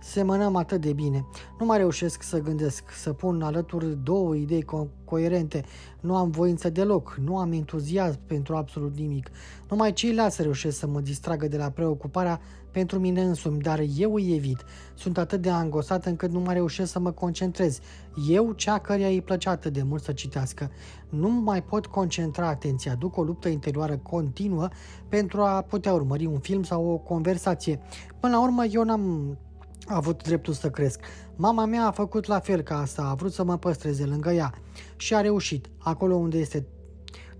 semănăm 0.00 0.56
atât 0.56 0.80
de 0.80 0.92
bine. 0.92 1.26
Nu 1.58 1.66
mai 1.66 1.78
reușesc 1.78 2.22
să 2.22 2.38
gândesc, 2.38 2.90
să 2.90 3.12
pun 3.12 3.42
alături 3.42 3.98
două 4.02 4.34
idei 4.34 4.64
co- 4.64 5.04
coerente. 5.04 5.64
Nu 6.00 6.16
am 6.16 6.30
voință 6.30 6.70
deloc, 6.70 7.16
nu 7.20 7.38
am 7.38 7.52
entuziasm 7.52 8.20
pentru 8.26 8.56
absolut 8.56 8.96
nimic. 8.96 9.30
Numai 9.70 9.92
ceilalți 9.92 10.42
reușesc 10.42 10.78
să 10.78 10.86
mă 10.86 11.00
distragă 11.00 11.48
de 11.48 11.56
la 11.56 11.70
preocuparea 11.70 12.40
pentru 12.70 12.98
mine 12.98 13.22
însumi, 13.22 13.60
dar 13.60 13.82
eu 13.96 14.14
îi 14.14 14.34
evit. 14.34 14.64
Sunt 14.94 15.18
atât 15.18 15.40
de 15.40 15.50
angosat 15.50 16.06
încât 16.06 16.30
nu 16.30 16.40
mai 16.40 16.54
reușesc 16.54 16.92
să 16.92 16.98
mă 16.98 17.10
concentrez. 17.10 17.80
Eu, 18.28 18.52
cea 18.52 18.78
căreia 18.78 19.08
îi 19.08 19.22
plăcea 19.22 19.50
atât 19.50 19.72
de 19.72 19.82
mult 19.82 20.02
să 20.02 20.12
citească. 20.12 20.70
Nu 21.08 21.28
mai 21.28 21.62
pot 21.62 21.86
concentra 21.86 22.48
atenția, 22.48 22.94
duc 22.94 23.16
o 23.16 23.22
luptă 23.22 23.48
interioară 23.48 23.96
continuă 23.96 24.68
pentru 25.08 25.42
a 25.42 25.62
putea 25.62 25.92
urmări 25.92 26.26
un 26.26 26.38
film 26.38 26.62
sau 26.62 26.86
o 26.86 26.96
conversație. 26.96 27.80
Până 28.20 28.36
la 28.36 28.42
urmă, 28.42 28.64
eu 28.64 28.84
n-am 28.84 29.36
a 29.86 29.96
avut 29.96 30.22
dreptul 30.22 30.54
să 30.54 30.70
cresc. 30.70 31.00
Mama 31.36 31.64
mea 31.64 31.86
a 31.86 31.90
făcut 31.90 32.26
la 32.26 32.38
fel 32.38 32.60
ca 32.60 32.78
asta, 32.78 33.02
a 33.02 33.14
vrut 33.14 33.32
să 33.32 33.44
mă 33.44 33.58
păstreze 33.58 34.04
lângă 34.04 34.30
ea 34.30 34.52
și 34.96 35.14
a 35.14 35.20
reușit. 35.20 35.68
Acolo 35.78 36.14
unde 36.14 36.38
este 36.38 36.66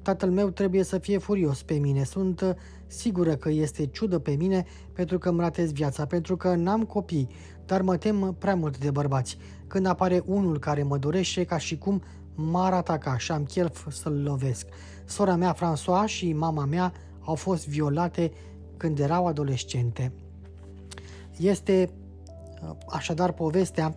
tatăl 0.02 0.30
meu 0.30 0.50
trebuie 0.50 0.82
să 0.82 0.98
fie 0.98 1.18
furios 1.18 1.62
pe 1.62 1.74
mine. 1.74 2.04
Sunt 2.04 2.40
uh, 2.40 2.50
sigură 2.88 3.36
că 3.36 3.50
este 3.50 3.86
ciudă 3.86 4.18
pe 4.18 4.30
mine 4.30 4.64
pentru 4.92 5.18
că 5.18 5.28
îmi 5.28 5.40
ratez 5.40 5.72
viața, 5.72 6.06
pentru 6.06 6.36
că 6.36 6.54
n-am 6.54 6.84
copii, 6.84 7.28
dar 7.66 7.82
mă 7.82 7.96
tem 7.96 8.36
prea 8.38 8.56
mult 8.56 8.78
de 8.78 8.90
bărbați. 8.90 9.38
Când 9.66 9.86
apare 9.86 10.22
unul 10.26 10.58
care 10.58 10.82
mă 10.82 10.98
dorește 10.98 11.44
ca 11.44 11.58
și 11.58 11.78
cum 11.78 12.02
m-ar 12.34 12.72
ataca 12.72 13.18
și 13.18 13.32
am 13.32 13.44
chef 13.44 13.90
să-l 13.90 14.22
lovesc. 14.22 14.66
Sora 15.04 15.36
mea, 15.36 15.56
François, 15.56 16.06
și 16.06 16.32
mama 16.32 16.64
mea 16.64 16.92
au 17.20 17.34
fost 17.34 17.68
violate 17.68 18.32
când 18.76 18.98
erau 18.98 19.26
adolescente. 19.26 20.12
Este 21.36 21.92
Așadar, 22.88 23.32
povestea, 23.32 23.96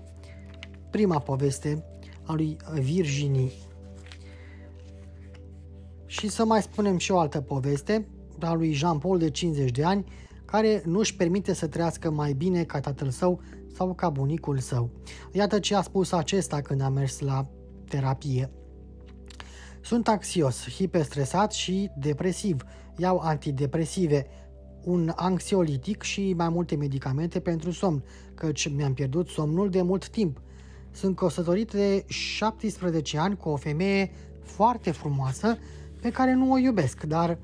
prima 0.89 1.19
poveste 1.19 1.83
a 2.23 2.33
lui 2.33 2.57
Virginie. 2.73 3.51
Și 6.05 6.27
să 6.27 6.45
mai 6.45 6.61
spunem 6.61 6.97
și 6.97 7.11
o 7.11 7.19
altă 7.19 7.41
poveste 7.41 8.07
a 8.47 8.53
lui 8.53 8.71
Jean-Paul 8.71 9.17
de 9.17 9.29
50 9.29 9.71
de 9.71 9.83
ani, 9.83 10.05
care 10.45 10.81
nu 10.85 10.99
își 10.99 11.15
permite 11.15 11.53
să 11.53 11.67
trăiască 11.67 12.11
mai 12.11 12.33
bine 12.33 12.63
ca 12.63 12.79
tatăl 12.79 13.09
său 13.09 13.41
sau 13.73 13.93
ca 13.93 14.09
bunicul 14.09 14.59
său. 14.59 14.89
Iată 15.31 15.59
ce 15.59 15.75
a 15.75 15.81
spus 15.81 16.11
acesta 16.11 16.61
când 16.61 16.81
a 16.81 16.89
mers 16.89 17.19
la 17.19 17.47
terapie. 17.87 18.51
Sunt 19.81 20.07
anxios, 20.07 20.69
hiperstresat 20.69 21.51
și 21.51 21.89
depresiv. 21.97 22.63
Iau 22.97 23.17
antidepresive, 23.17 24.27
un 24.83 25.11
anxiolitic 25.15 26.01
și 26.01 26.33
mai 26.33 26.49
multe 26.49 26.75
medicamente 26.75 27.39
pentru 27.39 27.71
somn, 27.71 28.03
căci 28.35 28.69
mi-am 28.69 28.93
pierdut 28.93 29.27
somnul 29.27 29.69
de 29.69 29.81
mult 29.81 30.09
timp. 30.09 30.41
Sunt 30.91 31.15
căsătorit 31.15 31.71
de 31.71 32.03
17 32.07 33.17
ani 33.17 33.37
cu 33.37 33.49
o 33.49 33.55
femeie 33.55 34.11
foarte 34.43 34.91
frumoasă 34.91 35.57
pe 36.01 36.09
care 36.11 36.33
nu 36.33 36.51
o 36.51 36.57
iubesc, 36.57 37.03
dar 37.03 37.37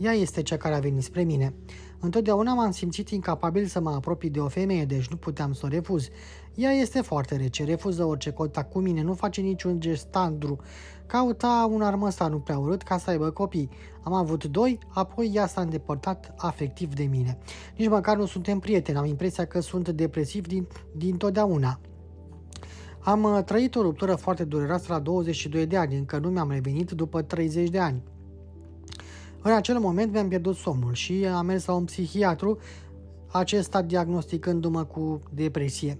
ea 0.00 0.12
este 0.12 0.42
cea 0.42 0.56
care 0.56 0.74
a 0.74 0.78
venit 0.78 1.02
spre 1.02 1.22
mine. 1.22 1.54
Întotdeauna 2.00 2.54
m-am 2.54 2.70
simțit 2.70 3.08
incapabil 3.08 3.66
să 3.66 3.80
mă 3.80 3.90
apropii 3.90 4.30
de 4.30 4.40
o 4.40 4.48
femeie, 4.48 4.84
deci 4.84 5.08
nu 5.08 5.16
puteam 5.16 5.52
să 5.52 5.62
o 5.64 5.68
refuz. 5.68 6.08
Ea 6.54 6.70
este 6.70 7.00
foarte 7.00 7.36
rece, 7.36 7.64
refuză 7.64 8.04
orice 8.04 8.30
contact 8.30 8.72
cu 8.72 8.78
mine, 8.78 9.02
nu 9.02 9.14
face 9.14 9.40
niciun 9.40 9.80
gest 9.80 10.04
tandru. 10.04 10.58
Cauta 11.06 11.68
un 11.70 11.82
armăsar 11.82 12.30
nu 12.30 12.38
prea 12.38 12.58
urât 12.58 12.82
ca 12.82 12.98
să 12.98 13.10
aibă 13.10 13.30
copii. 13.30 13.68
Am 14.02 14.12
avut 14.12 14.44
doi, 14.44 14.78
apoi 14.88 15.30
ea 15.34 15.46
s-a 15.46 15.60
îndepărtat 15.60 16.34
afectiv 16.36 16.94
de 16.94 17.04
mine. 17.04 17.38
Nici 17.76 17.88
măcar 17.88 18.16
nu 18.16 18.26
suntem 18.26 18.58
prieteni, 18.58 18.98
am 18.98 19.04
impresia 19.06 19.46
că 19.46 19.60
sunt 19.60 19.88
depresiv 19.88 20.46
din, 20.46 20.66
din 20.96 21.16
totdeauna. 21.16 21.80
Am 23.00 23.22
uh, 23.22 23.44
trăit 23.44 23.74
o 23.74 23.82
ruptură 23.82 24.14
foarte 24.14 24.44
dureroasă 24.44 24.92
la 24.92 24.98
22 24.98 25.66
de 25.66 25.76
ani, 25.76 25.96
încă 25.96 26.18
nu 26.18 26.28
mi-am 26.28 26.50
revenit 26.50 26.90
după 26.90 27.22
30 27.22 27.68
de 27.68 27.78
ani. 27.78 28.02
În 29.42 29.52
acel 29.52 29.78
moment 29.78 30.12
mi-am 30.12 30.28
pierdut 30.28 30.56
somnul 30.56 30.92
și 30.92 31.26
am 31.26 31.46
mers 31.46 31.64
la 31.64 31.74
un 31.74 31.84
psihiatru, 31.84 32.58
acesta 33.32 33.82
diagnosticându-mă 33.82 34.84
cu 34.84 35.20
depresie. 35.34 35.98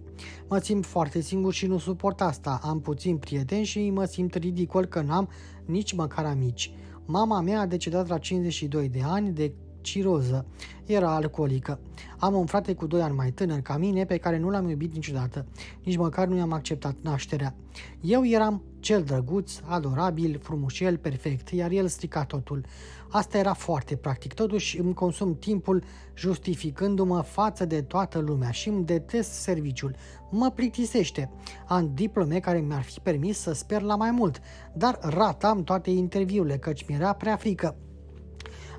Mă 0.49 0.59
simt 0.59 0.87
foarte 0.87 1.21
singur 1.21 1.53
și 1.53 1.67
nu 1.67 1.79
suport 1.79 2.21
asta. 2.21 2.61
Am 2.63 2.81
puțin 2.81 3.17
prieteni 3.17 3.65
și 3.65 3.91
mă 3.91 4.05
simt 4.05 4.35
ridicol 4.35 4.85
că 4.85 5.01
n-am 5.01 5.29
nici 5.65 5.93
măcar 5.93 6.25
amici. 6.25 6.73
Mama 7.05 7.41
mea 7.41 7.61
a 7.61 7.67
decedat 7.67 8.09
la 8.09 8.19
52 8.19 8.89
de 8.89 9.01
ani 9.05 9.31
de 9.31 9.53
ciroză. 9.81 10.47
Era 10.87 11.15
alcoolică. 11.15 11.81
Am 12.19 12.35
un 12.35 12.47
frate 12.47 12.75
cu 12.75 12.87
2 12.87 13.03
ani 13.03 13.15
mai 13.15 13.31
tânăr 13.31 13.61
ca 13.61 13.77
mine 13.77 14.05
pe 14.05 14.17
care 14.17 14.39
nu 14.39 14.51
l-am 14.51 14.69
iubit 14.69 14.95
niciodată. 14.95 15.47
Nici 15.85 15.97
măcar 15.97 16.27
nu 16.27 16.37
i-am 16.37 16.53
acceptat 16.53 16.97
nașterea. 17.01 17.55
Eu 18.01 18.27
eram 18.27 18.63
cel 18.81 19.03
drăguț, 19.03 19.53
adorabil, 19.65 20.39
frumușel, 20.43 20.97
perfect, 20.97 21.49
iar 21.49 21.71
el 21.71 21.89
strica 21.89 22.25
totul. 22.25 22.65
Asta 23.13 23.39
era 23.39 23.53
foarte 23.53 23.97
practic. 23.97 24.35
Totuși 24.35 24.79
îmi 24.79 24.95
consum 24.95 25.37
timpul 25.39 25.83
justificându-mă 26.15 27.21
față 27.21 27.65
de 27.65 27.83
toată 27.83 28.19
lumea 28.19 28.51
și 28.51 28.69
îmi 28.69 28.85
detest 28.85 29.31
serviciul. 29.31 29.95
Mă 30.31 30.51
plictisește. 30.51 31.31
Am 31.67 31.91
diplome 31.95 32.39
care 32.39 32.59
mi-ar 32.59 32.83
fi 32.83 33.01
permis 33.01 33.39
să 33.39 33.53
sper 33.53 33.83
la 33.83 33.97
mai 33.97 34.11
mult, 34.11 34.41
dar 34.75 34.99
ratam 35.03 35.65
toate 35.65 35.91
interviurile 35.91 36.59
căci 36.59 36.85
mi-era 36.89 37.13
prea 37.13 37.37
frică. 37.37 37.77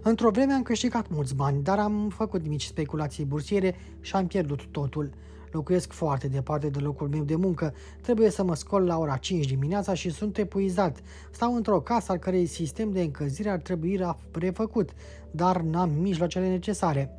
Într-o 0.04 0.30
vreme 0.30 0.54
am 0.54 0.62
câștigat 0.62 1.10
mulți 1.10 1.36
bani, 1.36 1.64
dar 1.64 1.80
am 1.80 2.10
făcut 2.10 2.48
mici 2.48 2.66
speculații 2.66 3.26
bursiere 3.26 3.76
și 4.00 4.16
am 4.16 4.28
pierdut 4.28 4.66
totul. 4.66 5.14
Locuiesc 5.52 5.92
foarte 5.92 6.28
departe 6.28 6.70
de 6.70 6.80
locul 6.80 7.08
meu 7.08 7.24
de 7.24 7.36
muncă, 7.36 7.74
trebuie 8.02 8.30
să 8.30 8.44
mă 8.44 8.56
scol 8.56 8.86
la 8.86 8.98
ora 8.98 9.18
5 9.18 9.46
dimineața 9.46 9.94
și 9.94 10.10
sunt 10.10 10.38
epuizat. 10.38 11.02
Stau 11.32 11.56
într-o 11.56 11.82
casă 11.82 12.12
al 12.12 12.18
cărei 12.18 12.46
sistem 12.46 12.92
de 12.92 13.02
încălzire 13.02 13.50
ar 13.50 13.60
trebui 13.60 14.00
refăcut, 14.32 14.90
dar 15.32 15.62
n-am 15.62 15.90
mijloacele 15.90 16.48
necesare. 16.48 17.10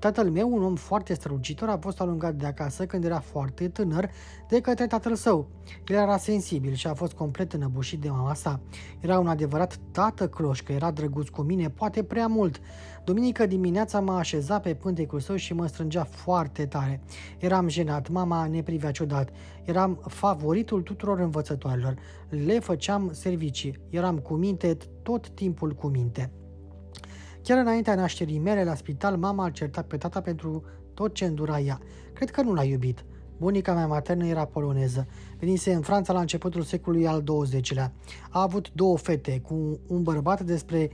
Tatăl 0.00 0.30
meu, 0.30 0.52
un 0.52 0.62
om 0.62 0.74
foarte 0.74 1.14
strălucitor, 1.14 1.68
a 1.68 1.78
fost 1.78 2.00
alungat 2.00 2.34
de 2.34 2.46
acasă 2.46 2.86
când 2.86 3.04
era 3.04 3.18
foarte 3.18 3.68
tânăr 3.68 4.10
de 4.48 4.60
către 4.60 4.86
tatăl 4.86 5.14
său. 5.14 5.48
El 5.86 5.96
era 5.96 6.16
sensibil 6.16 6.72
și 6.72 6.86
a 6.86 6.94
fost 6.94 7.12
complet 7.12 7.52
înăbușit 7.52 8.00
de 8.00 8.08
mama 8.08 8.34
sa. 8.34 8.60
Era 9.00 9.18
un 9.18 9.26
adevărat 9.26 9.78
tată 9.90 10.28
croșcă, 10.28 10.72
era 10.72 10.90
drăguț 10.90 11.28
cu 11.28 11.42
mine, 11.42 11.70
poate 11.70 12.02
prea 12.02 12.26
mult. 12.26 12.60
Duminică 13.04 13.46
dimineața 13.46 14.00
m-a 14.00 14.18
așezat 14.18 14.62
pe 14.62 14.74
pântecul 14.74 15.20
său 15.20 15.36
și 15.36 15.54
mă 15.54 15.66
strângea 15.66 16.04
foarte 16.04 16.66
tare. 16.66 17.02
Eram 17.38 17.68
jenat, 17.68 18.08
mama 18.08 18.46
ne 18.46 18.62
privea 18.62 18.90
ciudat. 18.90 19.30
Eram 19.64 20.00
favoritul 20.06 20.82
tuturor 20.82 21.18
învățătoarelor. 21.18 21.94
Le 22.28 22.58
făceam 22.58 23.08
servicii. 23.12 23.80
Eram 23.90 24.18
cu 24.18 24.34
minte, 24.34 24.76
tot 25.02 25.28
timpul 25.28 25.72
cu 25.72 25.86
minte. 25.86 26.30
Chiar 27.42 27.58
înaintea 27.58 27.94
nașterii 27.94 28.38
mele 28.38 28.64
la 28.64 28.74
spital, 28.74 29.16
mama 29.16 29.44
a 29.44 29.50
certat 29.50 29.86
pe 29.86 29.96
tata 29.96 30.20
pentru 30.20 30.64
tot 30.94 31.14
ce 31.14 31.24
îndura 31.24 31.60
ea. 31.60 31.80
Cred 32.12 32.30
că 32.30 32.42
nu 32.42 32.54
l-a 32.54 32.64
iubit. 32.64 33.04
Bunica 33.36 33.74
mea 33.74 33.86
maternă 33.86 34.26
era 34.26 34.44
poloneză. 34.44 35.06
Venise 35.38 35.72
în 35.72 35.80
Franța 35.80 36.12
la 36.12 36.20
începutul 36.20 36.62
secolului 36.62 37.06
al 37.06 37.22
XX-lea. 37.22 37.92
A 38.30 38.42
avut 38.42 38.72
două 38.72 38.98
fete 38.98 39.40
cu 39.40 39.78
un 39.86 40.02
bărbat 40.02 40.42
despre, 40.42 40.90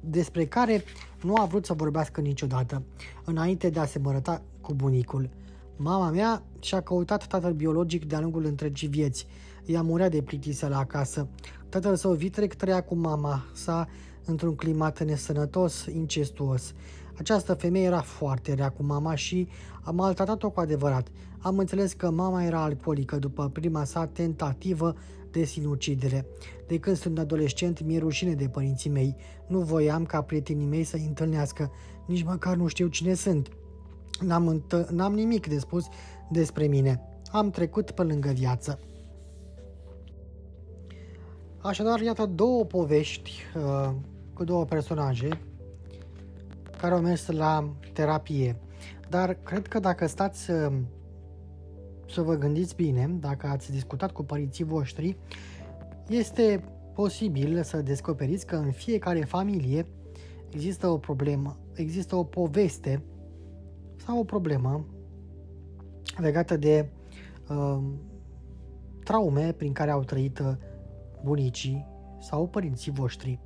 despre 0.00 0.44
care 0.44 0.84
nu 1.22 1.34
a 1.34 1.44
vrut 1.44 1.66
să 1.66 1.72
vorbească 1.72 2.20
niciodată, 2.20 2.82
înainte 3.24 3.70
de 3.70 3.80
a 3.80 3.84
se 3.84 3.98
mărăta 3.98 4.42
cu 4.60 4.74
bunicul. 4.74 5.30
Mama 5.76 6.10
mea 6.10 6.42
și-a 6.60 6.80
căutat 6.80 7.26
tatăl 7.26 7.52
biologic 7.52 8.04
de-a 8.04 8.20
lungul 8.20 8.44
întregii 8.44 8.88
vieți. 8.88 9.26
Ea 9.64 9.82
murea 9.82 10.08
de 10.08 10.22
plictiseală 10.22 10.76
acasă. 10.76 11.28
Tatăl 11.68 11.96
său 11.96 12.12
vitrec 12.12 12.54
trăia 12.54 12.82
cu 12.82 12.94
mama 12.94 13.44
sa 13.54 13.88
într-un 14.26 14.54
climat 14.54 15.04
nesănătos, 15.04 15.86
incestuos. 15.86 16.72
Această 17.18 17.54
femeie 17.54 17.84
era 17.84 18.00
foarte 18.00 18.54
rea 18.54 18.68
cu 18.68 18.82
mama 18.82 19.14
și 19.14 19.48
a 19.82 19.90
maltratat-o 19.90 20.50
cu 20.50 20.60
adevărat. 20.60 21.08
Am 21.38 21.58
înțeles 21.58 21.92
că 21.92 22.10
mama 22.10 22.44
era 22.44 22.62
alcoolică 22.62 23.16
după 23.16 23.48
prima 23.48 23.84
sa 23.84 24.06
tentativă 24.06 24.94
de 25.30 25.44
sinucidere. 25.44 26.26
De 26.66 26.78
când 26.78 26.96
sunt 26.96 27.18
adolescent, 27.18 27.82
mi-e 27.82 27.98
rușine 27.98 28.34
de 28.34 28.48
părinții 28.48 28.90
mei. 28.90 29.16
Nu 29.46 29.58
voiam 29.58 30.04
ca 30.04 30.22
prietenii 30.22 30.66
mei 30.66 30.84
să-i 30.84 31.04
întâlnească. 31.06 31.70
Nici 32.06 32.22
măcar 32.22 32.56
nu 32.56 32.66
știu 32.66 32.86
cine 32.86 33.14
sunt. 33.14 33.48
N-am, 34.20 34.48
întă- 34.48 34.88
n-am 34.90 35.14
nimic 35.14 35.46
de 35.46 35.58
spus 35.58 35.84
despre 36.30 36.66
mine. 36.66 37.00
Am 37.32 37.50
trecut 37.50 37.90
pe 37.90 38.02
lângă 38.02 38.28
viață. 38.28 38.78
Așadar, 41.58 42.00
iată 42.00 42.26
două 42.26 42.64
povești 42.64 43.32
uh, 43.56 43.90
cu 44.36 44.44
două 44.44 44.64
personaje 44.64 45.28
care 46.78 46.94
au 46.94 47.00
mers 47.00 47.26
la 47.26 47.72
terapie. 47.92 48.56
Dar 49.08 49.34
cred 49.42 49.66
că 49.66 49.78
dacă 49.78 50.06
stați 50.06 50.44
să, 50.44 50.72
să 52.08 52.20
vă 52.22 52.34
gândiți 52.34 52.74
bine, 52.74 53.16
dacă 53.20 53.46
ați 53.46 53.70
discutat 53.70 54.12
cu 54.12 54.22
părinții 54.22 54.64
voștri, 54.64 55.16
este 56.08 56.64
posibil 56.94 57.62
să 57.62 57.82
descoperiți 57.82 58.46
că 58.46 58.56
în 58.56 58.70
fiecare 58.70 59.24
familie 59.24 59.86
există 60.50 60.88
o 60.88 60.98
problemă, 60.98 61.56
există 61.74 62.16
o 62.16 62.24
poveste 62.24 63.02
sau 63.96 64.18
o 64.18 64.24
problemă 64.24 64.86
legată 66.16 66.56
de 66.56 66.88
uh, 67.48 67.82
traume 69.04 69.52
prin 69.52 69.72
care 69.72 69.90
au 69.90 70.02
trăit 70.02 70.38
uh, 70.38 70.52
bunicii 71.24 71.86
sau 72.20 72.48
părinții 72.48 72.92
voștri. 72.92 73.40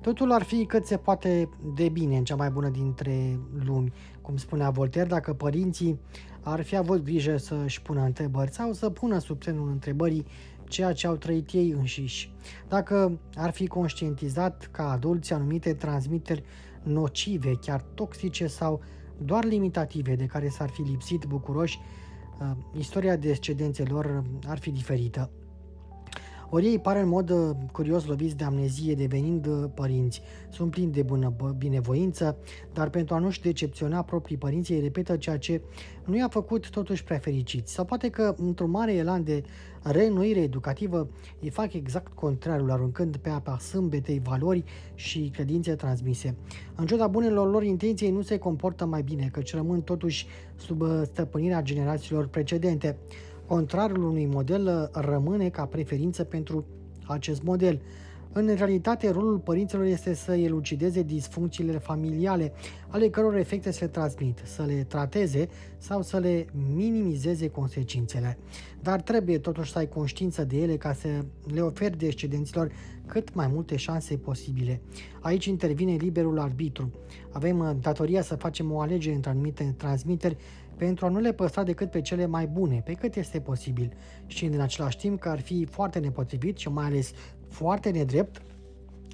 Totul 0.00 0.32
ar 0.32 0.42
fi 0.42 0.64
cât 0.64 0.86
se 0.86 0.96
poate 0.96 1.48
de 1.74 1.88
bine 1.88 2.16
în 2.16 2.24
cea 2.24 2.36
mai 2.36 2.50
bună 2.50 2.68
dintre 2.68 3.40
lumi, 3.64 3.92
cum 4.20 4.36
spunea 4.36 4.70
Voltaire, 4.70 5.08
dacă 5.08 5.32
părinții 5.32 6.00
ar 6.40 6.62
fi 6.62 6.76
avut 6.76 7.04
grijă 7.04 7.36
să-și 7.36 7.82
pună 7.82 8.02
întrebări 8.02 8.52
sau 8.52 8.72
să 8.72 8.90
pună 8.90 9.18
sub 9.18 9.42
semnul 9.42 9.68
întrebării 9.68 10.26
ceea 10.68 10.92
ce 10.92 11.06
au 11.06 11.16
trăit 11.16 11.52
ei 11.52 11.70
înșiși. 11.70 12.32
Dacă 12.68 13.18
ar 13.34 13.50
fi 13.50 13.66
conștientizat 13.66 14.68
ca 14.72 14.90
adulți 14.90 15.32
anumite 15.32 15.74
transmiteri 15.74 16.44
nocive, 16.82 17.52
chiar 17.60 17.84
toxice 17.94 18.46
sau 18.46 18.80
doar 19.24 19.44
limitative 19.44 20.14
de 20.14 20.26
care 20.26 20.48
s-ar 20.48 20.68
fi 20.68 20.80
lipsit 20.80 21.24
bucuroși, 21.24 21.78
uh, 22.40 22.50
istoria 22.78 23.16
descendențelor 23.16 24.24
ar 24.46 24.58
fi 24.58 24.70
diferită. 24.70 25.30
Ori 26.50 26.66
ei 26.66 26.78
pare 26.78 27.00
în 27.00 27.08
mod 27.08 27.30
uh, 27.30 27.50
curios 27.72 28.06
loviți 28.06 28.36
de 28.36 28.44
amnezie 28.44 28.94
devenind 28.94 29.46
uh, 29.46 29.64
părinți. 29.74 30.22
Sunt 30.50 30.70
plini 30.70 30.92
de 30.92 31.02
bună 31.02 31.34
binevoință, 31.58 32.36
dar 32.72 32.90
pentru 32.90 33.14
a 33.14 33.18
nu-și 33.18 33.40
decepționa 33.40 34.02
proprii 34.02 34.36
părinți 34.36 34.72
ei 34.72 34.80
repetă 34.80 35.16
ceea 35.16 35.38
ce 35.38 35.60
nu 36.04 36.16
i-a 36.16 36.28
făcut 36.28 36.70
totuși 36.70 37.04
prea 37.04 37.18
fericiți. 37.18 37.72
Sau 37.72 37.84
poate 37.84 38.08
că 38.08 38.34
într-un 38.36 38.70
mare 38.70 38.92
elan 38.92 39.24
de 39.24 39.42
reînnoire 39.82 40.40
educativă 40.40 41.08
îi 41.40 41.50
fac 41.50 41.72
exact 41.72 42.12
contrariul, 42.12 42.70
aruncând 42.70 43.16
pe 43.16 43.28
apa 43.28 43.58
sâmbetei 43.58 44.20
valori 44.24 44.64
și 44.94 45.30
credințe 45.34 45.74
transmise. 45.74 46.36
În 46.74 46.86
ciuda 46.86 47.06
bunelor 47.06 47.50
lor 47.50 47.62
intenții 47.62 48.10
nu 48.10 48.22
se 48.22 48.38
comportă 48.38 48.86
mai 48.86 49.02
bine, 49.02 49.28
căci 49.32 49.54
rămân 49.54 49.82
totuși 49.82 50.26
sub 50.56 50.80
uh, 50.80 51.00
stăpânirea 51.04 51.62
generațiilor 51.62 52.26
precedente. 52.26 52.96
Contrarul 53.48 54.04
unui 54.04 54.26
model 54.26 54.66
uh, 54.66 55.02
rămâne 55.04 55.48
ca 55.48 55.64
preferință 55.64 56.24
pentru 56.24 56.66
acest 57.06 57.42
model. 57.42 57.80
În 58.32 58.54
realitate, 58.54 59.10
rolul 59.10 59.38
părinților 59.38 59.84
este 59.84 60.14
să 60.14 60.32
elucideze 60.32 61.02
disfuncțiile 61.02 61.78
familiale, 61.78 62.52
ale 62.88 63.08
căror 63.08 63.36
efecte 63.36 63.70
se 63.70 63.86
transmit, 63.86 64.42
să 64.44 64.62
le 64.62 64.84
trateze 64.88 65.48
sau 65.78 66.02
să 66.02 66.18
le 66.18 66.46
minimizeze 66.74 67.48
consecințele. 67.48 68.38
Dar 68.82 69.00
trebuie 69.00 69.38
totuși 69.38 69.72
să 69.72 69.78
ai 69.78 69.88
conștiință 69.88 70.44
de 70.44 70.56
ele 70.56 70.76
ca 70.76 70.92
să 70.92 71.08
le 71.52 71.60
oferi 71.60 71.96
descendenților 71.96 72.70
cât 73.06 73.34
mai 73.34 73.46
multe 73.52 73.76
șanse 73.76 74.16
posibile. 74.16 74.80
Aici 75.20 75.44
intervine 75.44 75.94
liberul 75.94 76.38
arbitru. 76.38 76.90
Avem 77.30 77.58
uh, 77.58 77.70
datoria 77.80 78.22
să 78.22 78.34
facem 78.34 78.72
o 78.72 78.80
alegere 78.80 79.14
între 79.14 79.30
anumite 79.30 79.74
transmiteri 79.76 80.36
pentru 80.78 81.06
a 81.06 81.08
nu 81.08 81.18
le 81.18 81.32
păstra 81.32 81.62
decât 81.62 81.90
pe 81.90 82.00
cele 82.00 82.26
mai 82.26 82.46
bune, 82.46 82.82
pe 82.84 82.92
cât 82.92 83.14
este 83.16 83.40
posibil, 83.40 83.92
și 84.26 84.44
în 84.44 84.60
același 84.60 84.96
timp 84.96 85.20
că 85.20 85.28
ar 85.28 85.40
fi 85.40 85.64
foarte 85.64 85.98
nepotrivit 85.98 86.56
și 86.56 86.68
mai 86.68 86.84
ales 86.84 87.12
foarte 87.48 87.90
nedrept 87.90 88.42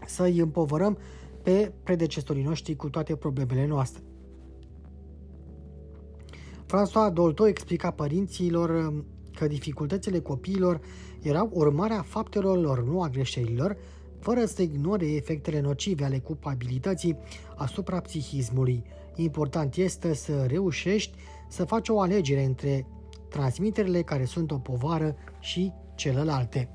să 0.06 0.22
îi 0.22 0.38
împovărăm 0.38 0.98
pe 1.42 1.72
predecesorii 1.82 2.42
noștri 2.42 2.76
cu 2.76 2.88
toate 2.88 3.16
problemele 3.16 3.66
noastre. 3.66 4.02
François 6.66 7.12
Dolto 7.12 7.46
explica 7.46 7.90
părinților 7.90 8.70
um, 8.70 9.04
că 9.34 9.46
dificultățile 9.46 10.20
copiilor 10.20 10.80
erau 11.22 11.50
urmarea 11.52 12.02
faptelor 12.02 12.60
lor, 12.60 12.84
nu 12.84 13.02
a 13.02 13.08
greșelilor, 13.08 13.76
fără 14.18 14.44
să 14.44 14.62
ignore 14.62 15.06
efectele 15.06 15.60
nocive 15.60 16.04
ale 16.04 16.18
culpabilității 16.18 17.18
asupra 17.56 18.00
psihismului. 18.00 18.84
Important 19.16 19.76
este 19.76 20.14
să 20.14 20.44
reușești 20.48 21.16
să 21.54 21.64
faci 21.64 21.88
o 21.88 22.00
alegere 22.00 22.44
între 22.44 22.86
transmiterile 23.28 24.02
care 24.02 24.24
sunt 24.24 24.50
o 24.50 24.58
povară 24.58 25.16
și 25.40 25.72
celelalte. 25.94 26.70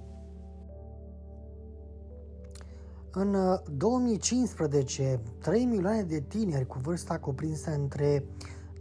În 3.12 3.36
2015, 3.78 5.22
uh, 5.24 5.32
3 5.42 5.66
milioane 5.66 6.04
de 6.04 6.20
tineri 6.20 6.68
cu 6.68 6.80
vârsta 6.82 7.18
cuprinsă 7.18 7.72
între 7.72 8.26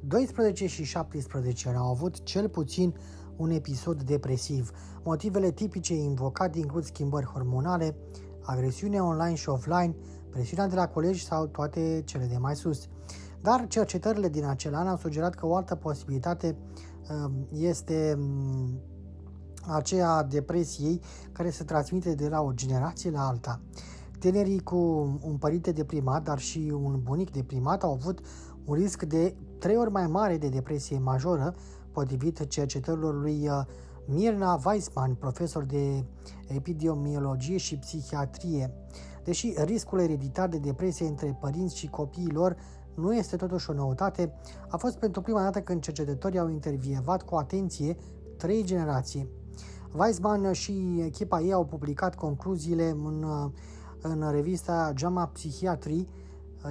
12 0.07 0.67
și 0.67 0.85
17 0.85 1.69
ani 1.69 1.77
au 1.77 1.91
avut 1.91 2.23
cel 2.23 2.49
puțin 2.49 2.95
un 3.37 3.51
episod 3.51 4.03
depresiv. 4.03 4.71
Motivele 5.05 5.51
tipice 5.51 5.95
invocate 5.95 6.59
includ 6.59 6.85
schimbări 6.85 7.27
hormonale, 7.27 7.97
agresiune 8.43 9.01
online 9.01 9.35
și 9.35 9.49
offline, 9.49 9.97
presiunea 10.31 10.69
de 10.69 10.75
la 10.75 10.89
colegi 10.89 11.25
sau 11.25 11.47
toate 11.47 12.03
cele 12.05 12.25
de 12.25 12.37
mai 12.37 12.57
sus. 12.57 12.89
Dar 13.41 13.67
cercetările 13.67 14.29
din 14.29 14.45
acel 14.45 14.75
an 14.75 14.87
au 14.87 14.97
sugerat 14.97 15.35
că 15.35 15.47
o 15.47 15.57
altă 15.57 15.75
posibilitate 15.75 16.57
um, 17.11 17.47
este 17.53 18.15
um, 18.19 18.81
aceea 19.67 20.23
depresiei 20.23 21.01
care 21.33 21.51
se 21.51 21.65
transmite 21.65 22.15
de 22.15 22.29
la 22.29 22.41
o 22.41 22.53
generație 22.53 23.11
la 23.11 23.27
alta. 23.27 23.61
Tinerii 24.19 24.61
cu 24.61 24.77
un 25.23 25.37
părinte 25.39 25.73
deprimat, 25.73 26.23
dar 26.23 26.39
și 26.39 26.73
un 26.83 27.01
bunic 27.03 27.31
deprimat, 27.31 27.83
au 27.83 27.93
avut 27.93 28.21
un 28.65 28.75
risc 28.75 29.03
de 29.03 29.35
trei 29.59 29.77
ori 29.77 29.91
mai 29.91 30.07
mare 30.07 30.37
de 30.37 30.49
depresie 30.49 30.99
majoră, 30.99 31.55
potrivit 31.93 32.47
cercetărilor 32.47 33.21
lui 33.21 33.49
uh, 33.49 33.61
Mirna 34.07 34.61
Weissman, 34.67 35.15
profesor 35.15 35.65
de 35.65 36.05
epidemiologie 36.47 37.57
și 37.57 37.77
psihiatrie. 37.77 38.73
Deși 39.25 39.55
riscul 39.65 40.01
ereditar 40.01 40.49
de 40.49 40.59
depresie 40.59 41.07
între 41.07 41.37
părinți 41.41 41.77
și 41.77 41.89
copiii 41.89 42.31
lor 42.33 42.57
nu 42.99 43.15
este 43.15 43.37
totuși 43.37 43.71
o 43.71 43.73
noutate, 43.73 44.33
a 44.69 44.77
fost 44.77 44.99
pentru 44.99 45.21
prima 45.21 45.43
dată 45.43 45.61
când 45.61 45.81
cercetătorii 45.81 46.39
au 46.39 46.49
intervievat 46.49 47.23
cu 47.23 47.35
atenție 47.35 47.97
trei 48.37 48.65
generații. 48.65 49.29
Weizmann 49.97 50.53
și 50.53 51.03
echipa 51.05 51.41
ei 51.41 51.53
au 51.53 51.65
publicat 51.65 52.15
concluziile 52.15 52.89
în, 52.89 53.27
în 54.03 54.31
revista 54.31 54.93
JAMA 54.97 55.27
Psychiatry, 55.27 56.09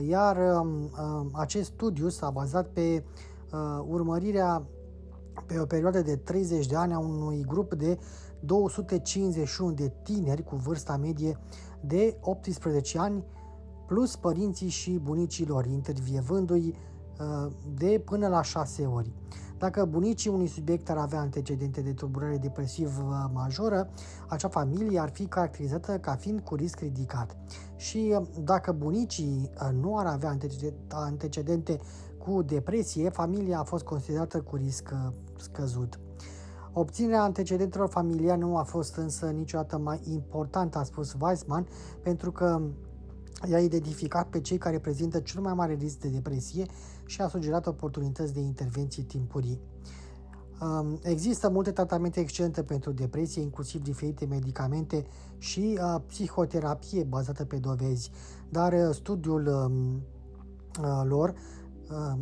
iar 0.08 0.38
um, 0.38 0.68
um, 0.68 1.30
acest 1.34 1.66
studiu 1.66 2.10
s-a 2.10 2.30
bazat 2.30 2.68
pe 2.68 3.04
uh, 3.52 3.86
urmărirea 3.88 4.68
pe 5.46 5.60
o 5.60 5.66
perioadă 5.66 6.02
de 6.02 6.16
30 6.16 6.66
de 6.66 6.76
ani 6.76 6.94
a 6.94 7.00
unui 7.00 7.46
grup 7.48 7.74
de 7.74 7.98
251 8.40 9.72
de 9.72 9.94
tineri 10.04 10.44
cu 10.44 10.56
vârsta 10.56 10.98
medie 10.98 11.40
de 11.82 12.18
18 12.22 13.00
ani, 13.00 13.24
plus 13.88 14.16
părinții 14.16 14.70
și 14.70 15.00
bunicii 15.04 15.46
lor, 15.46 15.66
intervievându-i 15.66 16.76
uh, 17.20 17.52
de 17.74 18.02
până 18.06 18.28
la 18.28 18.42
6 18.42 18.86
ori. 18.86 19.12
Dacă 19.58 19.86
bunicii 19.86 20.30
unui 20.30 20.48
subiect 20.48 20.90
ar 20.90 20.98
avea 20.98 21.20
antecedente 21.20 21.82
de 21.82 21.94
tulburare 21.94 22.38
depresivă 22.38 23.32
majoră, 23.34 23.90
acea 24.28 24.48
familie 24.48 25.00
ar 25.00 25.10
fi 25.10 25.26
caracterizată 25.26 25.98
ca 25.98 26.16
fiind 26.16 26.40
cu 26.40 26.56
risc 26.56 26.80
ridicat. 26.80 27.38
Și 27.76 28.16
uh, 28.20 28.28
dacă 28.44 28.72
bunicii 28.72 29.52
uh, 29.62 29.70
nu 29.82 29.98
ar 29.98 30.06
avea 30.06 30.38
antecedente 30.90 31.80
cu 32.18 32.42
depresie, 32.42 33.10
familia 33.10 33.60
a 33.60 33.64
fost 33.64 33.84
considerată 33.84 34.42
cu 34.42 34.56
risc 34.56 34.94
scăzut. 35.38 36.00
Obținerea 36.74 37.22
antecedentelor 37.22 37.90
familiale 37.90 38.40
nu 38.40 38.58
a 38.58 38.64
fost 38.64 38.96
însă 38.96 39.26
niciodată 39.26 39.78
mai 39.78 40.00
importantă, 40.12 40.78
a 40.78 40.84
spus 40.84 41.16
Weissman, 41.20 41.68
pentru 42.04 42.32
că 42.32 42.62
i-a 43.50 43.60
identificat 43.60 44.30
pe 44.30 44.42
cei 44.42 44.58
care 44.58 44.80
prezintă 44.80 45.20
cel 45.20 45.42
mai 45.42 45.54
mare 45.54 45.74
risc 45.74 46.00
de 46.00 46.08
depresie 46.08 46.66
și 47.06 47.22
a 47.22 47.28
sugerat 47.28 47.68
oportunități 47.68 48.34
de 48.34 48.40
intervenții 48.40 49.04
timpurii. 49.04 49.60
Um, 50.62 51.00
există 51.02 51.50
multe 51.50 51.72
tratamente 51.72 52.20
excelente 52.20 52.64
pentru 52.64 52.92
depresie, 52.92 53.42
inclusiv 53.42 53.82
diferite 53.82 54.26
medicamente 54.26 55.06
și 55.38 55.80
uh, 55.82 56.02
psihoterapie 56.08 57.04
bazată 57.04 57.46
pe 57.46 57.58
dovezi, 57.58 58.12
dar 58.50 58.74
uh, 58.74 58.90
studiul 58.92 59.48
um, 59.48 60.02
uh, 60.82 61.02
lor 61.04 61.34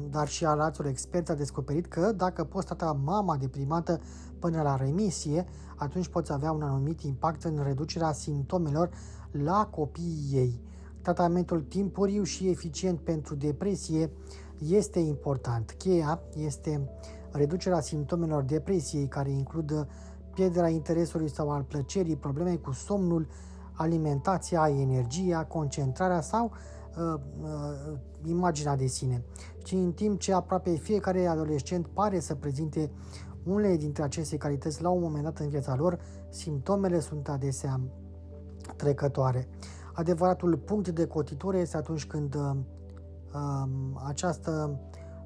dar 0.09 0.27
și 0.27 0.45
al 0.45 0.59
altor 0.59 0.85
experți 0.85 1.31
a 1.31 1.35
descoperit 1.35 1.85
că 1.85 2.11
dacă 2.11 2.43
poți 2.43 2.65
trata 2.65 2.91
mama 3.03 3.37
deprimată 3.37 3.99
până 4.39 4.61
la 4.61 4.75
remisie, 4.75 5.45
atunci 5.75 6.07
poți 6.07 6.31
avea 6.31 6.51
un 6.51 6.61
anumit 6.61 7.01
impact 7.01 7.43
în 7.43 7.63
reducerea 7.63 8.11
simptomelor 8.11 8.89
la 9.31 9.67
copiii 9.71 10.29
ei. 10.31 10.64
Tratamentul 11.05 11.61
timpuriu 11.61 12.23
și 12.23 12.49
eficient 12.49 12.99
pentru 12.99 13.35
depresie 13.35 14.11
este 14.67 14.99
important. 14.99 15.75
Cheia 15.77 16.21
este 16.35 16.89
reducerea 17.31 17.79
simptomelor 17.79 18.43
depresiei, 18.43 19.07
care 19.07 19.29
includ 19.29 19.87
pierderea 20.33 20.69
interesului 20.69 21.29
sau 21.29 21.51
al 21.51 21.63
plăcerii, 21.63 22.15
probleme 22.15 22.55
cu 22.55 22.71
somnul, 22.71 23.27
alimentația, 23.73 24.69
energia, 24.69 25.43
concentrarea 25.43 26.21
sau 26.21 26.51
uh, 26.97 27.19
uh, 27.41 27.97
imaginea 28.23 28.75
de 28.75 28.85
sine. 28.85 29.23
Și 29.63 29.75
în 29.75 29.91
timp 29.91 30.19
ce 30.19 30.33
aproape 30.33 30.75
fiecare 30.75 31.25
adolescent 31.25 31.87
pare 31.87 32.19
să 32.19 32.35
prezinte 32.35 32.91
unele 33.43 33.75
dintre 33.75 34.03
aceste 34.03 34.37
calități 34.37 34.81
la 34.81 34.89
un 34.89 35.01
moment 35.01 35.23
dat 35.23 35.39
în 35.39 35.49
viața 35.49 35.75
lor, 35.75 35.99
simptomele 36.29 36.99
sunt 36.99 37.29
adesea 37.29 37.79
trecătoare. 38.75 39.47
Adevăratul 39.95 40.57
punct 40.57 40.89
de 40.89 41.07
cotitură 41.07 41.57
este 41.57 41.77
atunci 41.77 42.05
când 42.05 42.35
uh, 42.35 42.51
um, 43.33 44.01
această 44.07 44.79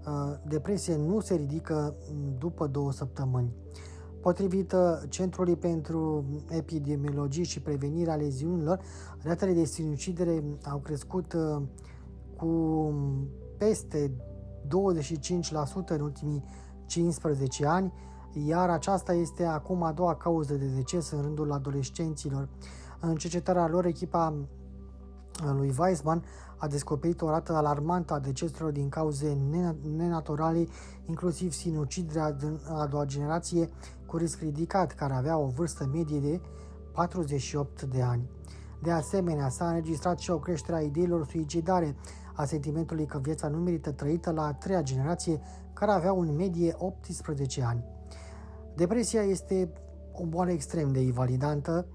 uh, 0.06 0.36
depresie 0.48 0.96
nu 0.96 1.20
se 1.20 1.36
ridică 1.36 1.96
după 2.38 2.68
două 2.68 2.92
săptămâni. 2.92 3.54
Potrivit 4.22 4.72
uh, 4.72 4.80
Centrului 5.08 5.56
pentru 5.56 6.26
Epidemiologie 6.50 7.44
și 7.44 7.62
Prevenirea 7.62 8.16
Leziunilor, 8.16 8.80
ratele 9.24 9.54
de 9.54 9.64
sinucidere 9.64 10.44
au 10.64 10.78
crescut 10.78 11.34
uh, 11.34 11.62
cu 12.36 12.94
peste 13.58 14.12
25% 14.68 14.68
în 15.88 16.02
ultimii 16.02 16.44
15 16.86 17.66
ani, 17.66 17.94
iar 18.34 18.70
aceasta 18.70 19.14
este 19.14 19.44
acum 19.44 19.84
a 19.84 19.92
doua 19.92 20.16
cauză 20.16 20.54
de 20.54 20.66
deces 20.66 21.12
în 21.12 21.22
rândul 21.22 21.52
adolescenților. 21.52 22.50
În 23.00 23.16
cercetarea 23.16 23.68
lor, 23.68 23.86
echipa 23.86 24.34
lui 25.44 25.74
Weissman 25.80 26.24
a 26.58 26.68
descoperit 26.68 27.22
o 27.22 27.30
rată 27.30 27.54
alarmantă 27.54 28.14
a 28.14 28.20
deceselor 28.20 28.72
din 28.72 28.90
cauze 28.90 29.38
nenaturale, 29.96 30.68
inclusiv 31.06 31.52
sinuciderea 31.52 32.36
a 32.68 32.86
doua 32.86 33.06
generație 33.06 33.70
cu 34.06 34.18
risc 34.18 34.40
ridicat, 34.40 34.92
care 34.92 35.14
avea 35.14 35.38
o 35.38 35.48
vârstă 35.48 35.90
medie 35.94 36.20
de 36.20 36.42
48 36.94 37.82
de 37.84 38.02
ani. 38.02 38.30
De 38.82 38.92
asemenea, 38.92 39.50
s-a 39.50 39.68
înregistrat 39.68 40.20
și 40.20 40.32
o 40.32 40.40
creștere 40.40 40.78
a 40.78 40.82
ideilor 40.82 41.26
suicidare, 41.26 41.96
a 42.36 42.46
sentimentului 42.46 43.06
că 43.06 43.18
viața 43.18 43.48
nu 43.48 43.58
merită 43.58 43.92
trăită 43.92 44.32
la 44.32 44.46
a 44.46 44.54
treia 44.54 44.82
generație, 44.82 45.42
care 45.74 45.92
avea 45.92 46.12
în 46.12 46.36
medie 46.36 46.76
18 46.78 47.64
ani. 47.64 47.84
Depresia 48.76 49.22
este 49.22 49.72
o 50.14 50.26
boală 50.26 50.52
extrem 50.52 50.92
de 50.92 51.00
invalidantă, 51.00 51.86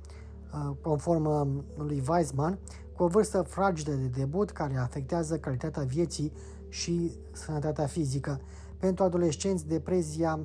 uh, 0.52 0.76
conform 0.82 1.24
uh, 1.24 1.62
lui 1.76 2.02
Weizmann, 2.08 2.58
cu 2.96 3.02
o 3.02 3.06
vârstă 3.06 3.42
fragedă 3.42 3.92
de 3.92 4.06
debut 4.06 4.50
care 4.50 4.76
afectează 4.76 5.38
calitatea 5.38 5.82
vieții 5.82 6.32
și 6.68 7.18
sănătatea 7.32 7.86
fizică. 7.86 8.40
Pentru 8.78 9.04
adolescenți, 9.04 9.66
depresia 9.66 10.40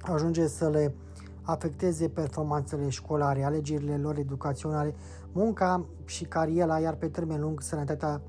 ajunge 0.00 0.46
să 0.46 0.68
le 0.68 0.94
afecteze 1.42 2.08
performanțele 2.08 2.88
școlare, 2.88 3.42
alegerile 3.42 3.96
lor 3.96 4.18
educaționale, 4.18 4.94
munca 5.32 5.86
și 6.04 6.24
cariera, 6.24 6.78
iar 6.78 6.94
pe 6.94 7.08
termen 7.08 7.40
lung 7.40 7.60
sănătatea 7.60 8.20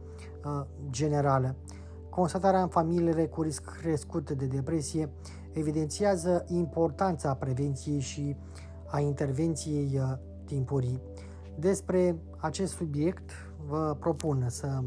uh, 0.46 0.66
generală. 0.90 1.56
Constatarea 2.10 2.62
în 2.62 2.68
familiile 2.68 3.26
cu 3.28 3.42
risc 3.42 3.78
crescut 3.82 4.32
de 4.32 4.46
depresie 4.46 5.10
evidențiază 5.52 6.46
importanța 6.48 7.34
prevenției 7.34 8.00
și 8.00 8.36
a 8.88 9.00
intervenției 9.00 10.00
uh, 10.00 10.18
timpurii. 10.46 11.02
Despre 11.60 12.16
acest 12.38 12.74
subiect 12.74 13.32
vă 13.68 13.96
propun 14.00 14.46
să 14.50 14.84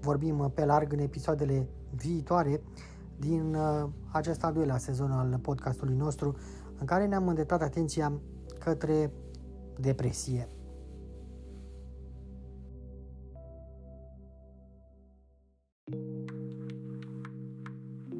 vorbim 0.00 0.52
pe 0.54 0.64
larg 0.64 0.92
în 0.92 0.98
episoadele 0.98 1.68
viitoare 1.94 2.62
din 3.18 3.54
uh, 3.54 3.88
acest 4.12 4.44
al 4.44 4.52
doilea 4.52 4.78
sezon 4.78 5.10
al 5.10 5.38
podcastului 5.42 5.94
nostru, 5.94 6.36
în 6.78 6.86
care 6.86 7.06
ne-am 7.06 7.28
îndreptat 7.28 7.62
atenția 7.62 8.12
către 8.58 9.12
depresie. 9.80 10.48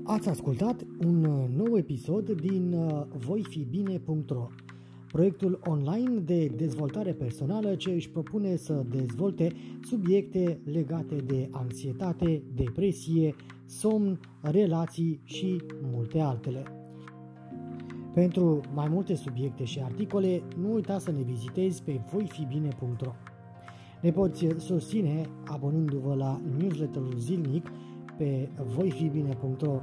Ați 0.03 0.29
ascultat 0.29 0.87
un 1.05 1.25
uh, 1.25 1.49
nou 1.49 1.77
episod 1.77 2.31
din 2.31 2.73
uh, 2.73 3.07
voifibine.ro, 3.27 4.47
proiectul 5.13 5.61
online 5.65 6.21
de 6.21 6.47
dezvoltare 6.47 7.13
personală 7.13 7.75
ce 7.75 7.91
își 7.91 8.11
propune 8.11 8.57
să 8.57 8.85
dezvolte 8.91 9.53
subiecte 9.85 10.61
legate 10.65 11.15
de 11.15 11.49
anxietate, 11.51 12.43
depresie, 12.55 13.35
somn, 13.67 14.21
relații 14.41 15.21
și 15.25 15.63
multe 15.93 16.21
altele. 16.21 16.63
Pentru 18.15 18.61
mai 18.75 18.89
multe 18.89 19.15
subiecte 19.15 19.65
și 19.65 19.81
articole, 19.83 20.43
nu 20.61 20.73
uita 20.73 20.99
să 20.99 21.11
ne 21.11 21.23
vizitezi 21.23 21.83
pe 21.83 22.01
voifibine.ro. 22.13 23.13
Ne 24.01 24.11
poți 24.11 24.47
susține 24.57 25.29
abonându-vă 25.45 26.15
la 26.15 26.41
newsletterul 26.59 27.15
zilnic 27.19 27.71
pe 28.19 28.49
voifibine.ro 28.75 29.81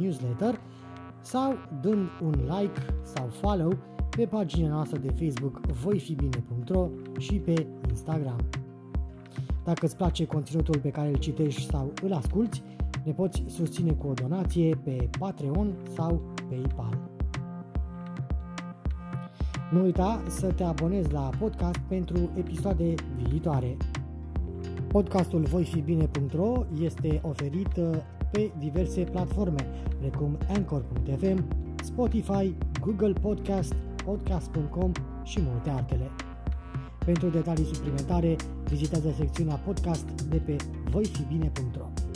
newsletter 0.00 0.60
sau 1.20 1.54
dând 1.80 2.08
un 2.22 2.30
like 2.30 2.80
sau 3.02 3.26
follow 3.26 3.72
pe 4.16 4.26
pagina 4.26 4.68
noastră 4.68 4.98
de 4.98 5.14
Facebook 5.24 5.66
voifibine.ro 5.66 6.88
și 7.18 7.32
pe 7.34 7.66
Instagram. 7.88 8.40
Dacă 9.64 9.86
îți 9.86 9.96
place 9.96 10.26
conținutul 10.26 10.78
pe 10.78 10.90
care 10.90 11.08
îl 11.08 11.16
citești 11.16 11.70
sau 11.70 11.92
îl 12.02 12.12
asculti, 12.12 12.62
ne 13.04 13.12
poți 13.12 13.42
susține 13.46 13.92
cu 13.92 14.06
o 14.06 14.12
donație 14.12 14.74
pe 14.84 15.08
Patreon 15.18 15.74
sau 15.94 16.22
PayPal. 16.48 16.98
Nu 19.72 19.82
uita 19.82 20.22
să 20.26 20.46
te 20.52 20.62
abonezi 20.62 21.12
la 21.12 21.30
podcast 21.38 21.78
pentru 21.88 22.30
episoade 22.36 22.94
viitoare. 23.22 23.76
Podcastul 24.88 25.40
voifibine.ro 25.40 26.64
este 26.82 27.20
oferit 27.22 27.76
uh, 27.76 27.96
pe 28.32 28.50
diverse 28.58 29.00
platforme, 29.00 29.66
precum 29.98 30.38
Anchor.fm, 30.54 31.44
Spotify, 31.82 32.54
Google 32.80 33.12
Podcast, 33.12 33.74
Podcast.com 34.04 34.92
și 35.22 35.38
multe 35.42 35.70
altele. 35.70 36.10
Pentru 37.04 37.28
detalii 37.28 37.64
suplimentare, 37.74 38.36
vizitează 38.64 39.14
secțiunea 39.16 39.54
podcast 39.54 40.04
de 40.28 40.36
pe 40.36 40.56
voifibine.ro. 40.90 42.09